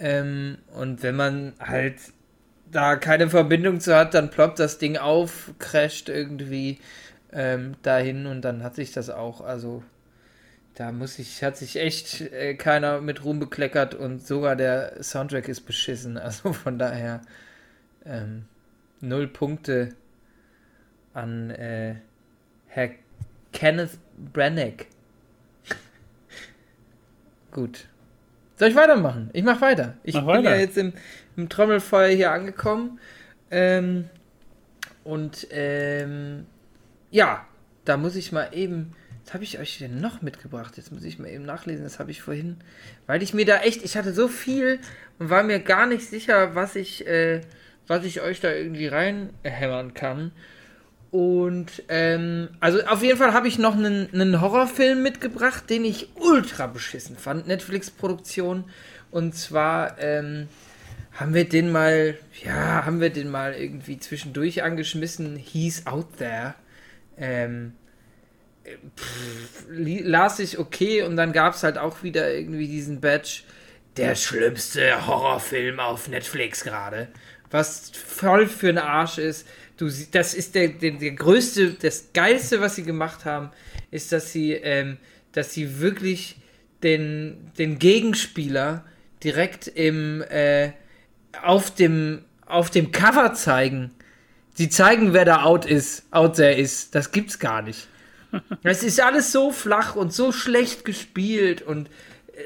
[0.01, 1.97] Ähm, und wenn man halt
[2.75, 6.79] da keine Verbindung zu hat, dann ploppt das Ding auf, crasht irgendwie
[7.33, 9.85] ähm, dahin und dann hat sich das auch, also
[10.75, 15.49] da muss ich, hat sich echt äh, keiner mit Ruhm bekleckert und sogar der Soundtrack
[15.49, 16.19] ist beschissen.
[16.25, 17.23] Also von daher
[18.05, 18.47] ähm,
[19.01, 19.95] null Punkte
[21.13, 21.95] an äh,
[22.67, 22.91] Herr
[23.53, 23.99] Kenneth
[24.33, 24.87] Branagh.
[27.53, 27.87] Gut.
[28.57, 29.31] Soll ich weitermachen?
[29.33, 29.95] Ich mach weiter.
[30.03, 30.55] Ich mach bin weiter.
[30.55, 30.93] ja jetzt im,
[31.37, 32.99] im Trommelfeuer hier angekommen.
[33.51, 34.09] Ähm,
[35.05, 36.47] und ähm,
[37.11, 37.47] ja,
[37.85, 38.93] da muss ich mal eben.
[39.25, 40.77] Was habe ich euch denn noch mitgebracht?
[40.77, 41.85] Jetzt muss ich mal eben nachlesen.
[41.85, 42.59] Das habe ich vorhin.
[43.07, 43.83] Weil ich mir da echt.
[43.83, 44.81] Ich hatte so viel
[45.19, 47.41] und war mir gar nicht sicher, was ich, äh,
[47.87, 50.33] was ich euch da irgendwie reinhämmern kann.
[51.11, 56.09] Und ähm, also auf jeden Fall habe ich noch einen, einen Horrorfilm mitgebracht, den ich
[56.17, 57.47] ultra beschissen fand.
[57.47, 58.65] Netflix-Produktion.
[59.11, 60.49] Und zwar ähm,
[61.15, 65.37] haben wir den mal, ja, haben wir den mal irgendwie zwischendurch angeschmissen.
[65.37, 66.55] He's out there.
[67.17, 67.73] Ähm,
[68.97, 73.43] pff, las ich okay und dann gab es halt auch wieder irgendwie diesen Badge.
[73.97, 77.09] der schlimmste Horrorfilm auf Netflix gerade.
[77.51, 79.47] Was voll für den Arsch ist.
[79.77, 83.51] Du, das ist der, der, der größte, das geilste, was sie gemacht haben,
[83.91, 84.99] ist, dass sie, ähm,
[85.33, 86.37] dass sie wirklich
[86.83, 88.85] den, den Gegenspieler
[89.23, 90.73] direkt im, äh,
[91.43, 93.91] auf dem, auf dem Cover zeigen.
[94.55, 96.95] Sie zeigen, wer da out ist, out there ist.
[96.95, 97.89] Das gibt's gar nicht.
[98.65, 101.89] Es ist alles so flach und so schlecht gespielt und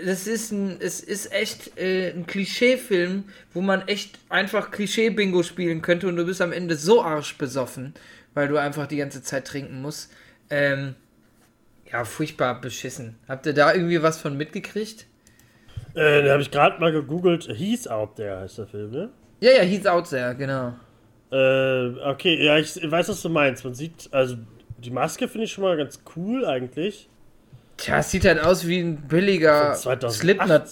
[0.05, 3.24] das ist ein, es ist echt äh, ein Klischeefilm,
[3.55, 7.95] wo man echt einfach Klischee-Bingo spielen könnte und du bist am Ende so arschbesoffen,
[8.34, 10.12] weil du einfach die ganze Zeit trinken musst.
[10.51, 10.95] Ähm,
[11.91, 13.16] ja, furchtbar beschissen.
[13.26, 15.07] Habt ihr da irgendwie was von mitgekriegt?
[15.95, 17.49] Äh, da habe ich gerade mal gegoogelt.
[17.57, 19.09] He's Out There heißt der Film, ne?
[19.41, 20.74] Ja, ja, He's Out There, genau.
[21.30, 23.64] Äh, okay, ja, ich weiß, was du meinst.
[23.64, 24.36] Man sieht, also
[24.78, 27.09] die Maske finde ich schon mal ganz cool eigentlich.
[27.76, 30.68] Tja, es sieht halt aus wie ein billiger Slipknot.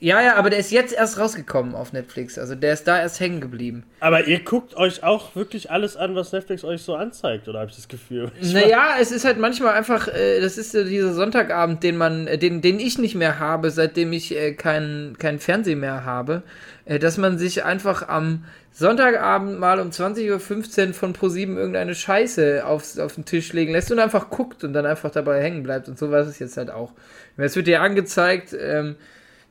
[0.00, 2.36] Ja, ja, aber der ist jetzt erst rausgekommen auf Netflix.
[2.36, 3.84] Also der ist da erst hängen geblieben.
[4.00, 7.70] Aber ihr guckt euch auch wirklich alles an, was Netflix euch so anzeigt, oder habe
[7.70, 8.30] ich das Gefühl?
[8.40, 12.60] naja, es ist halt manchmal einfach, äh, das ist dieser Sonntagabend, den man, äh, den,
[12.60, 16.42] den ich nicht mehr habe, seitdem ich äh, keinen kein Fernsehen mehr habe,
[16.84, 22.66] äh, dass man sich einfach am Sonntagabend mal um 20.15 Uhr von ProSieben irgendeine Scheiße
[22.66, 25.88] aufs, auf den Tisch legen lässt und einfach guckt und dann einfach dabei hängen bleibt.
[25.88, 26.92] Und so war es jetzt halt auch.
[27.36, 28.96] Es wird dir angezeigt, ähm,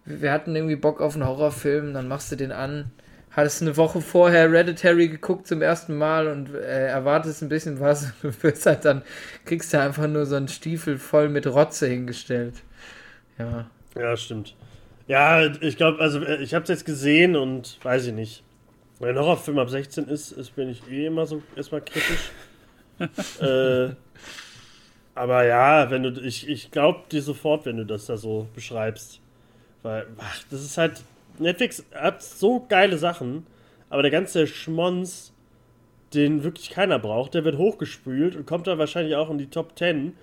[0.05, 2.91] wir hatten irgendwie Bock auf einen Horrorfilm, dann machst du den an.
[3.31, 8.13] Hattest eine Woche vorher Hereditary geguckt zum ersten Mal und äh, erwartest ein bisschen was.
[8.21, 9.01] Du wirst halt dann,
[9.45, 12.55] kriegst du einfach nur so einen Stiefel voll mit Rotze hingestellt.
[13.39, 13.65] Ja.
[13.95, 14.55] Ja, stimmt.
[15.07, 18.43] Ja, ich glaube, also äh, ich habe es jetzt gesehen und weiß ich nicht.
[18.99, 22.31] Wenn ein Horrorfilm ab 16 ist, ist bin ich eh immer so erstmal kritisch.
[23.41, 23.95] äh,
[25.15, 29.22] aber ja, wenn du ich, ich glaube dir sofort, wenn du das da so beschreibst.
[29.83, 31.01] Weil, ach, das ist halt.
[31.39, 33.45] Netflix hat so geile Sachen,
[33.89, 35.33] aber der ganze Schmonz,
[36.13, 39.77] den wirklich keiner braucht, der wird hochgespült und kommt dann wahrscheinlich auch in die Top
[39.77, 40.13] 10,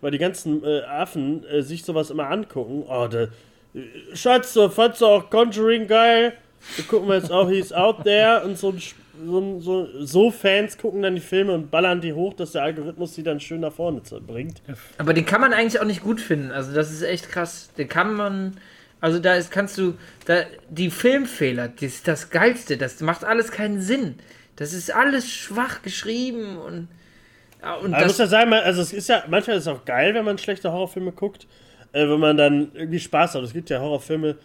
[0.00, 2.84] weil die ganzen äh, Affen äh, sich sowas immer angucken.
[2.88, 3.28] Oh, der.
[3.74, 3.82] Äh,
[4.14, 6.32] Schatz, fandst du auch Conjuring geil?
[6.76, 8.74] Wir gucken wir jetzt auch He's Out There und so,
[9.22, 13.12] so, so, so, Fans gucken dann die Filme und ballern die hoch, dass der Algorithmus
[13.12, 14.62] die dann schön nach vorne bringt.
[14.98, 16.50] Aber den kann man eigentlich auch nicht gut finden.
[16.50, 17.70] Also das ist echt krass.
[17.76, 18.56] Den kann man.
[19.04, 19.98] Also da ist, kannst du.
[20.24, 22.78] Da, die Filmfehler, das ist das Geilste.
[22.78, 24.14] Das macht alles keinen Sinn.
[24.56, 26.88] Das ist alles schwach geschrieben und.
[27.82, 30.24] Und Aber muss ja sagen, also es ist ja, manchmal ist es auch geil, wenn
[30.24, 31.46] man schlechte Horrorfilme guckt,
[31.92, 33.42] äh, wenn man dann irgendwie Spaß hat.
[33.42, 34.36] Es gibt ja Horrorfilme,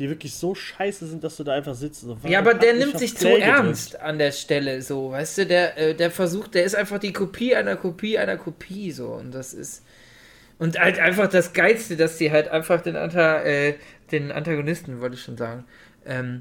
[0.00, 2.00] die wirklich so scheiße sind, dass du da einfach sitzt.
[2.00, 5.78] So, ja, aber der nimmt sich zu ernst an der Stelle, so, weißt du, der,
[5.78, 9.54] äh, der versucht, der ist einfach die Kopie einer Kopie einer Kopie, so, und das
[9.54, 9.84] ist.
[10.58, 13.74] Und halt einfach das Geilste, dass die halt einfach den, Anta, äh,
[14.10, 15.64] den Antagonisten, wollte ich schon sagen,
[16.04, 16.40] ähm,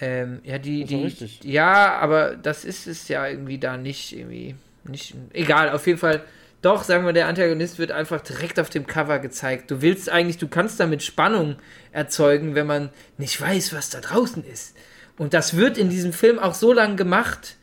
[0.00, 1.12] ähm, ja, die, die,
[1.42, 6.22] ja, aber das ist es ja irgendwie da nicht, irgendwie, nicht, egal, auf jeden Fall,
[6.62, 9.68] doch, sagen wir, der Antagonist wird einfach direkt auf dem Cover gezeigt.
[9.70, 11.56] Du willst eigentlich, du kannst damit Spannung
[11.90, 14.76] erzeugen, wenn man nicht weiß, was da draußen ist.
[15.18, 17.56] Und das wird in diesem Film auch so lang gemacht.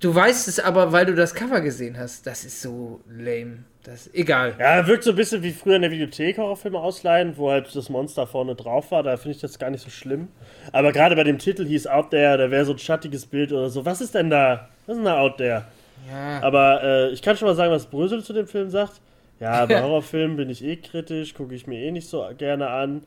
[0.00, 2.26] Du weißt es aber, weil du das Cover gesehen hast.
[2.26, 3.64] Das ist so lame.
[3.84, 4.54] Das egal.
[4.58, 7.88] Ja, wirkt so ein bisschen wie früher in der Videothek Horrorfilme ausleihen, wo halt das
[7.88, 9.02] Monster vorne drauf war.
[9.02, 10.28] Da finde ich das gar nicht so schlimm.
[10.72, 13.70] Aber gerade bei dem Titel hieß Out There, da wäre so ein schattiges Bild oder
[13.70, 13.86] so.
[13.86, 14.68] Was ist denn da?
[14.86, 15.64] Was ist denn da Out There?
[16.10, 16.42] Ja.
[16.42, 19.00] Aber äh, ich kann schon mal sagen, was Brösel zu dem Film sagt.
[19.38, 23.02] Ja, bei Horrorfilmen bin ich eh kritisch, gucke ich mir eh nicht so gerne an.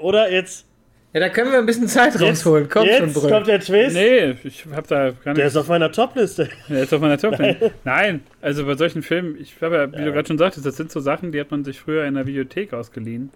[0.00, 0.66] Oder jetzt.
[1.12, 2.68] Ja, da können wir ein bisschen Zeit jetzt, rausholen.
[2.70, 3.30] Komm jetzt schon, Brüll.
[3.30, 3.94] kommt der Twist.
[3.94, 5.38] Nee, ich hab da gar nicht.
[5.38, 6.48] Der ist auf meiner Topliste.
[6.68, 7.72] Der ist auf meiner Topliste.
[7.84, 8.02] Nein.
[8.12, 10.04] Nein, also bei solchen Filmen, ich habe ja, wie ja.
[10.06, 12.26] du gerade schon sagtest, das sind so Sachen, die hat man sich früher in der
[12.26, 13.30] Videothek ausgeliehen.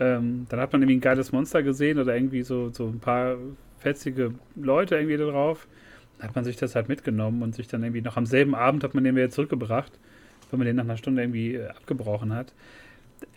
[0.00, 3.36] Ähm, dann hat man irgendwie ein geiles Monster gesehen oder irgendwie so, so ein paar
[3.78, 5.66] fetzige Leute irgendwie da drauf
[6.22, 8.94] hat man sich das halt mitgenommen und sich dann irgendwie noch am selben Abend hat
[8.94, 9.92] man den wieder zurückgebracht,
[10.50, 12.52] wenn man den nach einer Stunde irgendwie äh, abgebrochen hat.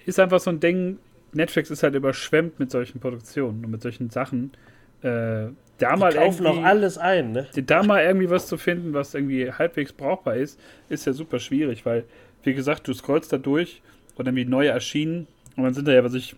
[0.06, 1.00] Ist einfach so ein Ding,
[1.36, 4.52] Netflix ist halt überschwemmt mit solchen Produktionen und mit solchen Sachen.
[5.02, 7.48] Äh, da Die mal kaufen auch alles ein, ne?
[7.54, 11.86] Da mal irgendwie was zu finden, was irgendwie halbwegs brauchbar ist, ist ja super schwierig,
[11.86, 12.06] weil,
[12.44, 13.82] wie gesagt, du scrollst da durch
[14.16, 15.28] und irgendwie neu erschienen
[15.58, 16.36] und dann sind da ja, was ich,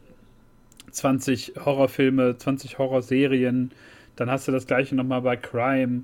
[0.92, 3.72] 20 Horrorfilme, 20 Horrorserien,
[4.16, 6.04] dann hast du das gleiche nochmal bei Crime,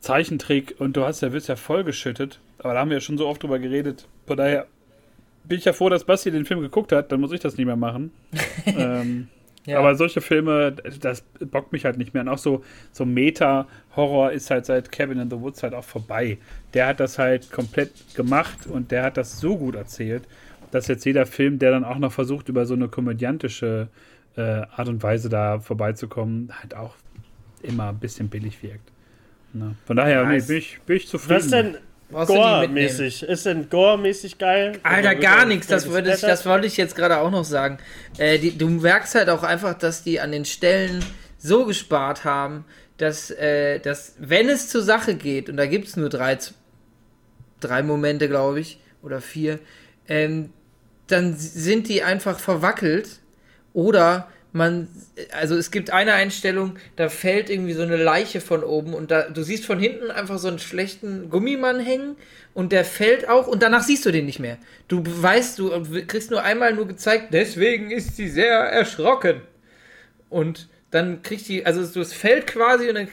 [0.00, 2.40] Zeichentrick und du hast ja, wirst ja vollgeschüttet.
[2.58, 4.06] Aber da haben wir ja schon so oft drüber geredet.
[4.26, 4.66] Von daher
[5.44, 7.66] bin ich ja froh, dass Basti den Film geguckt hat, dann muss ich das nicht
[7.66, 8.12] mehr machen.
[8.66, 9.28] ähm,
[9.66, 9.78] ja.
[9.78, 12.22] Aber solche Filme, das bockt mich halt nicht mehr.
[12.22, 12.62] Und auch so,
[12.92, 16.38] so Meta-Horror ist halt seit Cabin in the Woods halt auch vorbei.
[16.74, 20.24] Der hat das halt komplett gemacht und der hat das so gut erzählt.
[20.70, 23.88] dass jetzt jeder Film, der dann auch noch versucht, über so eine komödiantische
[24.36, 26.94] äh, Art und Weise da vorbeizukommen, halt auch
[27.62, 28.90] immer ein bisschen billig wirkt.
[29.52, 31.36] Na, von daher nee, bin, ich, bin ich zufrieden.
[31.36, 31.76] Was denn
[32.12, 33.22] Gore-mäßig?
[33.22, 34.78] Ist denn Gore-mäßig geil?
[34.82, 35.66] Alter, gar nichts.
[35.66, 37.78] Das wollte, ich, das wollte ich jetzt gerade auch noch sagen.
[38.18, 41.04] Äh, die, du merkst halt auch einfach, dass die an den Stellen
[41.38, 42.64] so gespart haben,
[42.98, 46.38] dass, äh, dass wenn es zur Sache geht, und da gibt es nur drei,
[47.60, 49.58] drei Momente, glaube ich, oder vier,
[50.08, 50.52] ähm,
[51.08, 53.20] dann sind die einfach verwackelt
[53.72, 54.88] oder man,
[55.32, 59.22] also es gibt eine Einstellung, da fällt irgendwie so eine Leiche von oben und da,
[59.22, 62.16] du siehst von hinten einfach so einen schlechten Gummimann hängen
[62.52, 64.58] und der fällt auch und danach siehst du den nicht mehr.
[64.88, 65.70] Du weißt, du
[66.06, 69.40] kriegst nur einmal nur gezeigt, deswegen ist sie sehr erschrocken.
[70.28, 73.08] Und dann kriegt die, also es fällt quasi und dann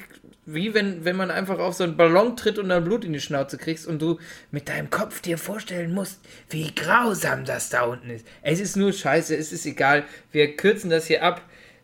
[0.53, 3.19] wie wenn, wenn man einfach auf so einen Ballon tritt und dann Blut in die
[3.19, 4.19] Schnauze kriegst und du
[4.51, 6.19] mit deinem Kopf dir vorstellen musst,
[6.49, 8.25] wie grausam das da unten ist.
[8.41, 10.05] Es ist nur scheiße, es ist egal.
[10.31, 11.41] Wir kürzen das hier ab.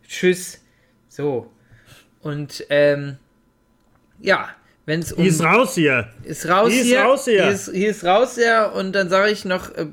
[0.07, 0.61] Tschüss.
[1.09, 1.51] So.
[2.22, 3.18] Und, ähm,
[4.20, 4.49] ja,
[4.86, 5.24] wenn es um.
[5.24, 6.09] Die ist raus hier.
[6.24, 6.99] Ist raus die hier.
[6.99, 7.43] Ist raus hier.
[7.43, 8.72] Hier ist, hier ist raus hier.
[8.76, 9.86] Und dann sage ich noch, äh,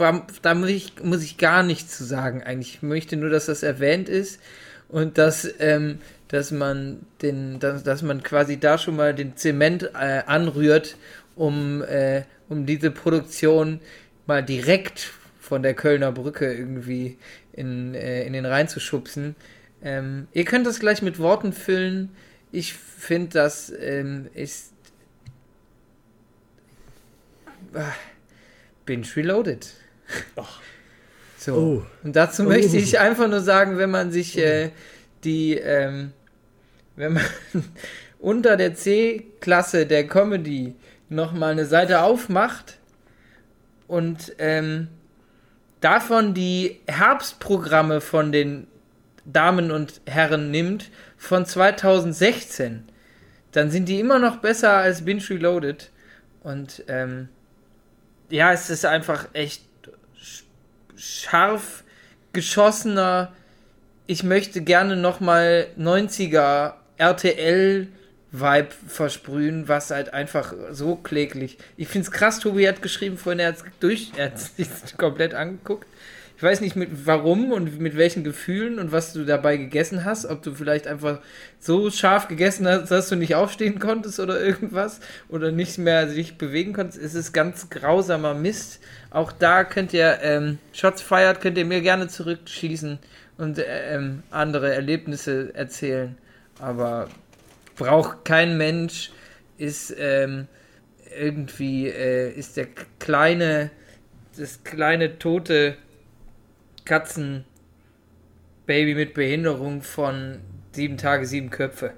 [0.42, 2.76] da muss ich, muss ich gar nichts zu sagen eigentlich.
[2.76, 4.40] Ich möchte nur, dass das erwähnt ist
[4.88, 5.98] und dass, ähm,
[6.33, 10.97] dass man den, dass, dass man quasi da schon mal den Zement äh, anrührt,
[11.37, 13.80] um, äh, um diese Produktion
[14.26, 17.18] mal direkt von der Kölner Brücke irgendwie
[17.53, 19.37] in, äh, in den Rhein zu schubsen.
[19.83, 22.09] Ähm, ihr könnt das gleich mit Worten füllen.
[22.51, 24.72] Ich finde, das ähm, ist
[27.74, 27.93] ah,
[28.87, 29.70] Binge Reloaded.
[30.37, 30.62] Ach.
[31.37, 31.55] So.
[31.55, 31.87] Oh.
[32.03, 32.47] Und dazu oh.
[32.47, 34.70] möchte ich einfach nur sagen, wenn man sich äh,
[35.24, 36.12] die ähm,
[36.97, 37.24] wenn man
[38.18, 40.74] unter der C-Klasse der Comedy
[41.09, 42.78] nochmal eine Seite aufmacht
[43.86, 44.88] und ähm,
[45.80, 48.66] davon die Herbstprogramme von den
[49.24, 52.84] Damen und Herren nimmt von 2016,
[53.53, 55.90] dann sind die immer noch besser als Binge Reloaded.
[56.43, 57.28] Und ähm,
[58.30, 59.62] ja, es ist einfach echt
[60.97, 61.84] scharf
[62.32, 63.32] geschossener.
[64.07, 67.88] Ich möchte gerne nochmal 90er RTL
[68.32, 71.59] Vibe versprühen, was halt einfach so kläglich.
[71.76, 75.34] Ich finde es krass, Tobi hat geschrieben, vorhin er hat durch, er hat sich komplett
[75.34, 75.86] angeguckt.
[76.38, 80.24] Ich weiß nicht mit warum und mit welchen Gefühlen und was du dabei gegessen hast,
[80.26, 81.20] ob du vielleicht einfach
[81.61, 86.38] so scharf gegessen hast, dass du nicht aufstehen konntest oder irgendwas oder nicht mehr sich
[86.38, 87.01] bewegen konntest.
[87.01, 88.80] Es ist ganz grausamer Mist.
[89.11, 92.99] Auch da könnt ihr ähm, Shots feiert, könnt ihr mir gerne zurückschießen
[93.36, 96.16] und äh, ähm, andere Erlebnisse erzählen
[96.62, 97.08] aber
[97.76, 99.10] braucht kein Mensch,
[99.58, 100.46] ist ähm,
[101.18, 102.68] irgendwie, äh, ist der
[103.00, 103.70] kleine,
[104.38, 105.76] das kleine tote
[106.84, 107.44] Katzenbaby
[108.94, 110.38] mit Behinderung von
[110.70, 111.94] sieben Tage, sieben Köpfe.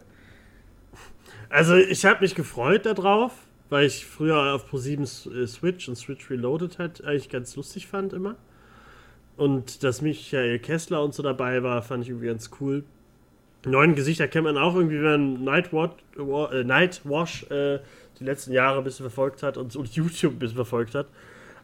[1.50, 3.32] Also ich habe mich gefreut darauf,
[3.68, 8.14] weil ich früher auf Pro7 äh, Switch und Switch Reloaded halt eigentlich ganz lustig fand
[8.14, 8.36] immer.
[9.36, 12.84] Und dass Michael Kessler und so dabei war, fand ich irgendwie ganz cool
[13.70, 17.78] neuen Gesichter kennt man auch irgendwie, wenn Nightwatch, äh, Nightwash äh,
[18.18, 21.06] die letzten Jahre ein bisschen verfolgt hat und, und YouTube ein bisschen verfolgt hat.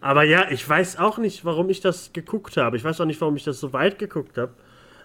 [0.00, 2.76] Aber ja, ich weiß auch nicht, warum ich das geguckt habe.
[2.76, 4.52] Ich weiß auch nicht, warum ich das so weit geguckt habe.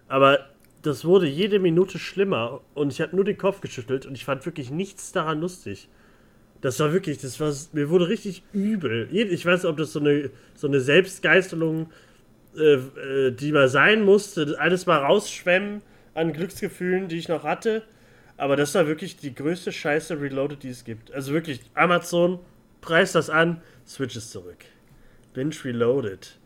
[0.08, 0.40] Aber
[0.82, 4.46] das wurde jede Minute schlimmer und ich habe nur den Kopf geschüttelt und ich fand
[4.46, 5.90] wirklich nichts daran lustig.
[6.62, 9.10] Das war wirklich, das war, mir wurde richtig übel.
[9.12, 11.92] Ich weiß ob das so eine, so eine Selbstgeißelung,
[12.58, 15.82] äh, äh die mal sein musste, alles mal rausschwemmen
[16.16, 17.84] an Glücksgefühlen, die ich noch hatte.
[18.38, 21.14] Aber das war wirklich die größte Scheiße Reloaded, die es gibt.
[21.14, 22.40] Also wirklich, Amazon,
[22.82, 24.66] preist das an, Switch ist zurück.
[25.34, 26.38] Binge Reloaded.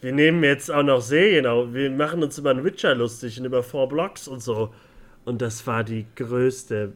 [0.00, 1.44] Wir nehmen jetzt auch noch Serien.
[1.72, 4.74] Wir machen uns über einen Witcher lustig und über Four Blocks und so.
[5.24, 6.92] Und das war die größte,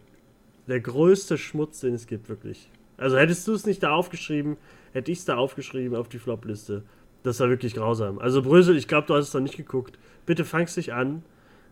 [0.66, 2.70] der größte Schmutz, den es gibt, wirklich.
[2.96, 4.58] Also hättest du es nicht da aufgeschrieben,
[4.92, 6.82] hätte ich es da aufgeschrieben auf die Flop-Liste.
[7.22, 8.18] Das war wirklich grausam.
[8.18, 9.98] Also Brösel, ich glaube, du hast es noch nicht geguckt.
[10.26, 11.22] Bitte fangst dich an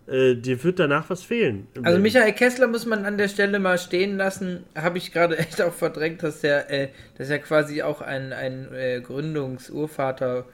[0.09, 1.67] äh, dir wird danach was fehlen.
[1.83, 4.65] Also Michael Kessler muss man an der Stelle mal stehen lassen.
[4.75, 8.73] Habe ich gerade echt auch verdrängt, dass der, äh, dass er quasi auch ein, ein
[8.73, 10.47] äh, Gründungsurvater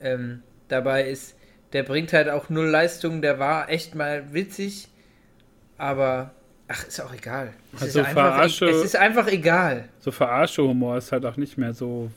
[0.00, 1.36] ähm, dabei ist.
[1.72, 3.22] Der bringt halt auch null Leistung.
[3.22, 4.88] Der war echt mal witzig,
[5.78, 6.32] aber
[6.68, 7.54] ach, ist auch egal.
[7.74, 9.88] Es, also ist, einfach, es ist einfach egal.
[10.00, 12.10] So Verarsche-Humor ist halt auch nicht mehr so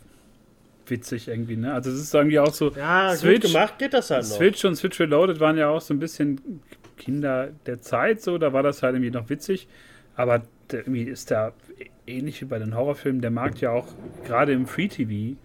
[0.88, 1.74] witzig irgendwie, ne?
[1.74, 2.72] Also es ist irgendwie auch so.
[2.72, 4.36] Ja, Switch, gut gemacht geht das halt noch.
[4.36, 6.62] Switch und Switch Reloaded waren ja auch so ein bisschen
[6.98, 9.68] Kinder der Zeit, so, da war das halt irgendwie noch witzig.
[10.16, 11.54] Aber irgendwie ist da
[12.06, 13.88] ähnlich wie bei den Horrorfilmen, der Markt ja auch
[14.26, 15.38] gerade im Free TV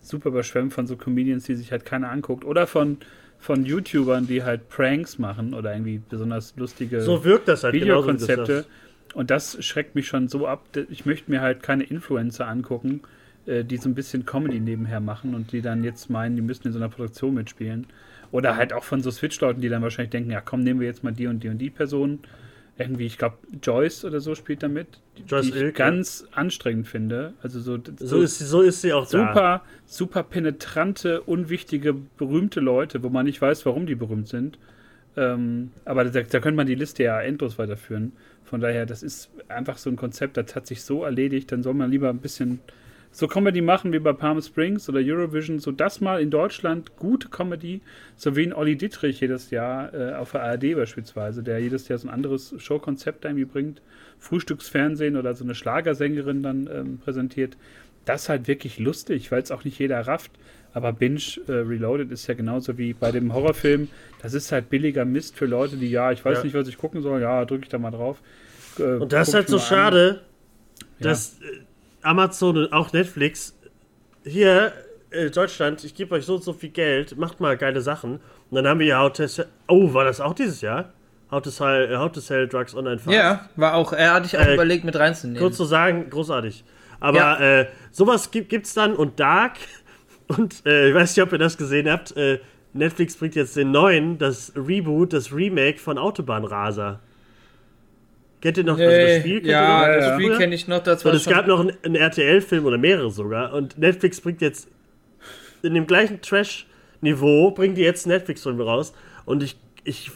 [0.00, 2.44] super überschwemmt von so Comedians, die sich halt keiner anguckt.
[2.44, 2.98] Oder von,
[3.38, 8.66] von YouTubern, die halt Pranks machen oder irgendwie besonders lustige so wirkt das halt Videokonzepte.
[9.14, 10.64] Und das schreckt mich schon so ab.
[10.90, 13.02] Ich möchte mir halt keine Influencer angucken,
[13.46, 16.66] äh, die so ein bisschen Comedy nebenher machen und die dann jetzt meinen, die müssen
[16.66, 17.86] in so einer Produktion mitspielen.
[18.30, 21.04] Oder halt auch von so Switch-Leuten, die dann wahrscheinlich denken, ja komm, nehmen wir jetzt
[21.04, 22.20] mal die und die und die Person.
[22.78, 24.86] Irgendwie, ich glaube, Joyce oder so spielt damit.
[25.26, 27.34] Joyce die ich ganz anstrengend finde.
[27.42, 29.62] Also so, so, so, ist sie, so ist sie auch super, da.
[29.84, 34.58] super penetrante, unwichtige, berühmte Leute, wo man nicht weiß, warum die berühmt sind.
[35.16, 38.12] Ähm, aber da, da könnte man die Liste ja endlos weiterführen.
[38.44, 41.74] Von daher, das ist einfach so ein Konzept, das hat sich so erledigt, dann soll
[41.74, 42.60] man lieber ein bisschen
[43.12, 47.28] so Comedy machen wie bei Palm Springs oder Eurovision, so das mal in Deutschland gute
[47.28, 47.82] Comedy,
[48.16, 51.98] so wie in Olli Dittrich jedes Jahr äh, auf der ARD beispielsweise, der jedes Jahr
[51.98, 53.82] so ein anderes Showkonzept irgendwie bringt,
[54.18, 57.58] Frühstücksfernsehen oder so eine Schlagersängerin dann ähm, präsentiert.
[58.06, 60.32] Das ist halt wirklich lustig, weil es auch nicht jeder rafft.
[60.74, 63.88] Aber Binge äh, Reloaded ist ja genauso wie bei dem Horrorfilm.
[64.22, 66.44] Das ist halt billiger Mist für Leute, die, ja, ich weiß ja.
[66.44, 68.22] nicht, was ich gucken soll, ja, drücke ich da mal drauf.
[68.78, 70.22] Äh, Und das ist halt so schade,
[70.78, 70.86] an.
[71.00, 71.48] dass ja.
[72.02, 73.54] Äh, Amazon und auch Netflix
[74.24, 74.72] hier
[75.10, 78.14] in Deutschland, ich gebe euch so und so viel Geld, macht mal geile Sachen.
[78.50, 80.92] Und dann haben wir ja How to Sell, Oh, war das auch dieses Jahr?
[81.30, 83.16] How to Sell, How to sell Drugs Online Fast.
[83.16, 85.40] Ja, war auch, er hatte ich auch äh, überlegt mit reinzunehmen.
[85.40, 86.64] Kurz zu sagen, großartig.
[87.00, 87.60] Aber ja.
[87.60, 89.56] äh, sowas gibt es dann und Dark
[90.28, 92.38] und äh, ich weiß nicht, ob ihr das gesehen habt, äh,
[92.74, 97.00] Netflix bringt jetzt den neuen, das Reboot, das Remake von Autobahnraser.
[98.42, 99.34] Kennt ihr noch nee, also das Spiel?
[99.36, 100.14] Kennt ja, das ja.
[100.16, 100.82] Spiel kenne ich noch.
[100.82, 103.54] Das und es gab noch einen, einen RTL-Film oder mehrere sogar.
[103.54, 104.68] Und Netflix bringt jetzt
[105.62, 108.94] in dem gleichen Trash-Niveau, bringt die jetzt Netflix-Film raus.
[109.26, 110.10] Und ich, ich,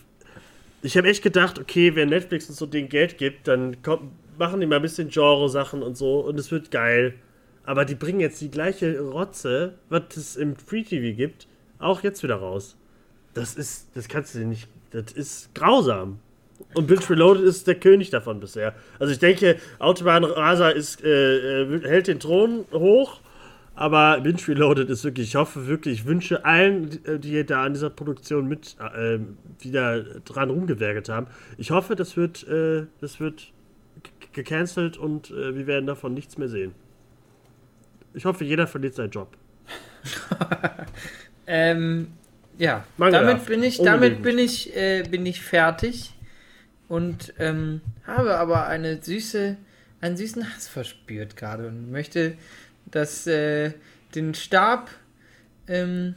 [0.83, 4.61] ich habe echt gedacht, okay, wenn Netflix uns so den Geld gibt, dann kommt, machen
[4.61, 7.15] die mal ein bisschen Genre-Sachen und so und es wird geil.
[7.65, 11.47] Aber die bringen jetzt die gleiche Rotze, was es im Free TV gibt,
[11.79, 12.77] auch jetzt wieder raus.
[13.35, 16.19] Das ist, das kannst du dir nicht, das ist grausam.
[16.77, 18.75] Und Binge Reloaded ist der König davon bisher.
[18.99, 23.21] Also ich denke, Autobahn Rasa ist, äh, äh, hält den Thron hoch,
[23.75, 27.89] aber Binge Reloaded ist wirklich, ich hoffe wirklich, ich wünsche allen, die da an dieser
[27.89, 29.19] Produktion mit äh,
[29.59, 33.53] wieder dran rumgewerkelt haben, ich hoffe, das wird, äh, das wird
[34.35, 36.75] gecancelt und äh, wir werden davon nichts mehr sehen.
[38.13, 39.29] Ich hoffe, jeder verliert seinen Job.
[41.47, 42.09] ähm,
[42.59, 46.13] ja, Mangel damit bin ich, damit bin ich, äh, bin ich fertig
[46.89, 49.57] und ähm, habe aber eine süße,
[50.01, 52.37] einen süßen Hass verspürt gerade und möchte
[52.91, 53.73] dass äh,
[54.15, 54.91] den Stab
[55.69, 56.15] ähm,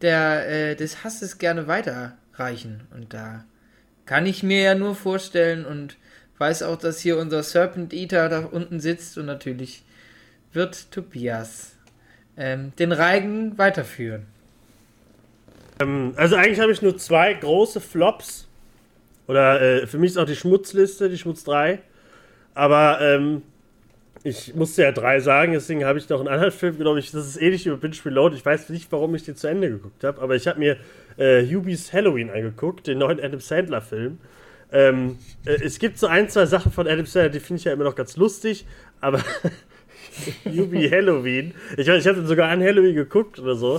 [0.00, 2.82] der, äh, des Hasses gerne weiterreichen.
[2.94, 3.44] Und da
[4.06, 5.96] kann ich mir ja nur vorstellen und
[6.38, 9.84] weiß auch, dass hier unser Serpent Eater da unten sitzt und natürlich
[10.52, 11.72] wird Tobias
[12.36, 14.26] ähm, den Reigen weiterführen.
[15.80, 18.48] Ähm, also eigentlich habe ich nur zwei große Flops
[19.30, 21.78] oder äh, für mich ist auch die Schmutzliste, die Schmutz 3.
[22.52, 23.42] Aber ähm,
[24.24, 27.28] ich musste ja drei sagen, deswegen habe ich noch einen anderen Film, glaube ich, das
[27.28, 28.34] ist ähnlich über Binge Reload.
[28.34, 30.78] Ich weiß nicht, warum ich den zu Ende geguckt habe, aber ich habe mir
[31.16, 34.18] äh, Hubie's Halloween angeguckt, den neuen Adam Sandler-Film.
[34.72, 37.72] Ähm, äh, es gibt so ein, zwei Sachen von Adam Sandler, die finde ich ja
[37.72, 38.66] immer noch ganz lustig,
[39.00, 39.20] aber
[40.44, 41.54] Yubi Halloween.
[41.76, 43.78] Ich ich habe den sogar an Halloween geguckt oder so.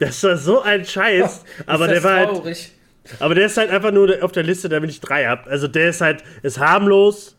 [0.00, 2.72] Das war so ein Scheiß, aber der war halt.
[3.18, 5.48] Aber der ist halt einfach nur auf der Liste, damit ich drei habe.
[5.50, 7.36] Also der ist halt, ist harmlos,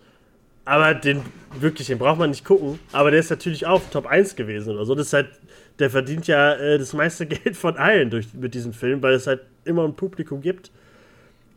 [0.65, 1.21] aber den
[1.59, 2.79] wirklich, den braucht man nicht gucken.
[2.91, 4.95] Aber der ist natürlich auch Top 1 gewesen oder so.
[4.95, 5.29] Das ist halt,
[5.79, 9.27] der verdient ja äh, das meiste Geld von allen durch, mit diesem Film, weil es
[9.27, 10.71] halt immer ein Publikum gibt.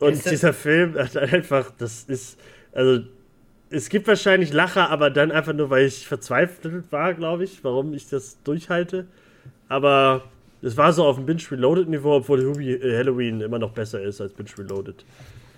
[0.00, 2.38] Und dieser Film hat einfach, das ist,
[2.72, 3.00] also
[3.70, 7.94] es gibt wahrscheinlich Lacher, aber dann einfach nur, weil ich verzweifelt war, glaube ich, warum
[7.94, 9.06] ich das durchhalte.
[9.68, 10.24] Aber
[10.64, 14.20] es war so auf dem Binge Reloaded Niveau, obwohl äh, Halloween immer noch besser ist
[14.20, 15.04] als Binge Reloaded.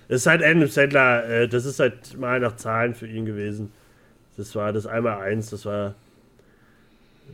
[0.09, 3.73] Es ist halt Adam Sandler, äh, das ist halt mal nach Zahlen für ihn gewesen.
[4.37, 5.95] Das war das einmal eins, das war,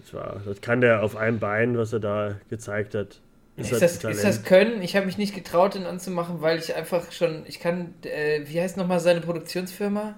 [0.02, 3.20] das war, das kann der auf einem Bein, was er da gezeigt hat.
[3.56, 4.82] Ist, ist, das, ist das Können?
[4.82, 8.60] Ich habe mich nicht getraut, den anzumachen, weil ich einfach schon, ich kann, äh, wie
[8.60, 10.14] heißt nochmal seine Produktionsfirma?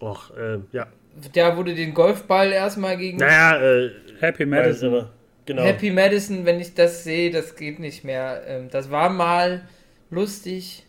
[0.00, 0.86] Och, äh, ja.
[1.34, 3.18] Der wurde den Golfball erstmal gegen.
[3.18, 3.90] Naja, äh,
[4.20, 5.06] Happy Madison.
[5.48, 5.62] Genau.
[5.62, 8.42] Happy Madison, wenn ich das sehe, das geht nicht mehr.
[8.46, 9.62] Ähm, das war mal
[10.10, 10.84] lustig.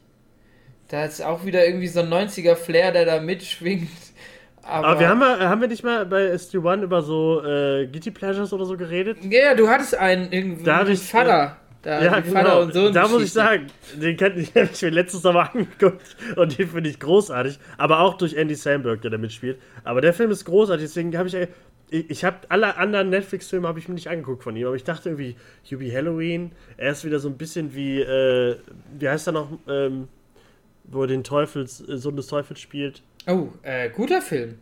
[0.89, 3.87] Da ist auch wieder irgendwie so ein 90er-Flair, der da mitschwingt.
[4.61, 8.51] Aber, Aber, wir haben, haben wir nicht mal bei SG1 über so äh, Guilty Pleasures
[8.51, 9.19] oder so geredet?
[9.23, 11.55] Ja, du hattest einen irgendwie da ich, Vater.
[11.81, 12.63] Da ja, genau.
[12.63, 12.89] und so.
[12.89, 16.67] Da muss ich sagen, den kann ich, habe ich mir letztes Mal angeguckt und den
[16.67, 17.57] finde ich großartig.
[17.77, 19.61] Aber auch durch Andy Samberg, der da mitspielt.
[19.85, 21.37] Aber der Film ist großartig, deswegen habe ich
[21.91, 24.83] ich, ich habe alle anderen Netflix-Filme habe ich mir nicht angeguckt von ihm, aber ich
[24.83, 25.35] dachte irgendwie,
[25.69, 28.57] Hubie Halloween, er ist wieder so ein bisschen wie, äh,
[28.97, 30.07] wie heißt er noch, ähm,
[30.85, 33.03] wo er den Teufels, äh, Sohn des Teufels spielt.
[33.27, 34.55] Oh, äh, guter Film.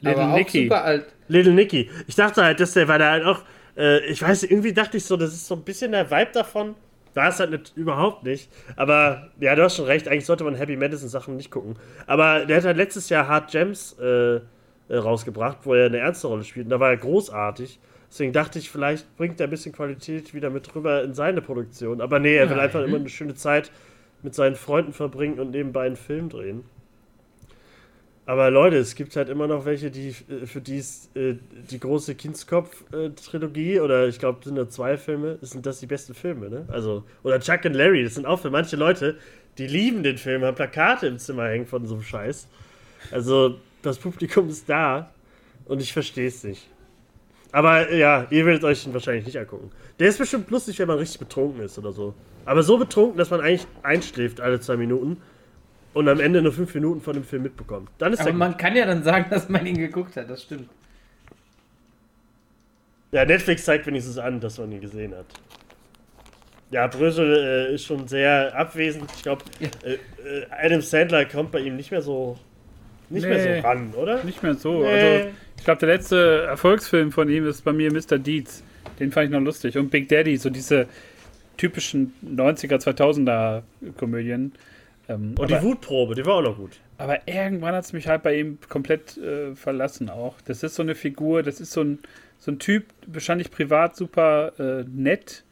[0.00, 0.64] Little aber auch Nicky.
[0.64, 1.06] super alt.
[1.28, 1.90] Little Nicky.
[2.06, 3.42] Ich dachte halt, dass der, weil er halt auch,
[3.76, 6.74] äh, ich weiß, irgendwie dachte ich so, das ist so ein bisschen der Vibe davon.
[7.14, 8.50] War es halt nicht, überhaupt nicht.
[8.74, 11.76] Aber ja, du hast schon recht, eigentlich sollte man Happy Madison Sachen nicht gucken.
[12.06, 14.40] Aber der hat halt letztes Jahr Hard Gems äh,
[14.88, 16.66] äh, rausgebracht, wo er eine ernste Rolle spielt.
[16.66, 17.78] Und da war er großartig.
[18.10, 22.00] Deswegen dachte ich, vielleicht bringt er ein bisschen Qualität wieder mit rüber in seine Produktion.
[22.00, 22.66] Aber nee, er will Nein.
[22.66, 23.70] einfach immer eine schöne Zeit
[24.22, 26.64] mit seinen Freunden verbringen und nebenbei einen Film drehen.
[28.24, 31.36] Aber Leute, es gibt halt immer noch welche, die äh, für die ist äh,
[31.70, 36.48] die große Kindskopf-Trilogie oder ich glaube, sind da zwei Filme, sind das die besten Filme,
[36.48, 36.64] ne?
[36.68, 39.16] Also, oder Chuck and Larry, das sind auch für manche Leute,
[39.58, 42.46] die lieben den Film, haben Plakate im Zimmer hängen von so einem Scheiß.
[43.10, 45.10] Also, das Publikum ist da
[45.66, 46.68] und ich verstehe es nicht.
[47.50, 49.70] Aber ja, ihr werdet euch den wahrscheinlich nicht angucken.
[49.98, 52.14] Der ist bestimmt lustig, wenn man richtig betrunken ist oder so.
[52.46, 55.18] Aber so betrunken, dass man eigentlich einschläft alle zwei Minuten
[55.92, 57.90] und am Ende nur fünf Minuten von dem Film mitbekommt.
[57.98, 60.68] Dann ist Aber man kann ja dann sagen, dass man ihn geguckt hat, das stimmt.
[63.12, 65.26] Ja, Netflix zeigt wenigstens an, dass man ihn gesehen hat.
[66.70, 69.10] Ja, Brösel äh, ist schon sehr abwesend.
[69.14, 69.68] Ich glaube, Ja.
[69.84, 69.94] äh,
[70.26, 72.38] äh, Adam Sandler kommt bei ihm nicht mehr so
[73.12, 73.60] nicht mehr Nee.
[73.60, 74.24] so ran, oder?
[74.24, 74.82] Nicht mehr so.
[74.82, 74.88] Nee.
[74.88, 75.28] Also,
[75.58, 78.18] ich glaube, der letzte Erfolgsfilm von ihm ist bei mir Mr.
[78.18, 78.62] Deeds.
[78.98, 79.78] Den fand ich noch lustig.
[79.78, 80.86] Und Big Daddy, so diese
[81.56, 83.62] typischen 90er, 2000er
[83.96, 84.52] Komödien.
[85.08, 86.72] Ähm, Und aber, die Wutprobe, die war auch noch gut.
[86.98, 90.36] aber irgendwann hat es mich halt bei ihm komplett äh, verlassen auch.
[90.46, 91.98] Das ist so eine Figur, das ist so ein,
[92.38, 95.44] so ein Typ, wahrscheinlich privat super äh, nett,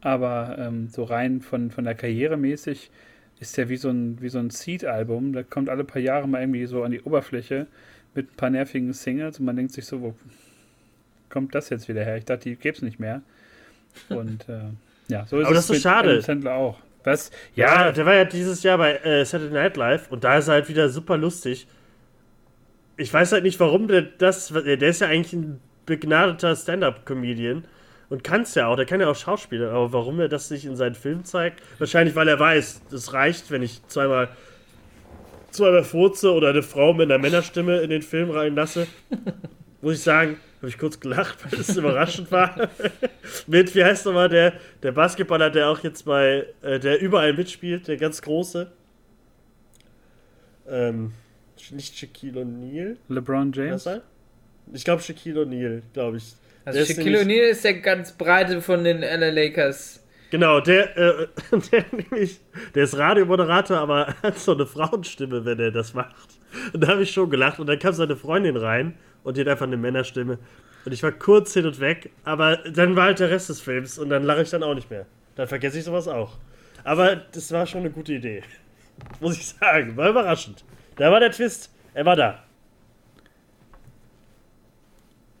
[0.00, 2.90] aber ähm, so rein von, von der Karriere mäßig
[3.38, 5.32] ist der wie so ein, wie so ein Seed-Album.
[5.32, 7.66] Da kommt alle paar Jahre mal irgendwie so an die Oberfläche
[8.14, 10.14] mit ein paar nervigen Singles und man denkt sich so, wo
[11.28, 12.16] kommt das jetzt wieder her?
[12.16, 13.22] Ich dachte, die gäbe es nicht mehr.
[14.08, 14.60] Und äh,
[15.08, 16.22] ja, so ist Aber es das ist so schade.
[16.22, 16.78] Sandler auch.
[17.04, 17.30] Was?
[17.54, 20.48] Ja, Ja, der war ja dieses Jahr bei äh, Saturday Night Live und da ist
[20.48, 21.66] er halt wieder super lustig.
[22.96, 24.48] Ich weiß halt nicht, warum der das.
[24.48, 27.64] Der ist ja eigentlich ein begnadeter Stand-up-Comedian
[28.08, 28.76] und kann es ja auch.
[28.76, 31.62] Der kann ja auch Schauspieler, aber warum er das nicht in seinen Filmen zeigt?
[31.78, 34.28] Wahrscheinlich, weil er weiß, das reicht, wenn ich zweimal
[35.56, 38.86] zweimal furze oder eine Frau mit einer Männerstimme in den Film reinlasse.
[39.80, 42.68] Muss ich sagen, habe ich kurz gelacht, weil es überraschend war.
[43.46, 47.88] mit, wie heißt nochmal der, der Basketballer, der auch jetzt bei, äh, der überall mitspielt,
[47.88, 48.70] der ganz große.
[50.68, 51.12] Ähm,
[51.70, 53.88] nicht Shaquille O'Neal, LeBron James.
[54.72, 56.34] Ich glaube Shaquille O'Neal, glaube ich.
[56.66, 60.04] Also Der ist Shaquille O'Neal ist der ganz breite von den LA Lakers.
[60.30, 61.26] Genau, der, äh,
[61.72, 62.40] der nämlich,
[62.74, 66.14] der ist Radiomoderator, aber hat so eine Frauenstimme, wenn er das macht.
[66.72, 67.60] Und da habe ich schon gelacht.
[67.60, 70.38] Und dann kam seine Freundin rein und die hat einfach eine Männerstimme.
[70.84, 73.98] Und ich war kurz hin und weg, aber dann war halt der Rest des Films
[73.98, 75.06] und dann lache ich dann auch nicht mehr.
[75.36, 76.36] Dann vergesse ich sowas auch.
[76.82, 78.42] Aber das war schon eine gute Idee.
[79.20, 79.96] Muss ich sagen.
[79.96, 80.64] War überraschend.
[80.96, 81.70] Da war der Twist.
[81.94, 82.45] Er war da.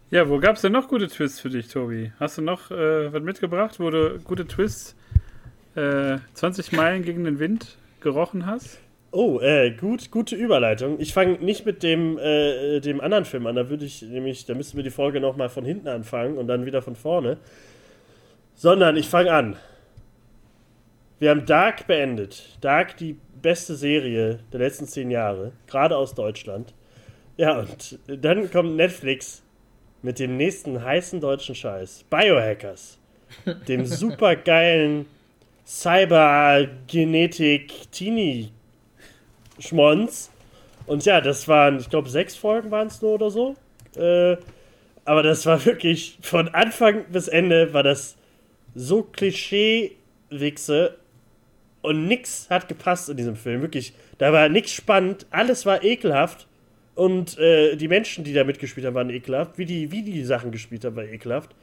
[0.08, 2.12] Ja, wo gab es denn noch gute Twists für dich, Tobi?
[2.20, 4.94] Hast du noch äh, was mitgebracht, wo du gute Twists
[5.74, 8.78] äh, 20 Meilen gegen den Wind gerochen hast?
[9.10, 11.00] Oh, äh, gut, gute Überleitung.
[11.00, 13.56] Ich fange nicht mit dem, äh, dem anderen Film an.
[13.56, 16.66] Da würde ich nämlich, da müssten wir die Folge nochmal von hinten anfangen und dann
[16.66, 17.38] wieder von vorne.
[18.54, 19.56] Sondern ich fange an.
[21.18, 22.58] Wir haben Dark beendet.
[22.60, 26.74] Dark, die beste Serie der letzten zehn Jahre, gerade aus Deutschland.
[27.36, 29.42] Ja, und dann kommt Netflix
[30.06, 32.04] mit dem nächsten heißen deutschen Scheiß.
[32.08, 32.96] Biohackers.
[33.66, 35.06] Dem supergeilen
[35.66, 38.52] Cybergenetik-Teenie
[39.58, 40.30] Schmonz.
[40.86, 43.56] Und ja, das waren, ich glaube, sechs Folgen waren es nur oder so.
[43.96, 44.36] Äh,
[45.04, 48.14] aber das war wirklich von Anfang bis Ende war das
[48.76, 50.98] so Klischee-Wichse
[51.82, 53.60] und nix hat gepasst in diesem Film.
[53.60, 56.45] Wirklich, da war nix spannend, alles war ekelhaft
[56.96, 59.58] und äh, die Menschen, die da mitgespielt haben, waren ekelhaft.
[59.58, 61.54] Wie die, wie die Sachen gespielt haben, war ekelhaft.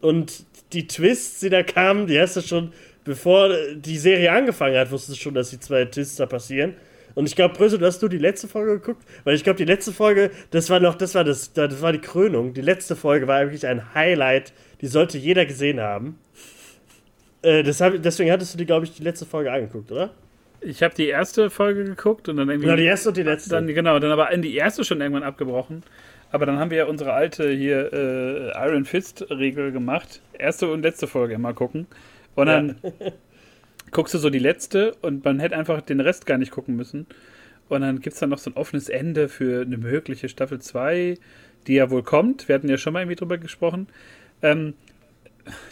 [0.00, 2.72] Und die Twists, die da kamen, die hast du schon,
[3.04, 6.74] bevor die Serie angefangen hat, wusstest du schon, dass die zwei Twists da passieren.
[7.14, 9.06] Und ich glaube, Brösel, du hast du die letzte Folge geguckt?
[9.22, 12.00] Weil ich glaube, die letzte Folge, das war noch, das war das, das war die
[12.00, 12.52] Krönung.
[12.52, 14.52] Die letzte Folge war wirklich ein Highlight.
[14.80, 16.18] Die sollte jeder gesehen haben.
[17.42, 20.10] Äh, das hab, deswegen hattest du die, glaube ich, die letzte Folge angeguckt, oder?
[20.64, 22.66] Ich habe die erste Folge geguckt und dann irgendwie.
[22.66, 23.50] Genau, die erste und die letzte.
[23.50, 25.82] Dann, genau, dann aber in die erste schon irgendwann abgebrochen.
[26.30, 30.22] Aber dann haben wir ja unsere alte hier äh, Iron Fist-Regel gemacht.
[30.38, 31.86] Erste und letzte Folge immer gucken.
[32.34, 32.76] Und dann
[33.90, 37.06] guckst du so die letzte und man hätte einfach den Rest gar nicht gucken müssen.
[37.68, 41.18] Und dann gibt es dann noch so ein offenes Ende für eine mögliche Staffel 2,
[41.66, 42.48] die ja wohl kommt.
[42.48, 43.88] Wir hatten ja schon mal irgendwie drüber gesprochen.
[44.42, 44.74] Ähm,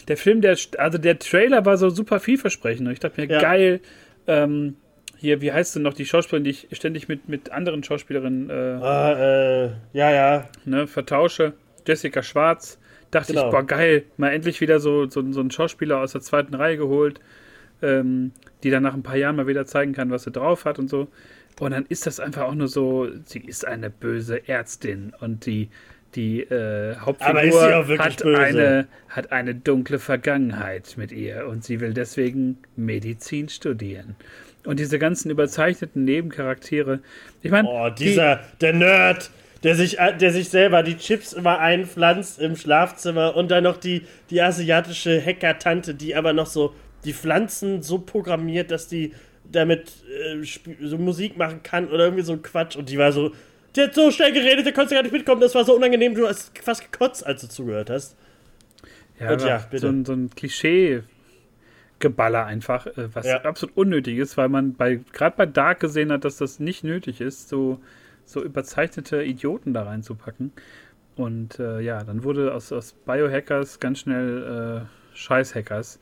[0.07, 2.87] der Film, der, also der Trailer war so super vielversprechend.
[2.87, 3.41] Und ich dachte mir, ja.
[3.41, 3.81] geil,
[4.27, 4.75] ähm,
[5.21, 8.53] hier, wie heißt denn noch die Schauspielerin, die ich ständig mit, mit anderen Schauspielerinnen äh,
[8.53, 10.49] ah, äh, ja, ja.
[10.65, 11.53] Ne, vertausche?
[11.87, 12.79] Jessica Schwarz.
[13.11, 13.45] Dachte genau.
[13.45, 16.75] ich, boah, geil, mal endlich wieder so, so, so einen Schauspieler aus der zweiten Reihe
[16.75, 17.19] geholt,
[17.83, 18.31] ähm,
[18.63, 20.89] die dann nach ein paar Jahren mal wieder zeigen kann, was sie drauf hat und
[20.89, 21.07] so.
[21.59, 25.69] Und dann ist das einfach auch nur so, sie ist eine böse Ärztin und die,
[26.15, 32.57] die äh, Hauptfigur hat, eine, hat eine dunkle Vergangenheit mit ihr und sie will deswegen
[32.75, 34.15] Medizin studieren.
[34.65, 36.99] Und diese ganzen überzeichneten Nebencharaktere.
[37.41, 37.67] Ich meine.
[37.67, 39.31] Oh, dieser, die, der Nerd,
[39.63, 43.77] der sich, äh, der sich selber die Chips immer einpflanzt im Schlafzimmer und dann noch
[43.77, 46.73] die, die asiatische Hacker-Tante, die aber noch so
[47.05, 49.13] die Pflanzen so programmiert, dass die
[49.51, 50.43] damit äh,
[50.81, 52.75] so Musik machen kann oder irgendwie so Quatsch.
[52.75, 53.31] Und die war so,
[53.75, 55.41] die hat so schnell geredet, der konnte gar nicht mitkommen.
[55.41, 58.15] Das war so unangenehm, du hast fast gekotzt, als du zugehört hast.
[59.19, 59.81] Ja, ja bitte.
[59.81, 61.03] So ein, so ein Klischee.
[62.01, 63.41] Geballer einfach, äh, was ja.
[63.41, 67.21] absolut unnötig ist, weil man bei gerade bei Dark gesehen hat, dass das nicht nötig
[67.21, 67.79] ist, so,
[68.25, 70.51] so überzeichnete Idioten da reinzupacken.
[71.15, 75.99] Und äh, ja, dann wurde aus, aus Biohackers ganz schnell äh, Scheißhackers.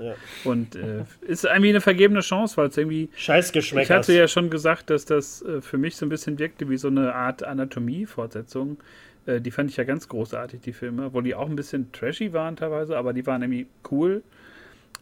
[0.00, 0.14] Ja.
[0.44, 3.10] Und äh, ist irgendwie eine vergebene Chance, weil es irgendwie.
[3.16, 3.84] Scheißgeschmäcker.
[3.84, 6.76] Ich hatte ja schon gesagt, dass das äh, für mich so ein bisschen wirkte wie
[6.76, 8.78] so eine Art Anatomie-Fortsetzung.
[9.26, 12.32] Äh, die fand ich ja ganz großartig, die Filme, obwohl die auch ein bisschen trashy
[12.32, 14.22] waren teilweise, aber die waren irgendwie cool.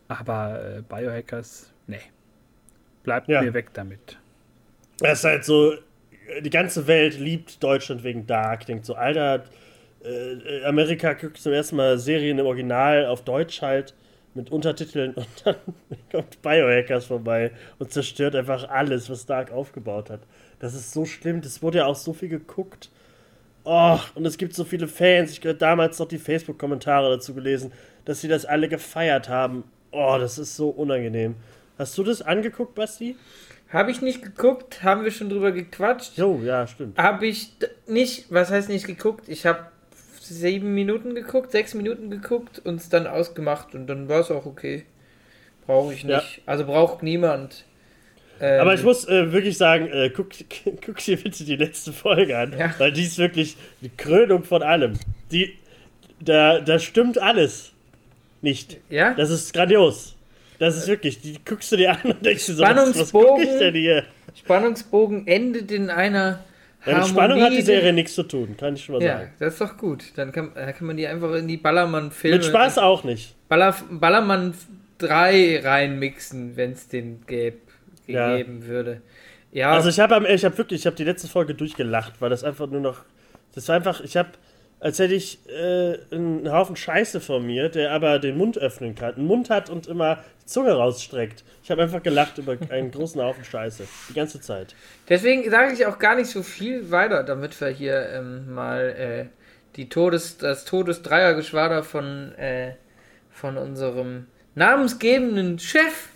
[0.08, 2.00] Aber äh, Biohackers, nee.
[3.02, 3.42] Bleibt ja.
[3.42, 4.18] mir weg damit.
[4.98, 5.74] Das ist halt so,
[6.40, 8.66] die ganze Welt liebt Deutschland wegen Dark.
[8.66, 9.44] Denkt so, Alter,
[10.04, 13.94] äh, Amerika guckt zum ersten Mal Serien im Original auf Deutsch halt
[14.34, 15.56] mit Untertiteln und dann
[16.10, 20.20] kommt Biohackers vorbei und zerstört einfach alles, was Dark aufgebaut hat.
[20.58, 22.90] Das ist so schlimm, das wurde ja auch so viel geguckt.
[23.64, 25.30] Oh, und es gibt so viele Fans.
[25.32, 27.72] Ich habe damals noch die Facebook-Kommentare dazu gelesen,
[28.04, 29.64] dass sie das alle gefeiert haben.
[29.92, 31.36] Oh, das ist so unangenehm.
[31.78, 33.16] Hast du das angeguckt, Basti?
[33.72, 36.18] Habe ich nicht geguckt, haben wir schon drüber gequatscht.
[36.18, 36.98] Jo, ja, stimmt.
[36.98, 37.52] Habe ich
[37.86, 39.28] nicht, was heißt nicht geguckt?
[39.28, 39.66] Ich habe
[40.20, 44.46] sieben Minuten geguckt, sechs Minuten geguckt und es dann ausgemacht und dann war es auch
[44.46, 44.84] okay.
[45.66, 46.36] Brauche ich nicht.
[46.36, 46.42] Ja.
[46.46, 47.64] Also braucht niemand.
[48.40, 50.30] Ähm, Aber ich muss äh, wirklich sagen, äh, guck,
[50.84, 52.74] guck dir bitte die letzte Folge an, ja.
[52.78, 54.98] weil die ist wirklich die Krönung von allem.
[55.30, 55.56] Die,
[56.20, 57.71] da, da stimmt alles
[58.42, 58.78] nicht.
[58.90, 59.14] Ja?
[59.14, 60.16] Das ist grandios.
[60.58, 63.40] Das ist wirklich, die guckst du dir an und denkst dir so, was, was guck
[63.40, 64.04] ich denn hier?
[64.34, 66.40] Spannungsbogen endet in einer
[66.84, 69.30] ja, mit Spannung hat die Serie nichts zu tun, kann ich schon mal ja, sagen.
[69.38, 70.04] Ja, das ist doch gut.
[70.16, 72.38] Dann kann, dann kann man die einfach in die Ballermann-Filme.
[72.38, 73.34] Mit Spaß auch nicht.
[73.48, 74.54] Baller, Ballermann
[74.98, 77.60] 3 reinmixen, wenn es den gäb,
[78.06, 78.66] gegeben ja.
[78.66, 79.02] würde.
[79.52, 79.72] Ja.
[79.72, 82.66] Also ich habe ich hab wirklich, ich habe die letzte Folge durchgelacht, weil das einfach
[82.68, 83.02] nur noch.
[83.54, 84.30] Das war einfach, ich habe
[84.82, 89.14] als hätte ich äh, einen Haufen Scheiße vor mir, der aber den Mund öffnen kann,
[89.14, 91.44] einen Mund hat und immer die Zunge rausstreckt.
[91.62, 93.84] Ich habe einfach gelacht über einen großen Haufen Scheiße.
[94.08, 94.74] Die ganze Zeit.
[95.08, 99.26] Deswegen sage ich auch gar nicht so viel weiter, damit wir hier ähm, mal äh,
[99.76, 102.72] die Todes, das Todesdreiergeschwader von, äh,
[103.30, 104.26] von unserem
[104.56, 106.08] namensgebenden Chef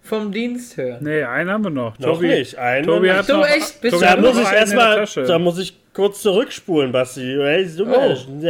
[0.00, 1.04] vom Dienst hören.
[1.04, 1.98] Nee, einen haben wir noch.
[1.98, 2.56] Noch Tobi, nicht.
[2.56, 3.82] Einen Tobi hat so noch, echt?
[3.82, 7.38] Bist Tobi da muss ich erstmal, da muss ich kurz zurückspulen, Basti.
[8.28, 8.44] Oh.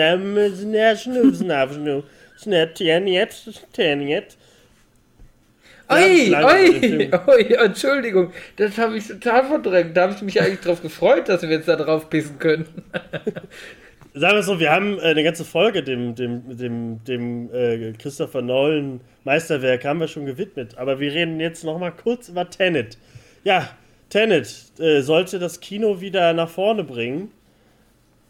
[5.91, 9.95] Oi, oi, oi, Entschuldigung, das habe ich total verdrängt.
[9.95, 12.67] Da habe ich mich eigentlich drauf gefreut, dass wir jetzt da drauf pissen können.
[14.15, 18.41] Sagen wir so, wir haben äh, eine ganze Folge dem, dem, dem, dem äh, Christopher
[18.43, 20.79] Nolan Meisterwerk haben wir schon gewidmet.
[20.79, 22.97] Aber wir reden jetzt noch mal kurz über Tenet.
[23.43, 23.69] Ja,
[24.15, 27.33] Tenet äh, sollte das Kino wieder nach vorne bringen.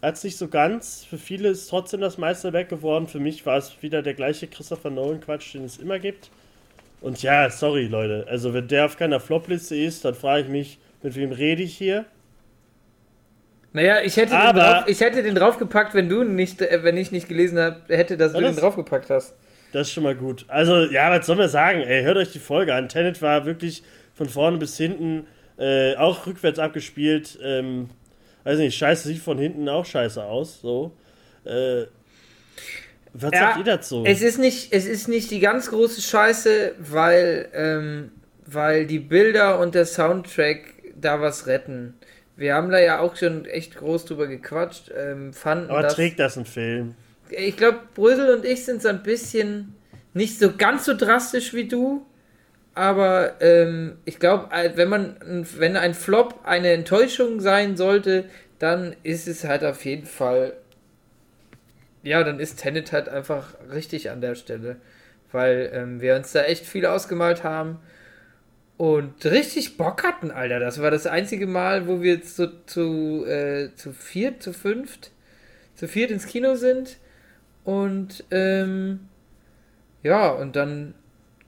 [0.01, 1.05] Hat es nicht so ganz.
[1.05, 3.06] Für viele ist trotzdem das Meisterwerk geworden.
[3.06, 6.31] Für mich war es wieder der gleiche Christopher Nolan-Quatsch, den es immer gibt.
[7.02, 8.24] Und ja, sorry, Leute.
[8.31, 11.77] Also, wenn der auf keiner Flopliste ist, dann frage ich mich, mit wem rede ich
[11.77, 12.06] hier?
[13.74, 16.97] Naja, ich hätte, Aber, den, drauf, ich hätte den draufgepackt, wenn du nicht, äh, wenn
[16.97, 19.35] ich nicht gelesen habe, hätte, dass du das, den draufgepackt hast.
[19.73, 20.47] Das ist schon mal gut.
[20.48, 21.82] Also, ja, was soll man sagen?
[21.82, 22.89] Ey, hört euch die Folge an.
[22.89, 23.82] Tenet war wirklich
[24.15, 25.27] von vorne bis hinten
[25.59, 27.39] äh, auch rückwärts abgespielt.
[27.43, 27.91] Ähm,
[28.45, 30.61] weiß nicht, scheiße sieht von hinten auch scheiße aus.
[30.61, 30.93] So.
[31.45, 31.85] Äh,
[33.13, 34.05] was ja, sagt ihr dazu?
[34.07, 38.11] Es ist, nicht, es ist nicht die ganz große Scheiße, weil, ähm,
[38.45, 41.95] weil die Bilder und der Soundtrack da was retten.
[42.37, 44.91] Wir haben da ja auch schon echt groß drüber gequatscht.
[44.97, 46.97] Ähm, fanden Aber das, trägt das ein Film?
[47.31, 49.75] ich glaube, Brüssel und ich sind so ein bisschen
[50.13, 52.07] nicht so ganz so drastisch wie du,
[52.75, 55.17] aber ähm, ich glaube, wenn man,
[55.57, 58.25] wenn ein Flop eine Enttäuschung sein sollte,
[58.59, 60.55] dann ist es halt auf jeden Fall,
[62.03, 64.77] ja, dann ist Tenet halt einfach richtig an der Stelle,
[65.31, 67.79] weil ähm, wir uns da echt viel ausgemalt haben
[68.77, 70.59] und richtig Bock hatten, Alter.
[70.59, 75.13] Das war das einzige Mal, wo wir zu, zu, äh, zu viert, zu fünft,
[75.77, 76.99] zu viert ins Kino sind
[77.63, 79.09] und ähm,
[80.03, 80.95] ja, und dann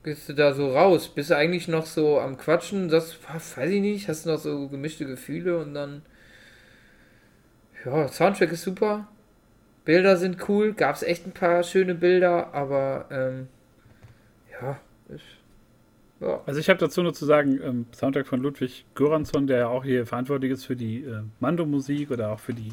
[0.07, 1.09] gehst du da so raus?
[1.09, 2.89] Bist du eigentlich noch so am Quatschen?
[2.89, 4.09] Das weiß ich nicht.
[4.09, 6.03] Hast du noch so gemischte Gefühle und dann.
[7.85, 9.09] Ja, Soundtrack ist super.
[9.85, 10.73] Bilder sind cool.
[10.75, 13.49] Gab es echt ein paar schöne Bilder, aber ähm,
[14.53, 14.79] ja,
[15.09, 15.25] ist.
[16.21, 16.41] Ja.
[16.47, 19.85] Also ich habe dazu nur zu sagen, ähm, Soundtrack von Ludwig Göransson, der ja auch
[19.85, 22.73] hier verantwortlich ist für die äh, Mando-Musik oder auch für die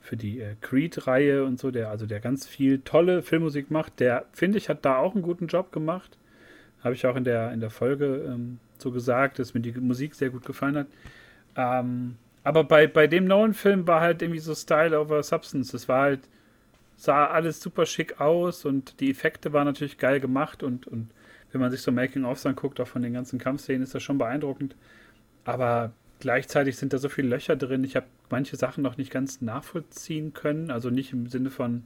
[0.00, 4.26] für die äh, Creed-Reihe und so, der also der ganz viel tolle Filmmusik macht, der
[4.32, 6.17] finde ich hat da auch einen guten Job gemacht.
[6.82, 10.14] Habe ich auch in der, in der Folge ähm, so gesagt, dass mir die Musik
[10.14, 10.86] sehr gut gefallen hat.
[11.56, 15.74] Ähm, aber bei, bei dem neuen Film war halt irgendwie so Style over Substance.
[15.74, 16.20] Es war halt,
[16.96, 21.10] sah alles super schick aus und die Effekte waren natürlich geil gemacht und, und
[21.52, 24.76] wenn man sich so Making-ofs anguckt, auch von den ganzen Kampfszenen, ist das schon beeindruckend.
[25.44, 27.84] Aber gleichzeitig sind da so viele Löcher drin.
[27.84, 30.70] Ich habe manche Sachen noch nicht ganz nachvollziehen können.
[30.70, 31.84] Also nicht im Sinne von,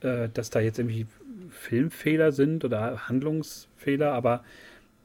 [0.00, 1.06] äh, dass da jetzt irgendwie
[1.50, 4.44] Filmfehler sind oder Handlungsfehler, aber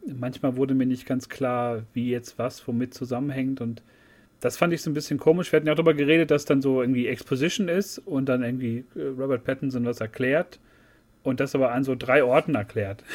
[0.06, 3.84] manchmal wurde mir nicht ganz klar, wie jetzt was womit zusammenhängt und
[4.40, 5.52] das fand ich so ein bisschen komisch.
[5.52, 8.86] Wir hatten ja auch darüber geredet, dass dann so irgendwie Exposition ist und dann irgendwie
[8.96, 10.60] äh, Robert Pattinson was erklärt
[11.24, 13.04] und das aber an so drei Orten erklärt.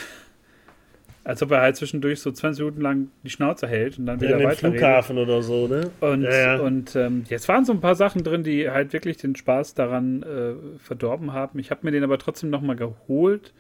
[1.27, 4.39] Als ob er halt zwischendurch so 20 Minuten lang die Schnauze hält und dann wieder
[4.39, 4.71] ja, weiter.
[4.71, 5.91] Flughafen oder so, ne?
[5.99, 6.61] Und, ja, ja.
[6.61, 10.23] und ähm, jetzt waren so ein paar Sachen drin, die halt wirklich den Spaß daran
[10.23, 11.59] äh, verdorben haben.
[11.59, 13.53] Ich habe mir den aber trotzdem nochmal geholt,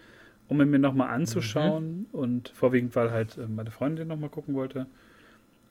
[0.46, 2.06] um ihn mir nochmal anzuschauen.
[2.12, 2.18] Mhm.
[2.18, 4.86] Und vorwiegend, weil halt äh, meine Freundin den nochmal gucken wollte.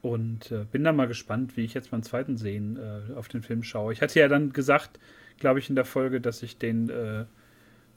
[0.01, 3.41] Und äh, bin da mal gespannt, wie ich jetzt beim zweiten Sehen äh, auf den
[3.41, 3.93] Film schaue.
[3.93, 4.99] Ich hatte ja dann gesagt,
[5.39, 7.23] glaube ich, in der Folge, dass ich den äh,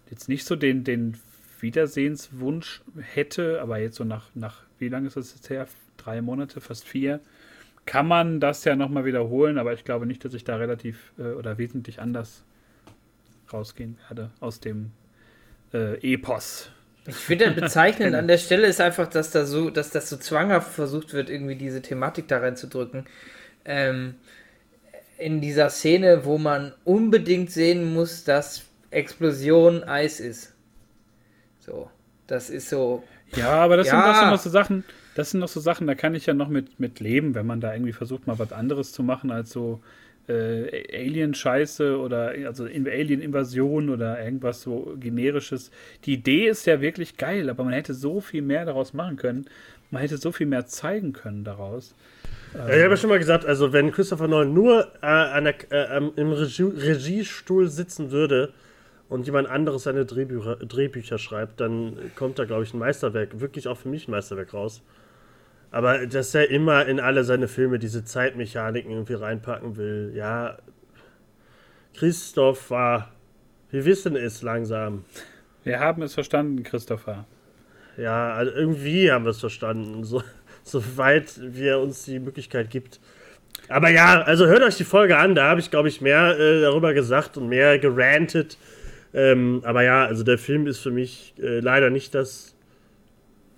[0.08, 1.16] jetzt nicht so den, den
[1.60, 5.66] Wiedersehenswunsch hätte, aber jetzt so nach, nach wie lange ist das jetzt her?
[5.96, 7.20] Drei Monate, fast vier,
[7.86, 11.32] kann man das ja nochmal wiederholen, aber ich glaube nicht, dass ich da relativ äh,
[11.32, 12.44] oder wesentlich anders
[13.52, 14.90] rausgehen werde aus dem
[15.72, 16.70] äh, Epos.
[17.06, 20.72] Ich finde bezeichnend an der Stelle ist einfach, dass da so, dass das so zwanghaft
[20.72, 23.06] versucht wird, irgendwie diese Thematik da reinzudrücken.
[23.64, 24.16] Ähm,
[25.16, 30.54] in dieser Szene, wo man unbedingt sehen muss, dass Explosion Eis ist.
[31.68, 31.90] So,
[32.26, 33.04] das ist so.
[33.36, 33.92] Ja, aber das, ja.
[33.92, 34.84] Sind, das sind noch so Sachen,
[35.14, 37.60] das sind noch so Sachen, da kann ich ja noch mit, mit leben, wenn man
[37.60, 39.80] da irgendwie versucht, mal was anderes zu machen als so
[40.28, 45.70] äh, Alien-Scheiße oder also Alien-Invasion oder irgendwas so generisches.
[46.04, 49.46] Die Idee ist ja wirklich geil, aber man hätte so viel mehr daraus machen können.
[49.90, 51.94] Man hätte so viel mehr zeigen können daraus.
[52.54, 56.10] Ja, ich habe ja schon mal gesagt, also wenn Christopher Nolan nur äh, der, äh,
[56.16, 58.54] im Regie Regiestuhl sitzen würde,
[59.08, 63.68] und jemand anderes seine Drehbücher, Drehbücher schreibt, dann kommt da, glaube ich, ein Meisterwerk, wirklich
[63.68, 64.82] auch für mich ein Meisterwerk raus.
[65.70, 70.58] Aber dass er immer in alle seine Filme diese Zeitmechaniken irgendwie reinpacken will, ja.
[71.94, 73.12] Christoph war,
[73.70, 75.04] wir wissen es langsam.
[75.64, 77.26] Wir haben es verstanden, Christopher.
[77.96, 80.22] Ja, also irgendwie haben wir es verstanden, so,
[80.62, 83.00] soweit wir uns die Möglichkeit gibt.
[83.68, 86.60] Aber ja, also hört euch die Folge an, da habe ich, glaube ich, mehr äh,
[86.62, 88.56] darüber gesagt und mehr gerantet
[89.14, 92.54] ähm, aber ja, also der Film ist für mich äh, leider nicht das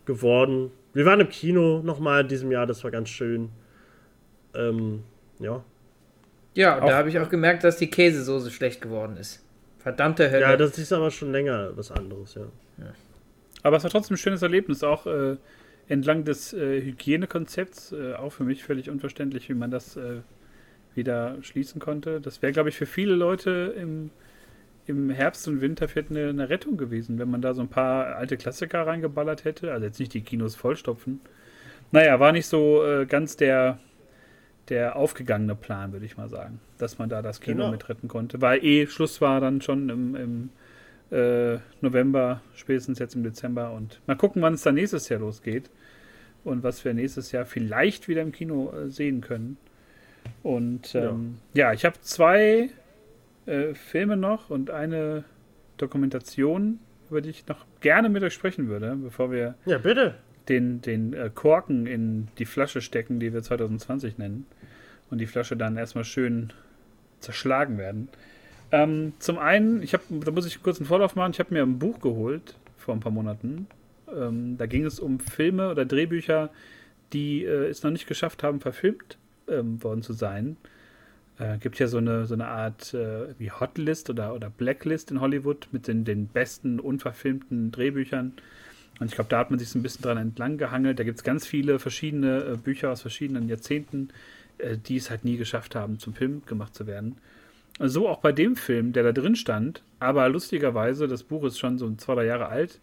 [0.04, 0.70] geworden.
[0.92, 3.50] Wir waren im Kino nochmal in diesem Jahr, das war ganz schön.
[4.54, 5.02] Ähm,
[5.38, 5.64] ja.
[6.54, 9.44] Ja, auch, da habe ich auch gemerkt, dass die Käsesoße schlecht geworden ist.
[9.78, 10.42] Verdammte Hölle.
[10.42, 12.42] Ja, das ist aber schon länger was anderes, ja.
[12.78, 12.92] ja.
[13.62, 15.36] Aber es war trotzdem ein schönes Erlebnis, auch äh,
[15.88, 17.92] entlang des äh, Hygienekonzepts.
[17.92, 20.20] Äh, auch für mich völlig unverständlich, wie man das äh,
[20.94, 22.20] wieder schließen konnte.
[22.20, 24.10] Das wäre, glaube ich, für viele Leute im
[24.90, 28.16] im Herbst und Winter vielleicht eine, eine, Rettung gewesen, wenn man da so ein paar
[28.16, 29.72] alte Klassiker reingeballert hätte.
[29.72, 31.20] Also jetzt nicht die Kinos vollstopfen.
[31.92, 33.78] Naja, war nicht so äh, ganz der,
[34.68, 37.70] der aufgegangene Plan, würde ich mal sagen, dass man da das Kino genau.
[37.70, 38.40] mit retten konnte.
[38.40, 40.50] Weil eh Schluss war dann schon im, im
[41.10, 43.72] äh, November, spätestens jetzt im Dezember.
[43.72, 45.70] Und mal gucken, wann es dann nächstes Jahr losgeht.
[46.44, 49.56] Und was wir nächstes Jahr vielleicht wieder im Kino äh, sehen können.
[50.42, 51.68] Und ähm, ja.
[51.68, 52.70] ja, ich habe zwei
[53.46, 55.24] äh, Filme noch und eine
[55.76, 60.14] Dokumentation, über die ich noch gerne mit euch sprechen würde, bevor wir ja, bitte.
[60.48, 64.46] den, den äh, Korken in die Flasche stecken, die wir 2020 nennen.
[65.10, 66.52] Und die Flasche dann erstmal schön
[67.18, 68.08] zerschlagen werden.
[68.72, 71.62] Ähm, zum einen, ich habe, da muss ich kurz einen Vorlauf machen, ich habe mir
[71.62, 73.66] ein Buch geholt vor ein paar Monaten.
[74.14, 76.50] Ähm, da ging es um Filme oder Drehbücher,
[77.12, 79.18] die äh, es noch nicht geschafft haben, verfilmt
[79.48, 80.56] ähm, worden zu sein.
[81.40, 85.22] Äh, gibt ja so eine, so eine Art äh, wie Hotlist oder, oder Blacklist in
[85.22, 88.34] Hollywood mit den, den besten unverfilmten Drehbüchern.
[88.98, 90.98] Und ich glaube, da hat man sich so ein bisschen dran entlang gehangelt.
[90.98, 94.10] Da gibt es ganz viele verschiedene äh, Bücher aus verschiedenen Jahrzehnten,
[94.58, 97.16] äh, die es halt nie geschafft haben, zum Film gemacht zu werden.
[97.78, 99.82] So auch bei dem Film, der da drin stand.
[99.98, 102.80] Aber lustigerweise, das Buch ist schon so zwei, drei Jahre alt.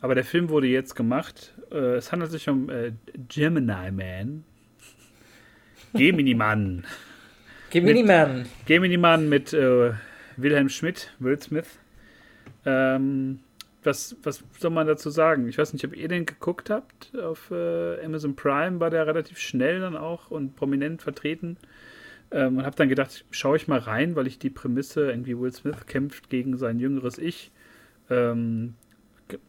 [0.00, 1.54] Aber der Film wurde jetzt gemacht.
[1.70, 2.90] Äh, es handelt sich um äh,
[3.28, 4.42] Gemini Man.
[5.92, 6.84] Gemini Man.
[7.70, 8.46] Gemini Man.
[8.66, 9.92] Gemini Man mit äh,
[10.36, 11.78] Wilhelm Schmidt, Will Smith.
[12.66, 13.38] Ähm,
[13.84, 15.48] was, was soll man dazu sagen?
[15.48, 17.16] Ich weiß nicht, ob ihr den geguckt habt.
[17.16, 21.56] Auf äh, Amazon Prime war der relativ schnell dann auch und prominent vertreten.
[22.32, 25.52] Ähm, und habe dann gedacht, schaue ich mal rein, weil ich die Prämisse, irgendwie Will
[25.52, 27.52] Smith kämpft gegen sein jüngeres Ich,
[28.10, 28.74] ähm,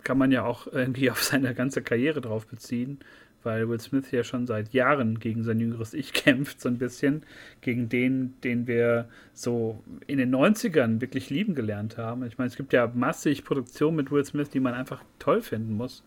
[0.03, 2.99] kann man ja auch irgendwie auf seine ganze Karriere drauf beziehen,
[3.43, 7.23] weil Will Smith ja schon seit Jahren gegen sein jüngeres Ich kämpft, so ein bisschen,
[7.61, 12.25] gegen den, den wir so in den 90ern wirklich lieben gelernt haben.
[12.25, 15.73] Ich meine, es gibt ja massig Produktionen mit Will Smith, die man einfach toll finden
[15.73, 16.03] muss.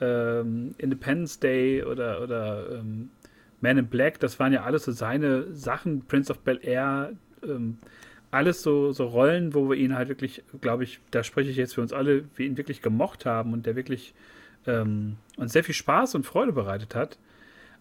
[0.00, 3.10] Ähm, Independence Day oder, oder ähm,
[3.60, 7.12] man in Black, das waren ja alles so seine Sachen, Prince of Bel Air,
[7.44, 7.78] ähm,
[8.32, 11.74] alles so, so Rollen, wo wir ihn halt wirklich, glaube ich, da spreche ich jetzt
[11.74, 14.14] für uns alle, wir ihn wirklich gemocht haben und der wirklich
[14.66, 17.18] ähm, uns sehr viel Spaß und Freude bereitet hat.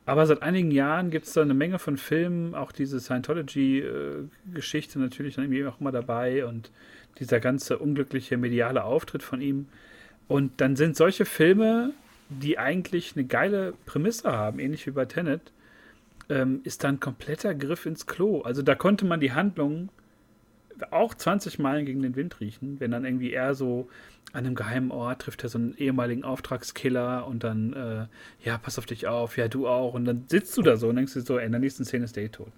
[0.05, 5.35] Aber seit einigen Jahren gibt es da eine Menge von Filmen, auch diese Scientology-Geschichte natürlich
[5.35, 6.71] dann irgendwie auch immer dabei und
[7.19, 9.67] dieser ganze unglückliche mediale Auftritt von ihm.
[10.27, 11.93] Und dann sind solche Filme,
[12.29, 15.51] die eigentlich eine geile Prämisse haben, ähnlich wie bei Tenet,
[16.29, 18.41] ähm, ist dann kompletter Griff ins Klo.
[18.41, 19.89] Also da konnte man die Handlung
[20.89, 23.87] auch 20 Meilen gegen den Wind riechen, wenn dann irgendwie er so
[24.33, 28.79] an einem geheimen Ort trifft er so einen ehemaligen Auftragskiller und dann, äh, ja, pass
[28.79, 29.93] auf dich auf, ja, du auch.
[29.93, 32.15] Und dann sitzt du da so und denkst dir so, in der nächsten Szene ist
[32.15, 32.51] der eh tot.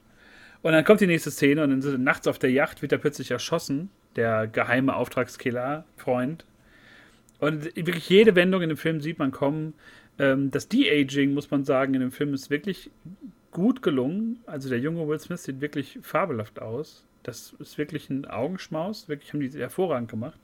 [0.61, 2.97] Und dann kommt die nächste Szene und dann sind nachts auf der Yacht wird er
[2.97, 6.45] plötzlich erschossen, der geheime Auftragskiller, Freund.
[7.39, 9.73] Und wirklich jede Wendung in dem Film sieht man kommen.
[10.19, 12.91] Ähm, das De-Aging, muss man sagen, in dem Film ist wirklich
[13.51, 14.39] gut gelungen.
[14.45, 17.03] Also der junge Will Smith sieht wirklich fabelhaft aus.
[17.23, 19.09] Das ist wirklich ein Augenschmaus.
[19.09, 20.39] Wirklich haben die hervorragend gemacht.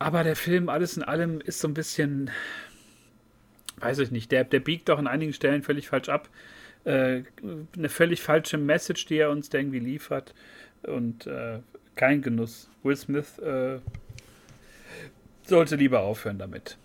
[0.00, 2.30] Aber der Film, alles in allem, ist so ein bisschen,
[3.80, 6.30] weiß ich nicht, der, der biegt doch an einigen Stellen völlig falsch ab.
[6.84, 7.24] Äh,
[7.76, 10.34] eine völlig falsche Message, die er uns da irgendwie liefert.
[10.82, 11.58] Und äh,
[11.96, 12.70] kein Genuss.
[12.82, 13.78] Will Smith äh,
[15.42, 16.78] sollte lieber aufhören damit.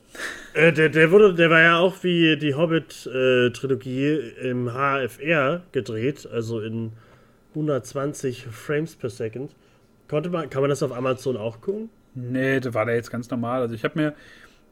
[0.53, 6.27] Äh, der, der, wurde, der war ja auch wie die Hobbit-Trilogie äh, im HFR gedreht,
[6.29, 6.91] also in
[7.51, 9.55] 120 Frames per Second.
[10.09, 11.89] Konnte man, kann man das auf Amazon auch gucken?
[12.15, 13.61] Nee, das war da jetzt ganz normal.
[13.61, 14.13] Also ich habe mir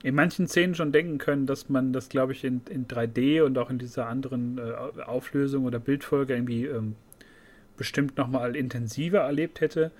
[0.02, 3.58] in manchen Szenen schon denken können, dass man das, glaube ich, in, in 3D und
[3.58, 6.96] auch in dieser anderen äh, Auflösung oder Bildfolge irgendwie ähm,
[7.78, 9.92] bestimmt nochmal intensiver erlebt hätte.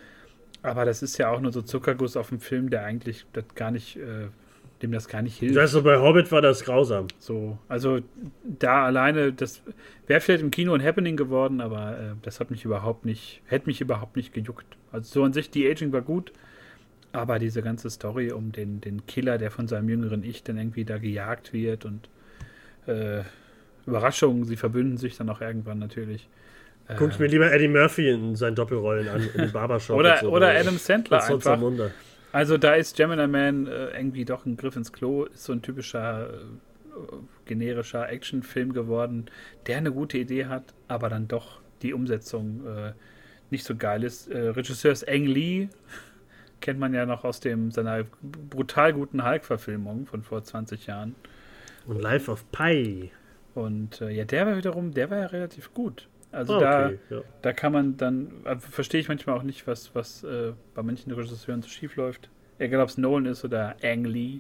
[0.62, 3.72] Aber das ist ja auch nur so Zuckerguss auf dem Film, der eigentlich das gar
[3.72, 4.28] nicht äh,
[4.84, 5.58] dem das gar nicht hilft.
[5.58, 7.08] Also bei Hobbit war das grausam.
[7.18, 8.00] So, also
[8.44, 9.62] da alleine, das
[10.08, 13.68] wäre vielleicht im Kino ein Happening geworden, aber äh, das hat mich überhaupt nicht, hätte
[13.68, 14.66] mich überhaupt nicht gejuckt.
[14.92, 16.34] Also so an sich, die Aging war gut,
[17.14, 20.84] aber diese ganze Story um den, den Killer, der von seinem jüngeren Ich dann irgendwie
[20.84, 22.10] da gejagt wird und
[22.88, 23.22] äh,
[23.86, 26.28] Überraschungen, sie verbünden sich dann auch irgendwann natürlich.
[26.98, 29.98] Guckt äh, mir lieber Eddie Murphy in seinen Doppelrollen an, in Barbershop.
[29.98, 31.60] oder, so, oder Adam Sandler einfach.
[32.32, 35.62] Also da ist Gemini Man äh, irgendwie doch ein Griff ins Klo, ist so ein
[35.62, 36.38] typischer äh,
[37.46, 39.28] generischer Actionfilm geworden,
[39.68, 42.94] der eine gute Idee hat, aber dann doch die Umsetzung äh,
[43.52, 44.30] nicht so geil ist.
[44.30, 45.70] Äh, Regisseur ist Ang Lee,
[46.64, 48.06] kennt man ja noch aus dem, seiner
[48.50, 51.14] brutal guten Hulk-Verfilmung von vor 20 Jahren.
[51.86, 53.12] Und Life of Pi.
[53.54, 56.08] Und äh, ja, der war wiederum, der war ja relativ gut.
[56.32, 57.22] Also okay, da, ja.
[57.42, 61.12] da kann man dann, also verstehe ich manchmal auch nicht, was, was äh, bei manchen
[61.12, 62.30] Regisseuren so schief läuft.
[62.58, 64.40] Egal ob es Nolan ist oder Ang Lee.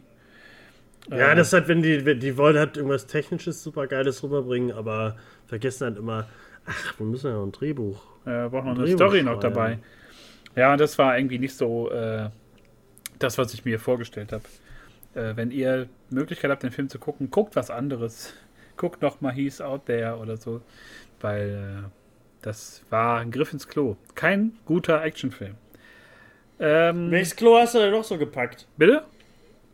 [1.12, 4.72] Ja, äh, das ist halt, wenn die, die wollen halt irgendwas Technisches super Geiles rüberbringen,
[4.72, 6.28] aber vergessen halt immer,
[6.66, 8.02] ach, wir müssen ja noch ein Drehbuch.
[8.26, 9.80] Ja, braucht noch eine Story noch dabei.
[10.56, 12.30] Ja, das war irgendwie nicht so äh,
[13.20, 14.44] das, was ich mir vorgestellt habe.
[15.16, 18.34] Äh, wenn ihr Möglichkeit habt, den Film zu gucken, guckt was anderes.
[18.76, 20.62] Guckt noch mal He's Out There oder so
[21.24, 21.90] weil äh,
[22.42, 23.96] das war ein Griff ins Klo.
[24.14, 25.56] Kein guter Actionfilm.
[26.60, 28.68] Ähm, Welches Klo hast du denn noch so gepackt?
[28.78, 29.04] Bitte?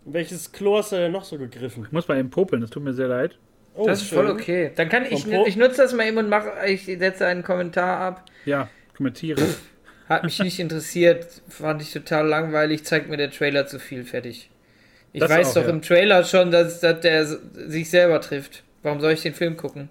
[0.06, 1.84] Welches Klo hast du denn noch so gegriffen?
[1.86, 3.38] Ich muss mal eben popeln, das tut mir sehr leid.
[3.76, 4.20] Oh, das ist schön.
[4.20, 4.72] voll okay.
[4.76, 8.26] Dann kann ich, ich nutze das mal eben und mache, ich setze einen Kommentar ab.
[8.46, 9.42] Ja, kommentiere.
[10.10, 14.50] Hat mich nicht interessiert, fand ich total langweilig, zeigt mir der Trailer zu viel, fertig.
[15.14, 15.70] Ich das weiß auch, doch ja.
[15.70, 18.64] im Trailer schon, dass, dass der sich selber trifft.
[18.82, 19.90] Warum soll ich den Film gucken?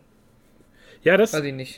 [1.04, 1.30] Ja, das,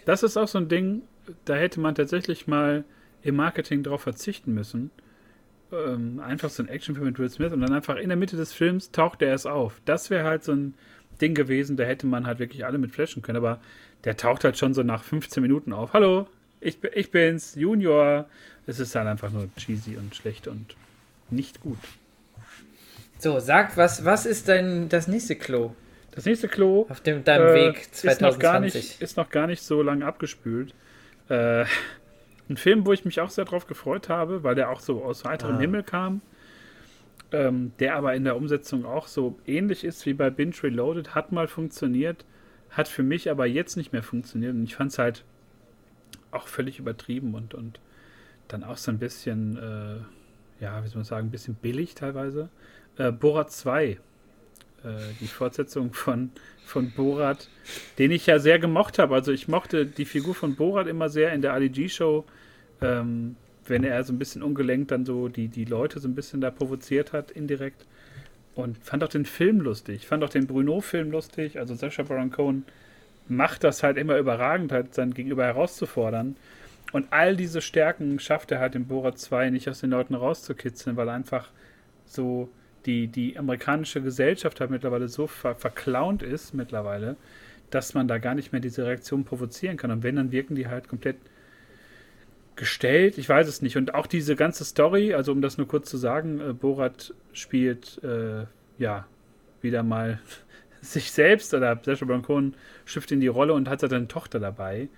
[0.07, 1.03] das ist auch so ein Ding,
[1.45, 2.85] da hätte man tatsächlich mal
[3.23, 4.91] im Marketing darauf verzichten müssen.
[5.71, 8.55] Ähm, einfach so ein Actionfilm mit Will Smith und dann einfach in der Mitte des
[8.55, 9.83] Films taucht er erst auf.
[9.85, 10.75] Das wäre halt so ein
[11.21, 13.61] Ding gewesen, da hätte man halt wirklich alle mit flashen können, aber
[14.05, 15.93] der taucht halt schon so nach 15 Minuten auf.
[15.93, 16.27] Hallo,
[16.61, 18.27] ich, ich bin's, Junior.
[18.67, 20.77] Es ist halt einfach nur cheesy und schlecht und
[21.31, 21.79] nicht gut.
[23.19, 25.75] So, sag, was, was ist dein das nächste Klo?
[26.13, 29.31] Das nächste Klo auf dem, deinem äh, Weg 2020 ist noch, gar nicht, ist noch
[29.31, 30.75] gar nicht so lange abgespült.
[31.29, 31.65] Äh,
[32.49, 35.25] ein Film, wo ich mich auch sehr drauf gefreut habe, weil der auch so aus
[35.25, 35.61] heiterem ah.
[35.61, 36.21] Himmel kam,
[37.33, 41.31] ähm, der aber in der Umsetzung auch so ähnlich ist wie bei Binge Reloaded, hat
[41.31, 42.25] mal funktioniert,
[42.71, 45.25] hat für mich aber jetzt nicht mehr funktioniert und ich fand es halt
[46.33, 47.81] auch völlig übertrieben und, und
[48.49, 52.49] dann auch so ein bisschen, äh, ja, wie soll man sagen, ein bisschen billig teilweise.
[52.97, 53.99] Äh, Borat 2, äh,
[55.21, 56.31] die Fortsetzung von,
[56.65, 57.49] von Borat,
[57.99, 59.15] den ich ja sehr gemocht habe.
[59.15, 62.25] Also ich mochte die Figur von Borat immer sehr in der Ali G-Show,
[62.81, 63.37] ähm,
[63.67, 66.51] wenn er so ein bisschen ungelenkt dann so die, die Leute so ein bisschen da
[66.51, 67.87] provoziert hat, indirekt.
[68.55, 70.07] Und fand auch den Film lustig.
[70.07, 71.59] Fand auch den Bruno-Film lustig.
[71.59, 72.65] Also Sacha Baron Cohen
[73.29, 76.37] macht das halt immer überragend, halt sein Gegenüber herauszufordern.
[76.93, 80.97] Und all diese Stärken schafft er halt im Borat 2 nicht aus den Leuten rauszukitzeln,
[80.97, 81.49] weil einfach
[82.05, 82.49] so
[82.87, 87.17] die, die amerikanische Gesellschaft halt mittlerweile so ver verklaunt ist mittlerweile,
[87.71, 89.91] dass man da gar nicht mehr diese Reaktion provozieren kann.
[89.91, 91.17] Und wenn, dann wirken die halt komplett
[92.57, 93.17] gestellt.
[93.17, 93.77] Ich weiß es nicht.
[93.77, 98.03] Und auch diese ganze Story, also um das nur kurz zu sagen, äh, Borat spielt
[98.05, 98.45] äh,
[98.79, 99.07] ja
[99.63, 100.21] wieder mal
[100.83, 102.55] sich selbst oder Sacha Baron Cohen
[102.85, 104.89] schlüpft in die Rolle und hat seine Tochter dabei,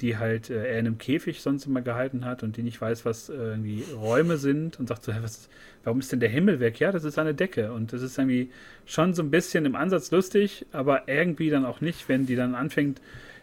[0.00, 3.04] die halt äh, er in einem Käfig sonst immer gehalten hat und die nicht weiß,
[3.04, 5.48] was äh, irgendwie Räume sind und sagt so, was,
[5.84, 6.80] warum ist denn der Himmel weg?
[6.80, 8.50] Ja, das ist eine Decke und das ist irgendwie
[8.84, 12.54] schon so ein bisschen im Ansatz lustig, aber irgendwie dann auch nicht, wenn die dann
[12.54, 13.00] anfängt,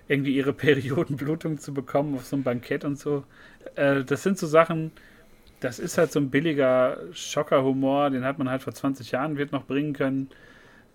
[0.07, 3.23] irgendwie ihre Periodenblutung zu bekommen auf so einem Bankett und so.
[3.75, 4.91] Äh, das sind so Sachen,
[5.59, 9.51] das ist halt so ein billiger Schockerhumor, den hat man halt vor 20 Jahren wird
[9.51, 10.29] noch bringen können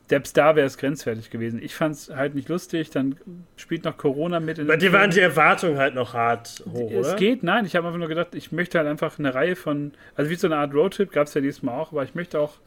[0.08, 1.62] selbst da wäre es grenzwertig gewesen.
[1.62, 2.90] Ich fand es halt nicht lustig.
[2.90, 3.16] Dann
[3.56, 4.58] spielt noch Corona mit.
[4.58, 7.16] In Bei dir waren die Erwartungen halt noch hart hoch, Es oder?
[7.16, 7.64] geht, nein.
[7.64, 10.46] Ich habe einfach nur gedacht, ich möchte halt einfach eine Reihe von, also wie so
[10.46, 12.58] eine Art Roadtrip gab es ja diesmal auch, aber ich möchte auch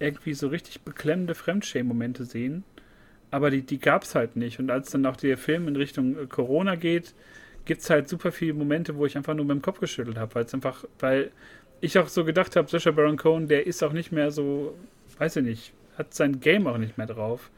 [0.00, 2.64] irgendwie so richtig beklemmende Fremdschämen-Momente sehen.
[3.30, 4.58] Aber die, die gab es halt nicht.
[4.58, 7.14] Und als dann auch der Film in Richtung äh, Corona geht,
[7.66, 10.34] gibt es halt super viele Momente, wo ich einfach nur mit dem Kopf geschüttelt habe,
[10.34, 11.30] weil es einfach, weil
[11.80, 14.74] ich auch so gedacht habe, Sacha Baron Cohen, der ist auch nicht mehr so,
[15.18, 17.50] weiß ich nicht, hat sein Game auch nicht mehr drauf.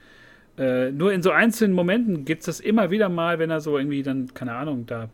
[0.58, 3.78] Äh, nur in so einzelnen Momenten gibt es das immer wieder mal, wenn er so
[3.78, 5.08] irgendwie dann, keine Ahnung, da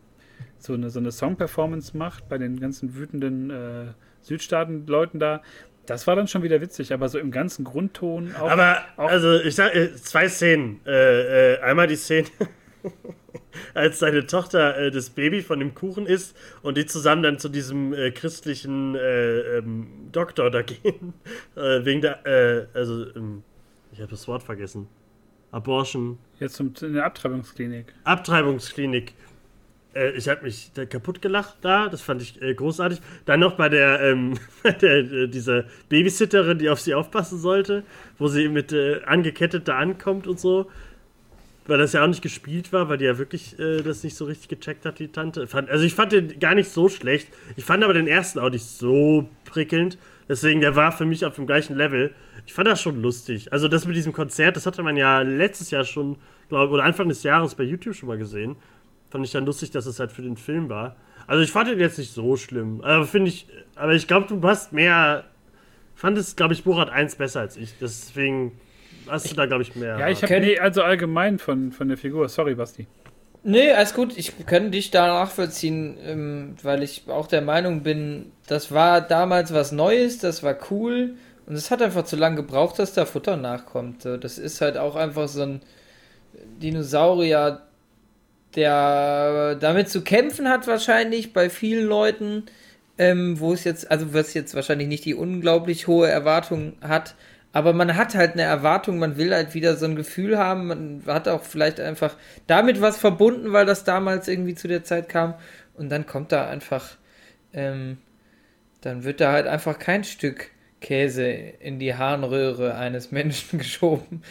[0.57, 3.85] so eine, so eine Song-Performance macht bei den ganzen wütenden äh,
[4.21, 5.41] Südstaaten-Leuten da.
[5.85, 8.51] Das war dann schon wieder witzig, aber so im ganzen Grundton auch.
[8.51, 10.81] Aber, auch also ich sag, äh, zwei Szenen.
[10.85, 12.27] Äh, äh, einmal die Szene,
[13.73, 17.49] als seine Tochter äh, das Baby von dem Kuchen isst und die zusammen dann zu
[17.49, 21.13] diesem äh, christlichen äh, ähm, Doktor da gehen.
[21.55, 23.43] Äh, wegen der, äh, also, ähm,
[23.91, 24.87] ich habe das Wort vergessen.
[25.51, 26.19] Abortion.
[26.39, 27.93] Jetzt zum, in der Abtreibungsklinik.
[28.03, 29.13] Abtreibungsklinik.
[29.95, 32.99] Äh, ich habe mich da kaputt gelacht da, das fand ich großartig.
[33.25, 34.35] Dann noch bei der, ähm,
[34.81, 37.83] der dieser Babysitterin, die auf sie aufpassen sollte,
[38.19, 38.73] wo sie mit
[39.05, 40.69] angekettet da ankommt und so
[41.69, 44.25] weil das ja auch nicht gespielt war, weil die ja wirklich äh, das nicht so
[44.25, 45.47] richtig gecheckt hat, die Tante.
[45.67, 47.29] Also ich fand den gar nicht so schlecht.
[47.55, 49.97] Ich fand aber den ersten auch nicht so prickelnd.
[50.27, 52.13] Deswegen, der war für mich auf dem gleichen Level.
[52.45, 53.53] Ich fand das schon lustig.
[53.53, 56.17] Also das mit diesem Konzert, das hatte man ja letztes Jahr schon,
[56.49, 58.55] glaube oder Anfang des Jahres bei YouTube schon mal gesehen.
[59.09, 60.95] Fand ich dann lustig, dass es halt für den Film war.
[61.27, 62.81] Also ich fand den jetzt nicht so schlimm.
[62.81, 65.25] Aber finde ich, aber ich glaube, du hast mehr,
[65.95, 67.73] fandest, glaube ich, Borat 1 besser als ich.
[67.79, 68.53] Deswegen
[69.09, 69.99] hast du da, glaube ich, mehr.
[69.99, 72.29] Ja, ich habe, nee, also allgemein von, von der Figur.
[72.29, 72.87] Sorry, Basti.
[73.43, 74.17] Nee, alles gut.
[74.17, 79.53] Ich kann dich da nachvollziehen, ähm, weil ich auch der Meinung bin, das war damals
[79.53, 81.15] was Neues, das war cool.
[81.45, 84.05] Und es hat einfach zu lange gebraucht, dass da Futter nachkommt.
[84.05, 85.61] Das ist halt auch einfach so ein
[86.61, 87.61] Dinosaurier,
[88.55, 92.43] der damit zu kämpfen hat, wahrscheinlich bei vielen Leuten,
[92.97, 97.15] ähm, wo es jetzt, also was jetzt wahrscheinlich nicht die unglaublich hohe Erwartung hat,
[97.51, 101.03] aber man hat halt eine Erwartung, man will halt wieder so ein Gefühl haben, man
[101.07, 102.15] hat auch vielleicht einfach
[102.45, 105.33] damit was verbunden, weil das damals irgendwie zu der Zeit kam.
[105.73, 106.97] Und dann kommt da einfach,
[107.53, 107.97] ähm,
[108.81, 114.21] dann wird da halt einfach kein Stück Käse in die Harnröhre eines Menschen geschoben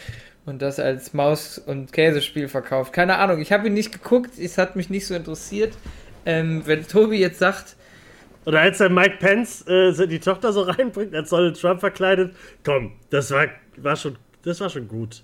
[0.45, 2.93] und das als Maus- und Käsespiel verkauft.
[2.93, 5.73] Keine Ahnung, ich habe ihn nicht geguckt, es hat mich nicht so interessiert.
[6.25, 7.75] Ähm, wenn Tobi jetzt sagt,
[8.45, 12.93] Oder als der Mike Pence äh, die Tochter so reinbringt, als Donald Trump verkleidet, komm,
[13.09, 13.47] das war,
[13.77, 15.23] war schon, das war schon gut.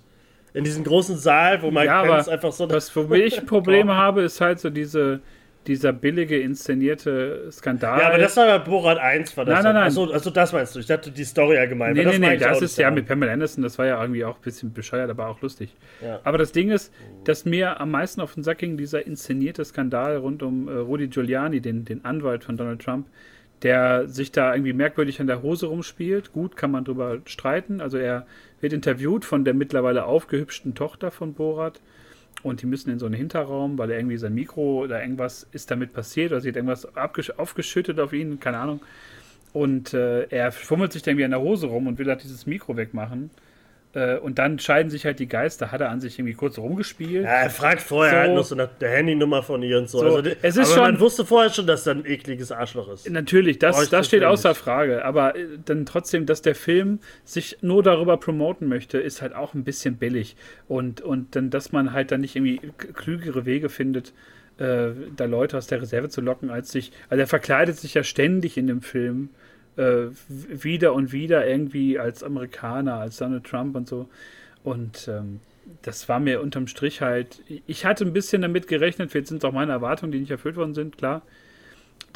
[0.54, 2.66] In diesem großen Saal, wo Mike ja, Pence einfach so.
[2.66, 5.20] Das, womit ich Probleme habe, ist halt so diese,
[5.66, 8.00] dieser billige, inszenierte Skandal.
[8.00, 9.54] Ja, aber das war bei Borat 1, war das.
[9.54, 9.84] Nein, nein, nein.
[9.84, 10.80] Achso, also das meinst du.
[10.80, 11.94] Ich dachte, die Story allgemein.
[11.94, 14.36] Nee, das nee, nee, das ist ja mit Pamela Anderson, das war ja irgendwie auch
[14.36, 15.74] ein bisschen bescheuert, aber auch lustig.
[16.02, 16.20] Ja.
[16.24, 16.92] Aber das Ding ist,
[17.24, 21.08] dass mir am meisten auf den Sack ging dieser inszenierte Skandal rund um äh, Rudy
[21.08, 23.06] Giuliani, den, den Anwalt von Donald Trump,
[23.62, 26.32] der sich da irgendwie merkwürdig an der Hose rumspielt.
[26.32, 27.80] Gut, kann man drüber streiten.
[27.80, 28.26] Also er
[28.60, 31.80] wird interviewt von der mittlerweile aufgehübschten Tochter von Borat.
[32.42, 35.70] Und die müssen in so einen Hinterraum, weil er irgendwie sein Mikro oder irgendwas ist
[35.70, 38.80] damit passiert oder sie hat irgendwas aufgeschüttet auf ihn, keine Ahnung.
[39.52, 42.46] Und äh, er fummelt sich dann irgendwie an der Hose rum und will halt dieses
[42.46, 43.30] Mikro wegmachen.
[43.96, 45.72] Äh, und dann scheiden sich halt die Geister.
[45.72, 47.24] Hat er an sich irgendwie kurz rumgespielt.
[47.24, 48.18] Ja, er fragt vorher So.
[48.18, 50.00] halt noch so nach der Handynummer von ihr und so.
[50.00, 52.92] So, also, es ist aber schon- man wusste vorher schon, dass er ein ekliges Arschloch
[52.92, 53.08] ist.
[53.08, 54.58] Natürlich, das, das steht außer nicht.
[54.58, 55.02] Frage.
[55.04, 59.54] Aber äh, dann trotzdem, dass der Film sich nur darüber promoten möchte, ist halt auch
[59.54, 60.36] ein bisschen billig.
[60.68, 62.60] Und, und dann, dass man halt dann nicht irgendwie
[62.92, 64.12] klügere Wege findet,
[64.58, 66.92] äh, da Leute aus der Reserve zu locken, als sich.
[67.08, 69.30] Also er verkleidet sich ja ständig in dem Film.
[69.76, 74.08] Äh, wieder und wieder irgendwie als Amerikaner, als Donald Trump und so.
[74.64, 75.40] Und ähm,
[75.82, 77.42] das war mir unterm Strich halt.
[77.66, 80.56] Ich hatte ein bisschen damit gerechnet, jetzt sind es auch meine Erwartungen, die nicht erfüllt
[80.56, 81.22] worden sind, klar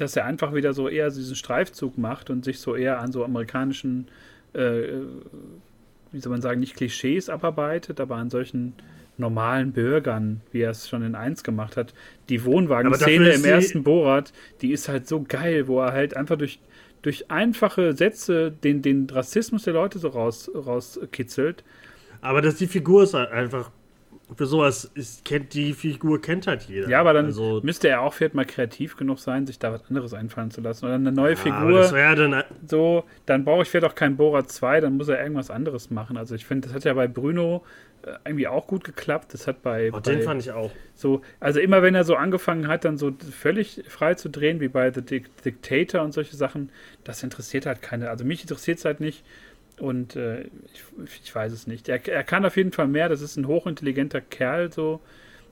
[0.00, 3.24] dass er einfach wieder so eher diesen Streifzug macht und sich so eher an so
[3.24, 4.08] amerikanischen,
[4.54, 4.84] äh,
[6.12, 8.74] wie soll man sagen, nicht Klischees abarbeitet, aber an solchen
[9.18, 11.92] normalen Bürgern, wie er es schon in 1 gemacht hat.
[12.30, 14.32] Die Wohnwagenszene im ersten Borat,
[14.62, 16.58] die ist halt so geil, wo er halt einfach durch,
[17.02, 21.64] durch einfache Sätze den, den Rassismus der Leute so raus, rauskitzelt.
[22.20, 23.70] Aber dass die Figur ist einfach.
[24.36, 26.88] Für sowas ist, kennt die Figur kennt halt jeder.
[26.88, 29.84] Ja, aber dann Also, müsste er auch vielleicht mal kreativ genug sein, sich da was
[29.88, 30.84] anderes einfallen zu lassen.
[30.86, 31.72] Oder eine neue ja, Figur.
[31.80, 32.44] das wäre dann.
[32.66, 36.16] so, dann brauche ich vielleicht auch keinen Borat 2, dann muss er irgendwas anderes machen.
[36.16, 37.64] Also ich finde, das hat ja bei Bruno
[38.02, 39.34] äh, irgendwie auch gut geklappt.
[39.34, 40.70] Das hat bei, Oh, bei den fand ich auch.
[40.94, 44.68] so, also immer wenn er so angefangen hat, dann so völlig frei zu drehen, wie
[44.68, 46.70] bei The Dic Dictator und solche Sachen,
[47.04, 48.10] das interessiert halt keine.
[48.10, 49.24] Also mich interessiert es halt nicht.
[49.80, 50.84] Und äh, ich,
[51.24, 51.88] ich weiß es nicht.
[51.88, 53.08] Er, er kann auf jeden Fall mehr.
[53.08, 54.72] Das ist ein hochintelligenter Kerl.
[54.72, 55.00] So,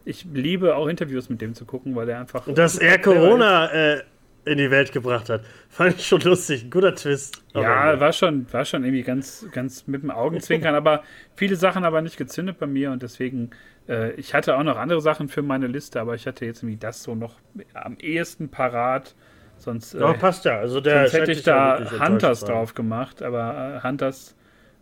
[0.04, 2.46] ich liebe auch Interviews mit dem zu gucken, weil er einfach.
[2.46, 4.02] Und dass er Corona äh,
[4.44, 6.64] in die Welt gebracht hat, fand ich schon lustig.
[6.64, 7.42] Ein guter Twist.
[7.54, 11.02] Ja, war schon, war schon irgendwie ganz, ganz mit dem Augenzwinkern, aber
[11.36, 13.50] viele Sachen aber nicht gezündet bei mir und deswegen,
[13.88, 16.78] äh, ich hatte auch noch andere Sachen für meine Liste, aber ich hatte jetzt irgendwie
[16.78, 17.36] das so noch
[17.74, 19.14] am ehesten parat.
[19.58, 20.58] Sonst, äh, Aber passt ja.
[20.58, 24.34] Also der sonst hätte ich da Hunters drauf gemacht, aber äh, Hunters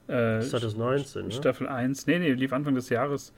[0.09, 1.33] äh, 2019, ne?
[1.33, 3.33] Staffel 1, nee, nee, lief Anfang des Jahres.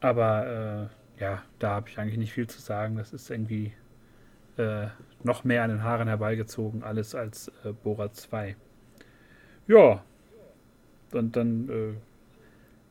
[0.00, 2.96] Aber äh, ja, da habe ich eigentlich nicht viel zu sagen.
[2.96, 3.72] Das ist irgendwie
[4.56, 4.86] äh,
[5.22, 8.56] noch mehr an den Haaren herbeigezogen, alles als äh, Borat 2.
[9.68, 10.02] Ja,
[11.12, 11.94] und dann äh,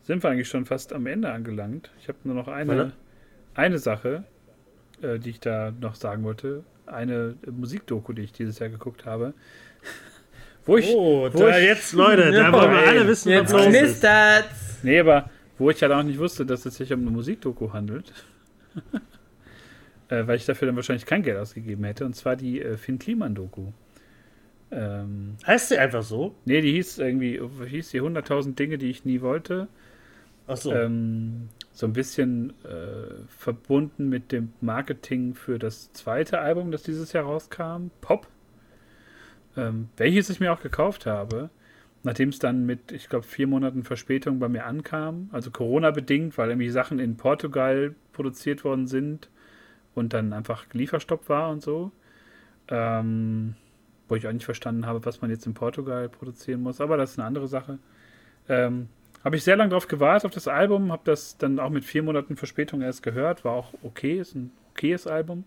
[0.03, 1.91] sind wir eigentlich schon fast am Ende angelangt.
[1.99, 2.93] Ich habe nur noch eine,
[3.53, 4.23] eine Sache,
[5.01, 6.63] äh, die ich da noch sagen wollte.
[6.85, 9.33] Eine Musikdoku, die ich dieses Jahr geguckt habe.
[10.65, 13.65] Wo ich, Oh, wo da ich- jetzt, Leute, da wollen wir alle wissen, Jetzt was
[13.65, 13.79] los ist.
[13.79, 14.79] knistert's.
[14.83, 18.13] Nee, aber wo ich halt auch nicht wusste, dass es sich um eine Musikdoku handelt.
[20.09, 22.05] äh, weil ich dafür dann wahrscheinlich kein Geld ausgegeben hätte.
[22.05, 23.71] Und zwar die äh, Finn Kliman-Doku.
[24.71, 26.35] Ähm, Heißt sie einfach so?
[26.45, 29.67] nee, die hieß irgendwie, hieß die 100.000 Dinge, die ich nie wollte.
[30.51, 30.73] Achso.
[30.73, 37.13] Ähm, so ein bisschen äh, verbunden mit dem Marketing für das zweite Album, das dieses
[37.13, 38.27] Jahr rauskam, Pop.
[39.55, 41.49] Ähm, welches ich mir auch gekauft habe,
[42.03, 45.29] nachdem es dann mit, ich glaube, vier Monaten Verspätung bei mir ankam.
[45.31, 49.29] Also Corona-bedingt, weil irgendwie Sachen in Portugal produziert worden sind
[49.95, 51.91] und dann einfach Lieferstopp war und so.
[52.67, 53.55] Ähm,
[54.07, 57.11] wo ich auch nicht verstanden habe, was man jetzt in Portugal produzieren muss, aber das
[57.11, 57.79] ist eine andere Sache.
[58.49, 58.89] Ähm,
[59.23, 62.03] habe ich sehr lange drauf gewartet auf das Album, habe das dann auch mit vier
[62.03, 65.43] Monaten Verspätung erst gehört, war auch okay, ist ein okayes Album.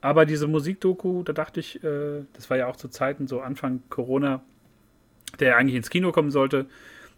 [0.00, 3.82] Aber diese Musikdoku, da dachte ich, äh, das war ja auch zu Zeiten so Anfang
[3.90, 4.42] Corona,
[5.38, 6.66] der eigentlich ins Kino kommen sollte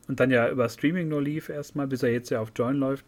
[0.09, 3.05] und dann ja über Streaming nur lief erstmal, bis er jetzt ja auf Join läuft.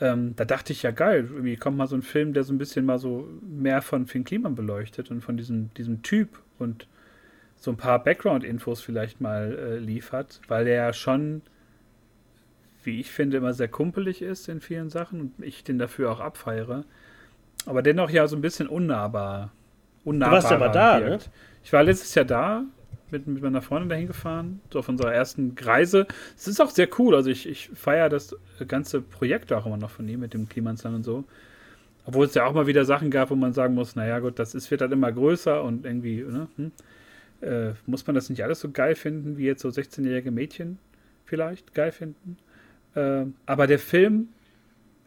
[0.00, 2.58] Ähm, da dachte ich ja geil, irgendwie kommt mal so ein Film, der so ein
[2.58, 6.86] bisschen mal so mehr von Finn Kliman beleuchtet und von diesem, diesem Typ und
[7.56, 11.42] so ein paar Background-Infos vielleicht mal äh, liefert, weil er ja schon,
[12.84, 16.20] wie ich finde, immer sehr kumpelig ist in vielen Sachen und ich den dafür auch
[16.20, 16.84] abfeiere.
[17.66, 19.52] Aber dennoch ja so ein bisschen unnahbar.
[20.04, 21.18] unnahbarer warst ja mal da, ne?
[21.64, 22.64] Ich war letztes Jahr da,
[23.12, 26.06] mit, mit meiner Freundin dahin gefahren, so auf unserer ersten Reise.
[26.36, 28.34] Es ist auch sehr cool, also ich, ich feiere das
[28.66, 31.24] ganze Projekt auch immer noch von ihm mit dem Klimansland und so.
[32.04, 34.56] Obwohl es ja auch mal wieder Sachen gab, wo man sagen muss, naja gut, das
[34.56, 36.48] ist, wird halt immer größer und irgendwie, ne?
[36.56, 36.72] Hm,
[37.42, 40.78] äh, muss man das nicht alles so geil finden, wie jetzt so 16-jährige Mädchen
[41.24, 42.38] vielleicht geil finden.
[42.94, 44.28] Äh, aber der Film,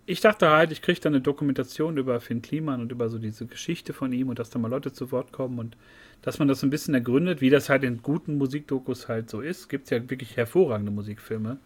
[0.06, 3.45] ich dachte halt, ich kriege dann eine Dokumentation über Finn Kliman und über so diese
[3.45, 5.78] Geschichte von ihm und dass da mal Leute zu Wort kommen und
[6.22, 9.41] dass man das so ein bisschen ergründet, wie das halt in guten Musikdokus halt so
[9.41, 9.68] ist.
[9.70, 11.57] Gibt es ja wirklich hervorragende Musikfilme.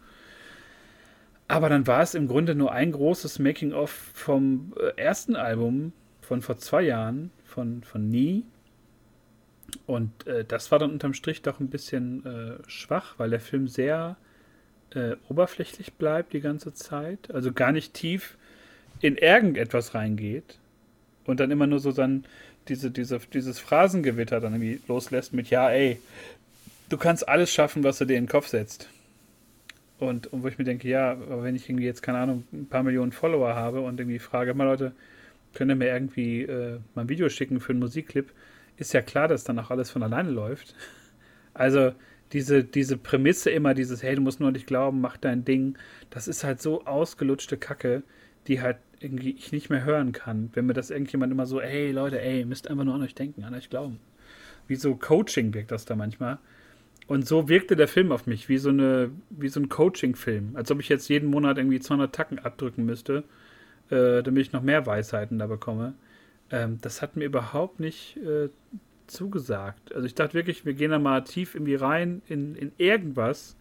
[1.48, 6.42] Aber dann war es im Grunde nur ein großes Making-of vom äh, ersten Album von
[6.42, 8.44] vor zwei Jahren, von, von Nie.
[9.86, 13.66] Und äh, das war dann unterm Strich doch ein bisschen äh, schwach, weil der Film
[13.66, 14.16] sehr
[14.94, 17.32] äh, oberflächlich bleibt die ganze Zeit.
[17.32, 18.36] Also gar nicht tief
[19.00, 20.58] in irgendetwas reingeht.
[21.24, 22.24] Und dann immer nur so dann
[22.68, 26.00] diese, diese, dieses Phrasengewitter dann irgendwie loslässt mit, ja, ey,
[26.88, 28.88] du kannst alles schaffen, was du dir in den Kopf setzt.
[29.98, 32.66] Und, und wo ich mir denke, ja, aber wenn ich irgendwie jetzt, keine Ahnung, ein
[32.66, 34.92] paar Millionen Follower habe und irgendwie frage, mal Leute,
[35.52, 38.32] könnt ihr mir irgendwie äh, mal ein Video schicken für einen Musikclip,
[38.76, 40.74] ist ja klar, dass dann auch alles von alleine läuft.
[41.52, 41.92] Also
[42.32, 45.76] diese, diese Prämisse immer, dieses, hey, du musst nur nicht glauben, mach dein Ding,
[46.10, 48.02] das ist halt so ausgelutschte Kacke,
[48.46, 51.90] die halt irgendwie ich nicht mehr hören kann, wenn mir das irgendjemand immer so, hey
[51.90, 53.98] Leute, ey, müsst einfach nur an euch denken, an euch glauben.
[54.66, 56.38] Wie so Coaching wirkt das da manchmal.
[57.06, 60.54] Und so wirkte der Film auf mich, wie so, eine, wie so ein Coaching-Film.
[60.54, 63.24] Als ob ich jetzt jeden Monat irgendwie 200 Tacken abdrücken müsste,
[63.90, 65.94] äh, damit ich noch mehr Weisheiten da bekomme.
[66.52, 68.48] Ähm, das hat mir überhaupt nicht äh,
[69.10, 69.94] zugesagt.
[69.94, 73.56] Also ich dachte wirklich, wir gehen da mal tief irgendwie rein in, in irgendwas,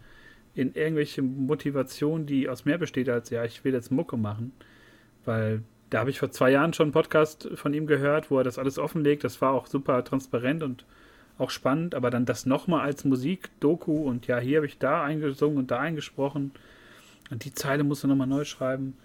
[0.55, 4.53] in irgendwelche Motivation, die aus mehr besteht als, ja, ich will jetzt Mucke machen.
[5.25, 8.43] Weil da habe ich vor zwei Jahren schon einen Podcast von ihm gehört, wo er
[8.43, 9.23] das alles offenlegt.
[9.23, 10.85] Das war auch super transparent und
[11.37, 15.57] auch spannend, aber dann das nochmal als Musik-Doku und ja, hier habe ich da eingesungen
[15.57, 16.51] und da eingesprochen
[17.31, 18.97] und die Zeile musst du nochmal neu schreiben.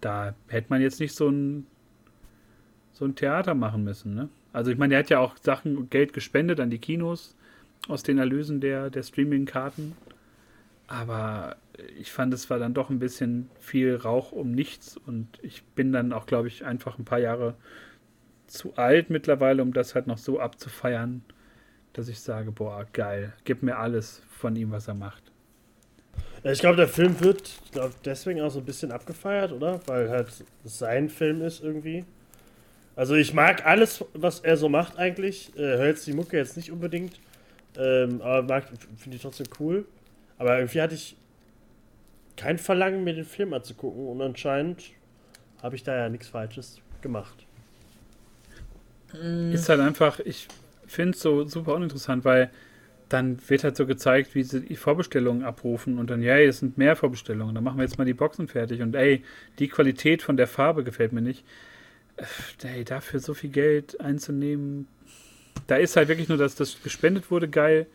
[0.00, 1.66] Da hätte man jetzt nicht so ein,
[3.02, 4.28] so ein Theater machen müssen, ne?
[4.52, 7.34] Also ich meine, er hat ja auch Sachen, Geld gespendet an die Kinos
[7.88, 9.96] aus den Erlösen der, der Streaming-Karten.
[10.86, 11.56] Aber
[11.98, 15.90] ich fand, es war dann doch ein bisschen viel Rauch um nichts und ich bin
[15.90, 17.54] dann auch, glaube ich, einfach ein paar Jahre
[18.46, 21.24] zu alt mittlerweile, um das halt noch so abzufeiern,
[21.94, 25.24] dass ich sage, boah, geil, gib mir alles von ihm, was er macht.
[26.44, 29.80] Ich glaube, der Film wird glaub, deswegen auch so ein bisschen abgefeiert, oder?
[29.86, 30.28] Weil halt
[30.62, 32.04] sein Film ist irgendwie.
[32.94, 35.56] Also ich mag alles, was er so macht eigentlich.
[35.56, 37.18] Äh, Hör jetzt die Mucke jetzt nicht unbedingt.
[37.78, 38.62] Ähm, aber
[38.96, 39.86] finde ich trotzdem cool.
[40.38, 41.16] Aber irgendwie hatte ich
[42.36, 44.06] kein Verlangen, mir den Film anzugucken.
[44.08, 44.90] Und anscheinend
[45.62, 47.46] habe ich da ja nichts Falsches gemacht.
[49.52, 50.48] Ist halt einfach, ich
[50.86, 52.50] finde es so super uninteressant, weil
[53.10, 56.78] dann wird halt so gezeigt, wie sie die Vorbestellungen abrufen und dann, ja, es sind
[56.78, 59.22] mehr Vorbestellungen, dann machen wir jetzt mal die Boxen fertig und ey,
[59.58, 61.44] die Qualität von der Farbe gefällt mir nicht.
[62.62, 64.88] Ey, dafür so viel Geld einzunehmen,
[65.66, 67.86] da ist halt wirklich nur, dass das gespendet wurde, geil,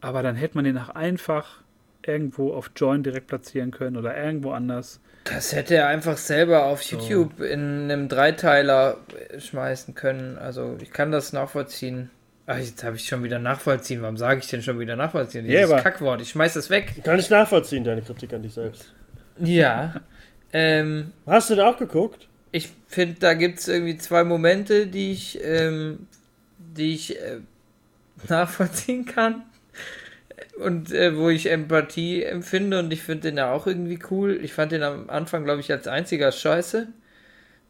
[0.00, 1.62] aber dann hätte man den auch einfach
[2.04, 5.00] irgendwo auf Join direkt platzieren können oder irgendwo anders.
[5.24, 7.44] Das hätte er einfach selber auf YouTube so.
[7.44, 8.98] in einem Dreiteiler
[9.38, 10.36] schmeißen können.
[10.36, 12.10] Also ich kann das nachvollziehen.
[12.46, 14.02] Ach, jetzt habe ich schon wieder nachvollziehen.
[14.02, 15.44] Warum sage ich denn schon wieder nachvollziehen?
[15.44, 16.20] Dieses yeah, Kackwort.
[16.20, 16.92] Ich schmeiß das weg.
[17.04, 18.92] Kann ich nachvollziehen, deine Kritik an dich selbst.
[19.38, 19.94] Ja.
[20.52, 22.28] ähm, Hast du da auch geguckt?
[22.52, 26.06] Ich finde, da gibt es irgendwie zwei Momente, die ich, ähm,
[26.58, 27.38] die ich äh,
[28.28, 29.42] nachvollziehen kann
[30.58, 34.38] und äh, wo ich Empathie empfinde und ich finde den ja auch irgendwie cool.
[34.42, 36.88] Ich fand den am Anfang, glaube ich, als einziger scheiße,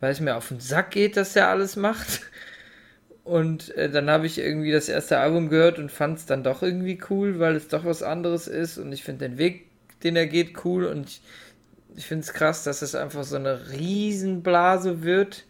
[0.00, 2.22] weil es mir auf den Sack geht, dass der alles macht.
[3.24, 6.62] Und äh, dann habe ich irgendwie das erste Album gehört und fand es dann doch
[6.62, 9.66] irgendwie cool, weil es doch was anderes ist und ich finde den Weg,
[10.02, 11.20] den er geht, cool und ich,
[11.96, 15.44] ich finde es krass, dass es einfach so eine Riesenblase wird.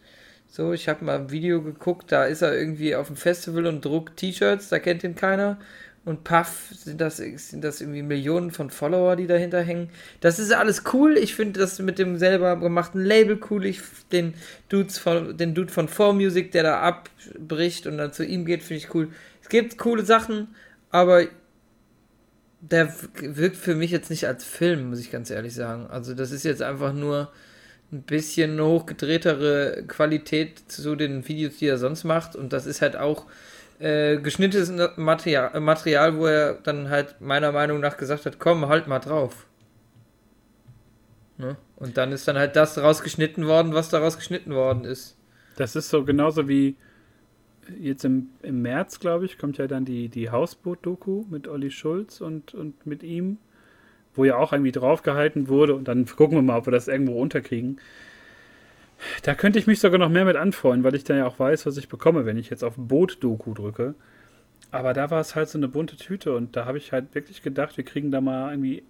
[0.48, 3.84] So, ich habe mal ein Video geguckt, da ist er irgendwie auf dem Festival und
[3.84, 5.58] druckt T-Shirts, da kennt ihn keiner
[6.04, 9.88] und Puff sind das, sind das irgendwie Millionen von Follower, die dahinter hängen.
[10.20, 11.16] Das ist alles cool.
[11.16, 13.64] Ich finde das mit dem selber gemachten Label cool.
[13.64, 14.34] Ich den
[14.68, 18.84] Dudes von, den Dude von 4Music, der da abbricht und dann zu ihm geht, finde
[18.84, 19.10] ich cool.
[19.42, 20.48] Es gibt coole Sachen,
[20.90, 21.22] aber
[22.62, 25.88] der wirkt für mich jetzt nicht als Film, muss ich ganz ehrlich sagen.
[25.88, 27.30] Also das ist jetzt einfach nur
[27.90, 32.36] ein bisschen hochgedrehtere Qualität zu den Videos, die er sonst macht.
[32.36, 33.26] Und das ist halt auch
[33.80, 38.86] äh, geschnittenes Material, Material, wo er dann halt meiner Meinung nach gesagt hat, komm, halt
[38.86, 39.46] mal drauf.
[41.36, 41.56] Ne?
[41.74, 45.16] Und dann ist dann halt das rausgeschnitten worden, was daraus geschnitten worden ist.
[45.56, 46.76] Das ist so genauso wie
[47.78, 52.20] jetzt im, im März, glaube ich, kommt ja dann die, die Hausboot-Doku mit Olli Schulz
[52.20, 53.38] und, und mit ihm,
[54.14, 57.20] wo ja auch irgendwie draufgehalten wurde und dann gucken wir mal, ob wir das irgendwo
[57.20, 57.80] unterkriegen.
[59.22, 61.66] Da könnte ich mich sogar noch mehr mit anfreuen, weil ich dann ja auch weiß,
[61.66, 63.94] was ich bekomme, wenn ich jetzt auf Boot-Doku drücke.
[64.70, 67.42] Aber da war es halt so eine bunte Tüte und da habe ich halt wirklich
[67.42, 68.84] gedacht, wir kriegen da mal irgendwie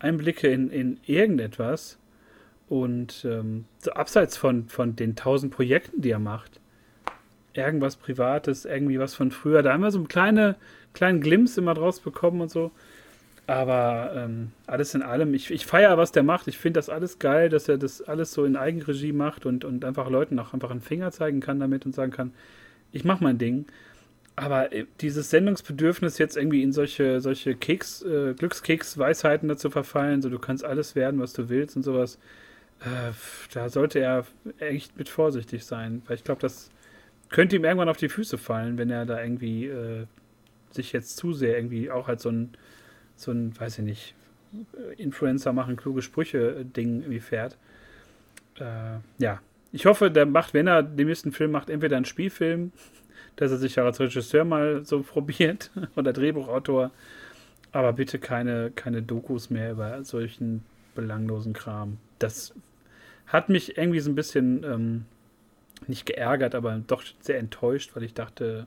[0.00, 1.98] Einblicke in, in irgendetwas.
[2.68, 6.57] Und ähm, so abseits von, von den tausend Projekten, die er macht,
[7.66, 9.62] irgendwas Privates, irgendwie was von früher.
[9.62, 10.56] Da haben wir so einen kleine,
[10.94, 12.70] kleinen Glimps immer draus bekommen und so.
[13.46, 16.48] Aber ähm, alles in allem, ich, ich feiere, was der macht.
[16.48, 19.86] Ich finde das alles geil, dass er das alles so in Eigenregie macht und, und
[19.86, 22.32] einfach Leuten auch einfach einen Finger zeigen kann damit und sagen kann,
[22.92, 23.64] ich mache mein Ding.
[24.36, 30.28] Aber äh, dieses Sendungsbedürfnis jetzt irgendwie in solche, solche Keks, äh, Glückskeks-Weisheiten dazu verfallen, so
[30.28, 32.18] du kannst alles werden, was du willst und sowas,
[32.80, 33.12] äh,
[33.54, 34.26] da sollte er
[34.58, 36.02] echt mit vorsichtig sein.
[36.06, 36.70] Weil ich glaube, das
[37.30, 40.06] könnte ihm irgendwann auf die Füße fallen, wenn er da irgendwie äh,
[40.70, 42.50] sich jetzt zu sehr irgendwie auch als so ein
[43.18, 44.14] so ein, weiß ich nicht,
[44.96, 47.56] Influencer machen kluge Sprüche-Ding irgendwie fährt.
[48.58, 49.40] Äh, ja,
[49.72, 52.72] ich hoffe, der macht, wenn er den nächsten Film macht, entweder einen Spielfilm,
[53.36, 56.90] dass er sich ja als Regisseur mal so probiert oder Drehbuchautor,
[57.72, 60.64] aber bitte keine, keine Dokus mehr über solchen
[60.94, 61.98] belanglosen Kram.
[62.18, 62.54] Das
[63.26, 65.04] hat mich irgendwie so ein bisschen ähm,
[65.86, 68.66] nicht geärgert, aber doch sehr enttäuscht, weil ich dachte,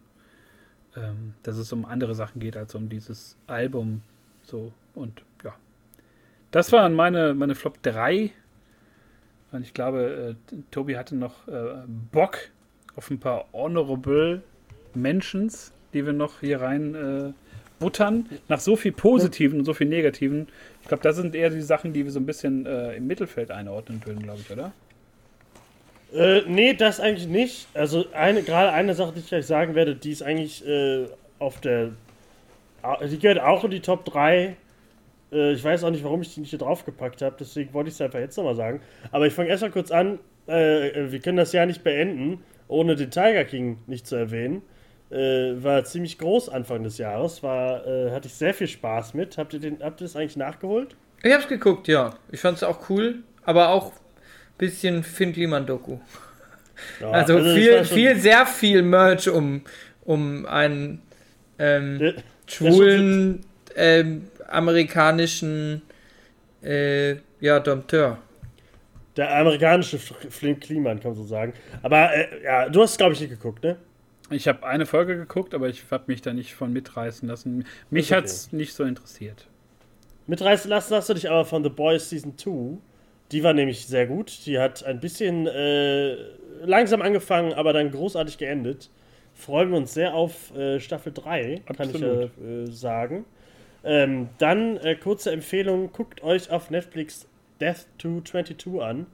[0.96, 4.02] ähm, dass es um andere Sachen geht als um dieses Album,
[4.44, 5.56] so, und ja.
[6.52, 8.32] Das waren meine, meine Flop 3.
[9.52, 12.38] Und ich glaube, äh, Tobi hatte noch äh, Bock
[12.96, 14.42] auf ein paar Honorable
[14.94, 17.34] Mentions, die wir noch hier rein äh,
[17.80, 18.28] buttern.
[18.48, 20.48] Nach so viel Positiven und so viel Negativen.
[20.82, 23.52] Ich glaube, das sind eher die Sachen, die wir so ein bisschen äh, im Mittelfeld
[23.52, 24.72] einordnen würden, glaube ich, oder?
[26.14, 27.68] Äh, nee, das eigentlich nicht.
[27.74, 31.06] Also eine, gerade eine Sache, die ich gleich sagen werde, die ist eigentlich äh,
[31.40, 31.92] auf der
[33.08, 34.56] die gehört auch in die Top 3.
[35.32, 37.96] Äh, ich weiß auch nicht, warum ich die nicht hier draufgepackt habe, deswegen wollte ich
[37.96, 38.82] es einfach jetzt nochmal sagen.
[39.12, 40.20] Aber ich fange erstmal kurz an.
[40.48, 44.62] Äh, wir können das Jahr nicht beenden, ohne den Tiger King nicht zu erwähnen.
[45.10, 47.44] Äh, war ziemlich groß Anfang des Jahres.
[47.44, 49.38] War, äh, hatte ich sehr viel Spaß mit.
[49.38, 50.96] Habt ihr, den, habt ihr das eigentlich nachgeholt?
[51.22, 52.16] Ich hab's geguckt, ja.
[52.32, 53.92] Ich fand's auch cool, aber auch
[54.62, 55.98] bisschen Finn Kliman-Doku.
[57.00, 59.62] Ja, also, also viel, viel, sehr viel Merch um,
[60.06, 61.02] um einen
[61.58, 62.14] ähm,
[62.46, 63.42] schwulen
[63.76, 65.82] ähm, amerikanischen
[66.64, 68.20] äh, ja, Dompteur.
[69.18, 71.54] Der amerikanische Flink Kliman, kann man so sagen.
[71.82, 73.78] Aber äh, ja, du hast, glaube ich, nicht geguckt, ne?
[74.30, 77.66] Ich habe eine Folge geguckt, aber ich habe mich da nicht von mitreißen lassen.
[77.90, 78.18] Mich okay.
[78.18, 79.48] hat es nicht so interessiert.
[80.28, 82.78] Mitreißen lassen hast du dich aber von The Boys Season 2.
[83.32, 84.46] Die war nämlich sehr gut.
[84.46, 86.16] Die hat ein bisschen äh,
[86.64, 88.90] langsam angefangen, aber dann großartig geendet
[89.34, 92.02] freuen wir uns sehr auf äh, Staffel 3, Absolut.
[92.02, 93.26] kann ich äh, sagen.
[93.84, 97.28] Ähm, dann äh, kurze Empfehlung: guckt euch auf Netflix
[97.60, 99.08] Death to 22 an.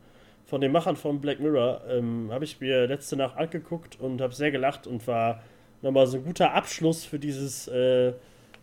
[0.45, 1.81] Von den Machern von Black Mirror.
[1.89, 5.43] Ähm, habe ich mir letzte Nacht angeguckt und habe sehr gelacht und war
[5.81, 8.13] nochmal so ein guter Abschluss für dieses äh,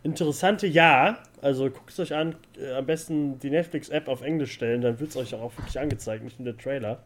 [0.05, 1.19] interessante Jahr.
[1.43, 5.11] Also guckt es euch an, äh, am besten die Netflix-App auf Englisch stellen, dann wird
[5.11, 7.03] es euch auch wirklich angezeigt, nicht nur der Trailer.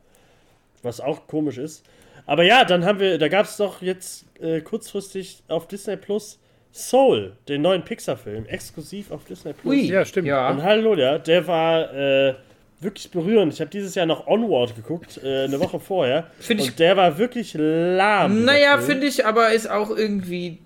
[0.83, 1.85] Was auch komisch ist.
[2.27, 6.39] Aber ja, dann haben wir, da gab es doch jetzt äh, kurzfristig auf Disney Plus
[6.73, 9.73] Soul, den neuen Pixar-Film, exklusiv auf Disney Plus.
[9.73, 10.29] Ui, ja, stimmt.
[10.29, 10.51] Ja.
[10.51, 12.35] Und hallo, ja, der war äh,
[12.81, 13.53] wirklich berührend.
[13.55, 16.31] Ich habe dieses Jahr noch Onward geguckt, äh, eine Woche vorher.
[16.39, 18.45] Find und der war wirklich lahm.
[18.45, 20.59] Naja, finde ich, aber ist auch irgendwie.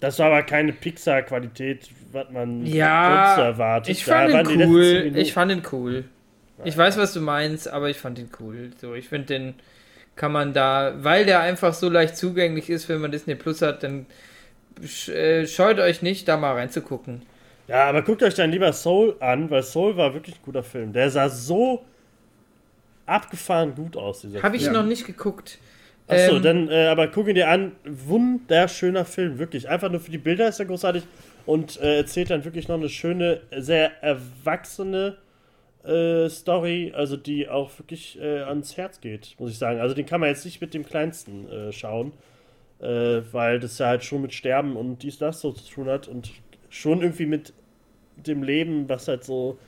[0.00, 3.90] Das war aber keine Pixar-Qualität, was man ja, sonst erwartet.
[3.90, 5.12] Ich fand ihn cool.
[5.14, 6.04] Ich fand ihn cool.
[6.64, 8.70] Ich weiß, was du meinst, aber ich fand ihn cool.
[8.80, 9.54] So, ich finde den
[10.16, 13.82] kann man da, weil der einfach so leicht zugänglich ist, wenn man Disney Plus hat,
[13.82, 14.06] dann
[15.08, 17.22] äh, scheut euch nicht, da mal reinzugucken.
[17.68, 20.92] Ja, aber guckt euch dann lieber Soul an, weil Soul war wirklich ein guter Film.
[20.92, 21.84] Der sah so
[23.04, 24.26] abgefahren gut aus.
[24.42, 25.58] Habe ich noch nicht geguckt.
[26.08, 27.72] Achso, ähm, dann, äh, aber guck ihn dir an.
[27.84, 29.68] Wunderschöner Film, wirklich.
[29.68, 31.02] Einfach nur für die Bilder ist er großartig
[31.46, 35.16] und äh, erzählt dann wirklich noch eine schöne, sehr erwachsene
[35.84, 39.80] äh, Story, also die auch wirklich äh, ans Herz geht, muss ich sagen.
[39.80, 42.12] Also den kann man jetzt nicht mit dem kleinsten äh, schauen,
[42.80, 46.08] äh, weil das ja halt schon mit Sterben und dies, das so zu tun hat
[46.08, 46.30] und
[46.70, 47.52] schon irgendwie mit
[48.16, 49.58] dem Leben, was halt so,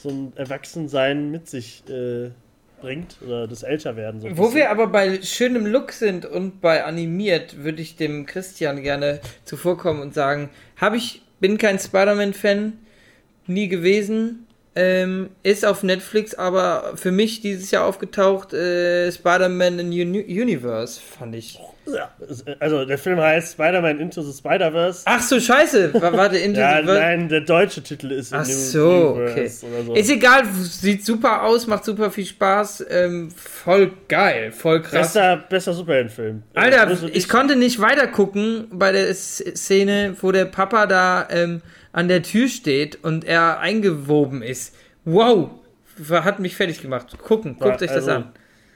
[0.00, 2.30] so ein Erwachsensein mit sich äh,
[2.80, 4.20] bringt oder das Älterwerden.
[4.20, 8.82] So Wo wir aber bei schönem Look sind und bei animiert, würde ich dem Christian
[8.82, 12.74] gerne zuvorkommen und sagen, habe ich, bin kein Spider-Man-Fan,
[13.46, 14.46] nie gewesen,
[14.76, 21.00] ähm, ist auf Netflix, aber für mich dieses Jahr aufgetaucht, äh, Spider-Man in Uni Universe,
[21.00, 21.58] fand ich.
[22.60, 25.02] Also der Film heißt Spider-Man Into the Spider-Verse.
[25.04, 25.92] Ach so, scheiße.
[25.94, 26.86] Warte, Into ja, the.
[26.86, 29.48] Nein, der deutsche Titel ist Ach so, okay.
[29.48, 29.66] So.
[29.94, 32.86] Ist egal, sieht super aus, macht super viel Spaß.
[32.88, 34.92] Ähm, voll geil, voll krass.
[35.14, 36.42] Bester, bester Superheldenfilm.
[36.54, 41.62] Alter, ich, ich konnte nicht weiter gucken bei der Szene, wo der Papa da ähm,
[41.92, 44.74] an der Tür steht und er eingewoben ist.
[45.04, 45.50] Wow,
[46.10, 47.16] hat mich fertig gemacht.
[47.18, 48.32] Gucken, guckt euch das also, an.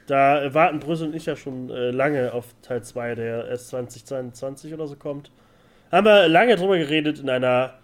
[0.08, 4.72] Da warten Brüssel und ich ja schon äh, lange auf Teil 2, der erst 2022
[4.72, 5.30] oder so kommt.
[5.92, 7.74] Haben wir lange drüber geredet in einer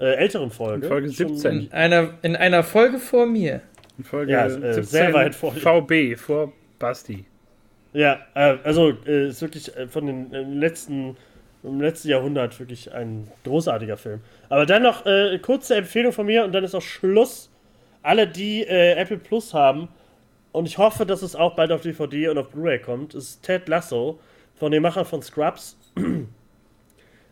[0.00, 0.86] äh, älteren Folge.
[0.86, 1.60] In Folge 17.
[1.60, 3.60] In einer, in einer Folge vor mir.
[3.98, 7.26] In Folge ja, äh, sehr weit vor VB, vor Basti.
[7.92, 11.18] Ja, äh, also äh, ist wirklich äh, von den letzten,
[11.62, 14.20] im letzten Jahrhundert wirklich ein großartiger Film.
[14.48, 17.50] Aber dann noch äh, kurze Empfehlung von mir und dann ist auch Schluss.
[18.02, 19.88] Alle, die äh, Apple Plus haben,
[20.52, 23.68] und ich hoffe, dass es auch bald auf DVD und auf Blu-ray kommt, ist Ted
[23.68, 24.20] Lasso
[24.54, 25.76] von dem Macher von Scrubs.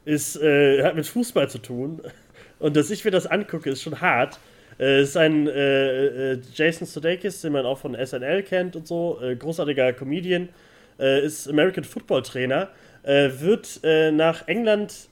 [0.05, 2.01] ist, äh, hat mit Fußball zu tun.
[2.59, 4.38] Und dass ich mir das angucke, ist schon hart.
[4.78, 9.18] Äh, ist ein äh, äh Jason Sudeikis, den man auch von SNL kennt und so,
[9.22, 10.48] äh, großartiger Comedian,
[10.98, 12.68] äh, ist American Football Trainer,
[13.02, 15.09] wird nach England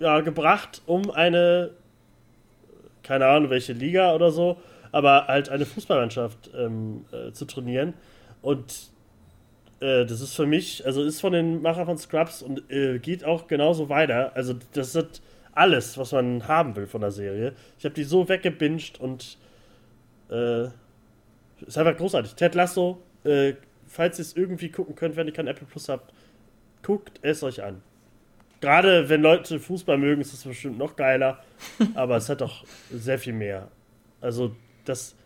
[0.00, 1.70] ja, gebracht, um eine,
[3.04, 4.56] keine Ahnung, welche Liga oder so,
[4.92, 7.94] aber halt eine Fußballmannschaft ähm, äh, zu trainieren.
[8.42, 8.90] Und
[9.80, 13.24] äh, das ist für mich, also ist von den Machern von Scrubs und äh, geht
[13.24, 14.32] auch genauso weiter.
[14.34, 15.22] Also das ist
[15.52, 17.54] alles, was man haben will von der Serie.
[17.78, 19.38] Ich habe die so weggebinged und
[20.30, 20.66] äh,
[21.66, 22.34] ist einfach großartig.
[22.34, 23.54] Ted Lasso, äh,
[23.86, 26.12] falls ihr es irgendwie gucken könnt, wenn ihr kein Apple Plus habt,
[26.82, 27.82] guckt es euch an.
[28.60, 31.42] Gerade wenn Leute Fußball mögen, ist es bestimmt noch geiler,
[31.94, 33.68] aber es hat doch sehr viel mehr.
[34.20, 34.54] Also
[34.84, 35.16] das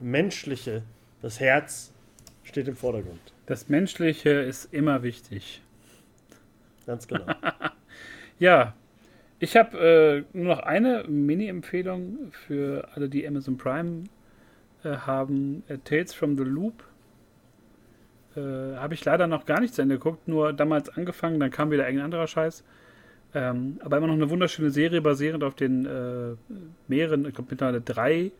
[0.00, 0.82] Menschliche,
[1.22, 1.92] das Herz
[2.44, 3.20] steht im Vordergrund.
[3.46, 5.62] Das Menschliche ist immer wichtig.
[6.86, 7.26] Ganz genau.
[8.38, 8.74] ja,
[9.38, 14.04] ich habe äh, nur noch eine Mini-Empfehlung für alle, die Amazon Prime
[14.84, 15.62] äh, haben.
[15.68, 16.84] Äh, Tales from the Loop.
[18.36, 18.40] Äh,
[18.76, 21.84] habe ich leider noch gar nicht zu Ende geguckt, nur damals angefangen, dann kam wieder
[21.84, 22.64] irgendein anderer Scheiß.
[23.34, 26.34] Ähm, aber immer noch eine wunderschöne Serie basierend auf den äh,
[26.88, 28.32] mehreren, ich glaube mittlerweile drei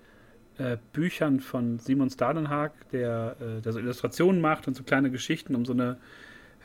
[0.58, 5.54] äh, Büchern von Simon Stadenhag, der, äh, der so Illustrationen macht und so kleine Geschichten
[5.54, 5.96] um so eine,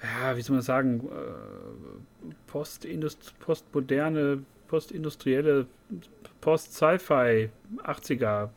[0.02, 5.68] ja, wie soll man sagen, äh, Postindust postmoderne, postindustrielle,
[6.41, 7.49] Post-Sci-Fi
[7.84, 8.49] 80er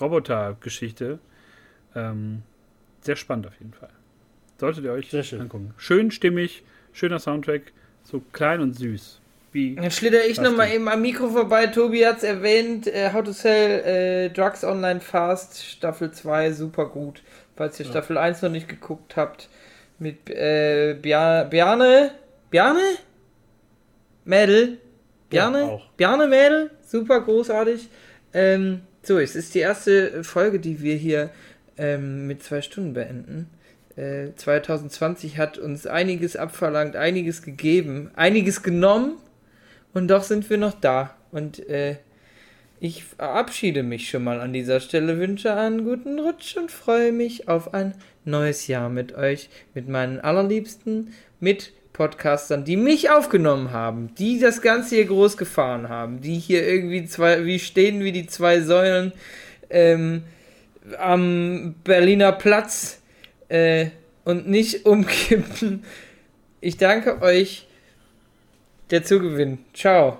[0.00, 1.18] Roboter-Geschichte.
[1.94, 2.42] Ähm,
[3.00, 3.90] sehr spannend auf jeden Fall.
[4.58, 5.74] Solltet ihr euch angucken.
[5.76, 6.62] Schön stimmig,
[6.92, 7.72] schöner Soundtrack,
[8.04, 9.20] so klein und süß.
[9.54, 11.68] Wie Dann schlitter ich nochmal eben am Mikro vorbei.
[11.68, 12.88] Tobi hat es erwähnt.
[12.88, 17.22] Äh, How to Sell äh, Drugs Online Fast, Staffel 2, super gut.
[17.54, 17.92] Falls ihr ja.
[17.92, 19.48] Staffel 1 noch nicht geguckt habt.
[20.00, 22.10] Mit äh, Bia Bjarne.
[22.50, 22.82] Bjarne?
[24.24, 24.78] Mädel?
[25.30, 25.60] Bjarne?
[25.60, 26.72] Ja, Bjarne Mädel?
[26.84, 27.88] Super großartig.
[28.32, 31.30] Ähm, so, es ist die erste Folge, die wir hier
[31.78, 33.50] ähm, mit zwei Stunden beenden.
[34.34, 39.18] 2020 äh, hat uns einiges abverlangt, einiges gegeben, einiges genommen
[39.94, 41.14] und doch sind wir noch da.
[41.30, 41.96] Und äh,
[42.80, 47.48] ich verabschiede mich schon mal an dieser Stelle, wünsche einen guten Rutsch und freue mich
[47.48, 47.94] auf ein
[48.24, 54.60] neues Jahr mit euch, mit meinen allerliebsten, mit Podcastern, die mich aufgenommen haben, die das
[54.60, 59.12] Ganze hier groß gefahren haben, die hier irgendwie zwei, wie stehen wie die zwei Säulen
[59.70, 60.24] ähm,
[60.98, 63.00] am Berliner Platz
[63.48, 63.86] äh,
[64.24, 65.84] und nicht umkippen.
[66.60, 67.68] Ich danke euch
[68.94, 69.58] der Zugewinn.
[69.74, 70.18] Ciao.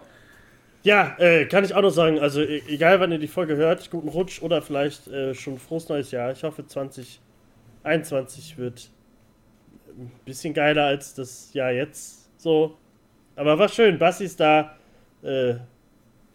[0.82, 3.88] Ja, äh, kann ich auch noch sagen, also e-, egal wann ihr die Folge hört,
[3.90, 6.32] guten Rutsch oder vielleicht äh, schon frohes neues Jahr.
[6.32, 8.90] Ich hoffe 2021 wird
[9.96, 12.28] ein bisschen geiler als das Jahr jetzt.
[12.38, 12.76] So.
[13.36, 14.76] Aber war schön, Basti ist da.
[15.22, 15.54] Äh,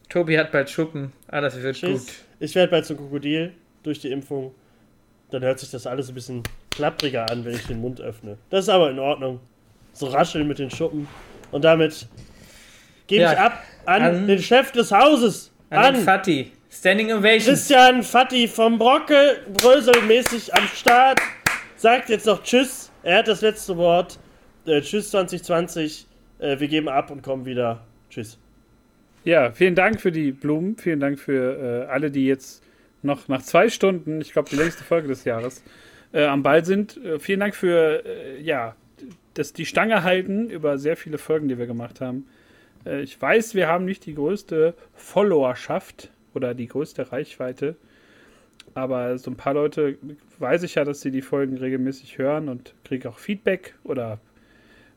[0.08, 1.12] Tobi hat bald Schuppen.
[1.28, 2.08] Ah, das wird tschüss.
[2.08, 2.16] gut.
[2.40, 3.52] Ich werde bald zum Krokodil
[3.84, 4.56] durch die Impfung.
[5.30, 6.42] Dann hört sich das alles ein bisschen
[6.72, 8.38] klappriger an, wenn ich den Mund öffne.
[8.50, 9.42] Das ist aber in Ordnung.
[9.94, 11.08] So rascheln mit den Schuppen.
[11.52, 12.08] Und damit
[13.10, 15.52] gebe ja, ich ab an, an, den Chef des Hauses.
[15.70, 16.52] An, an Fatti.
[16.72, 17.54] Standing Ovation.
[17.54, 21.20] Christian Fatti vom Brocke, bröselmäßig am Start.
[21.76, 22.92] Sagt jetzt noch Tschüss.
[23.04, 24.20] Er hat das letzte Wort.
[24.66, 26.06] Äh, tschüss 2020.
[26.40, 27.82] Äh, wir geben ab und kommen wieder.
[28.10, 28.38] Tschüss.
[29.24, 30.78] Ja, vielen Dank für die Blumen.
[30.78, 32.64] Vielen Dank für äh, alle, die jetzt
[33.02, 35.64] noch nach zwei Stunden, ich glaube die längste Folge des Jahres,
[36.14, 36.98] äh, am Ball sind.
[37.04, 38.76] Äh, vielen Dank für äh, ja,
[39.34, 42.28] das, die Stange halten über sehr viele Folgen, die wir gemacht haben.
[42.86, 47.76] Äh, ich weiß, wir haben nicht die größte Followerschaft oder die größte Reichweite.
[48.76, 49.98] Aber so ein paar Leute
[50.38, 54.20] weiß ich ja, dass sie die Folgen regelmäßig hören und kriege auch Feedback oder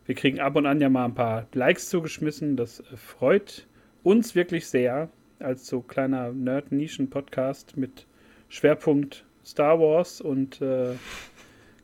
[0.06, 2.56] wir kriegen ab und an ja mal ein paar Likes zugeschmissen.
[2.56, 3.66] Das freut
[4.02, 8.06] uns wirklich sehr als so kleiner Nerd-Nischen-Podcast mit
[8.48, 10.94] Schwerpunkt Star Wars und äh,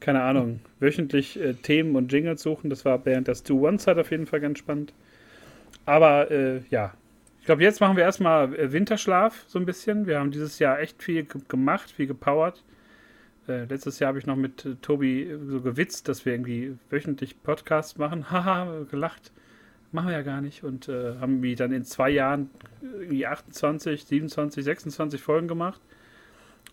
[0.00, 2.70] keine Ahnung, wöchentlich äh, Themen und Jingles suchen.
[2.70, 4.92] Das war während der Stu One-Zeit auf jeden Fall ganz spannend.
[5.88, 6.92] Aber äh, ja,
[7.40, 10.06] ich glaube, jetzt machen wir erstmal äh, Winterschlaf so ein bisschen.
[10.06, 12.62] Wir haben dieses Jahr echt viel gemacht, viel gepowert.
[13.48, 17.42] Äh, letztes Jahr habe ich noch mit äh, Tobi so gewitzt, dass wir irgendwie wöchentlich
[17.42, 18.30] Podcasts machen.
[18.30, 19.32] Haha, gelacht.
[19.90, 20.62] Machen wir ja gar nicht.
[20.62, 22.50] Und äh, haben wie dann in zwei Jahren
[22.82, 25.80] irgendwie 28, 27, 26 Folgen gemacht.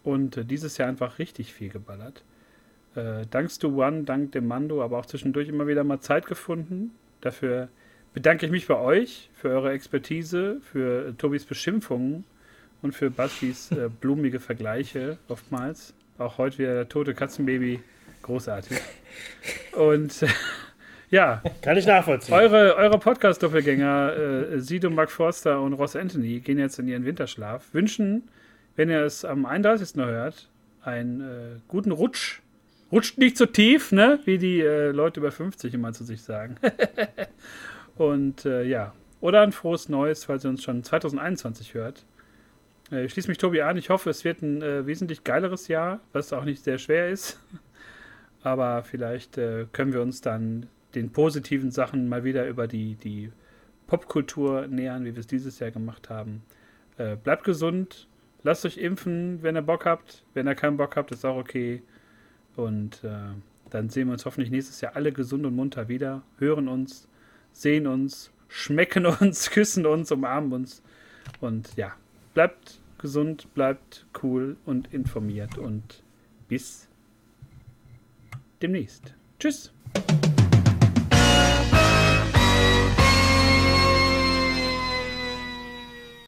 [0.04, 2.26] Und äh, dieses Jahr einfach richtig viel geballert.
[2.96, 6.92] Äh, dank Stu One, dank dem Mando, aber auch zwischendurch immer wieder mal Zeit gefunden.
[7.22, 7.70] Dafür
[8.16, 12.24] bedanke ich mich bei euch für eure Expertise, für äh, Tobis Beschimpfungen
[12.82, 15.94] und für Baskis äh, blumige Vergleiche oftmals.
[16.18, 17.82] Auch heute wieder der tote Katzenbaby.
[18.24, 18.80] Großartig.
[19.74, 20.26] Und
[21.12, 21.44] ja.
[21.62, 22.34] Kann ich nachvollziehen.
[22.34, 24.14] Eure, eure Podcast-Doppelgänger
[24.54, 27.74] äh, Sido, Mark Forster und Ross Anthony gehen jetzt in ihren Winterschlaf.
[27.74, 28.24] Wünschen,
[28.78, 29.98] wenn ihr es am 31.
[29.98, 30.48] hört,
[30.84, 32.40] einen äh, guten Rutsch.
[32.94, 34.20] Rutscht nicht so tief, ne?
[34.24, 36.56] Wie die äh, Leute über 50 immer zu sich sagen.
[37.98, 38.94] und äh, ja.
[39.22, 42.06] Oder ein frohes Neues, falls ihr uns schon 2021 hört.
[42.92, 43.78] Äh, ich schließe mich Tobi an.
[43.78, 47.40] Ich hoffe, es wird ein äh, wesentlich geileres Jahr, was auch nicht sehr schwer ist.
[48.44, 53.32] Aber vielleicht äh, können wir uns dann den positiven Sachen mal wieder über die, die
[53.88, 56.44] Popkultur nähern, wie wir es dieses Jahr gemacht haben.
[56.98, 58.08] Äh, bleibt gesund,
[58.44, 60.24] lasst euch impfen, wenn ihr Bock habt.
[60.34, 61.82] Wenn ihr keinen Bock habt, ist auch okay.
[62.56, 63.34] Und äh,
[63.70, 67.08] dann sehen wir uns hoffentlich nächstes Jahr alle gesund und munter wieder, hören uns,
[67.56, 70.84] sehen uns, schmecken uns, küssen uns, umarmen uns.
[71.42, 71.94] Und ja,
[72.34, 76.04] bleibt gesund, bleibt cool und informiert und
[76.48, 76.88] bis
[78.62, 79.14] demnächst.
[79.40, 79.72] Tschüss.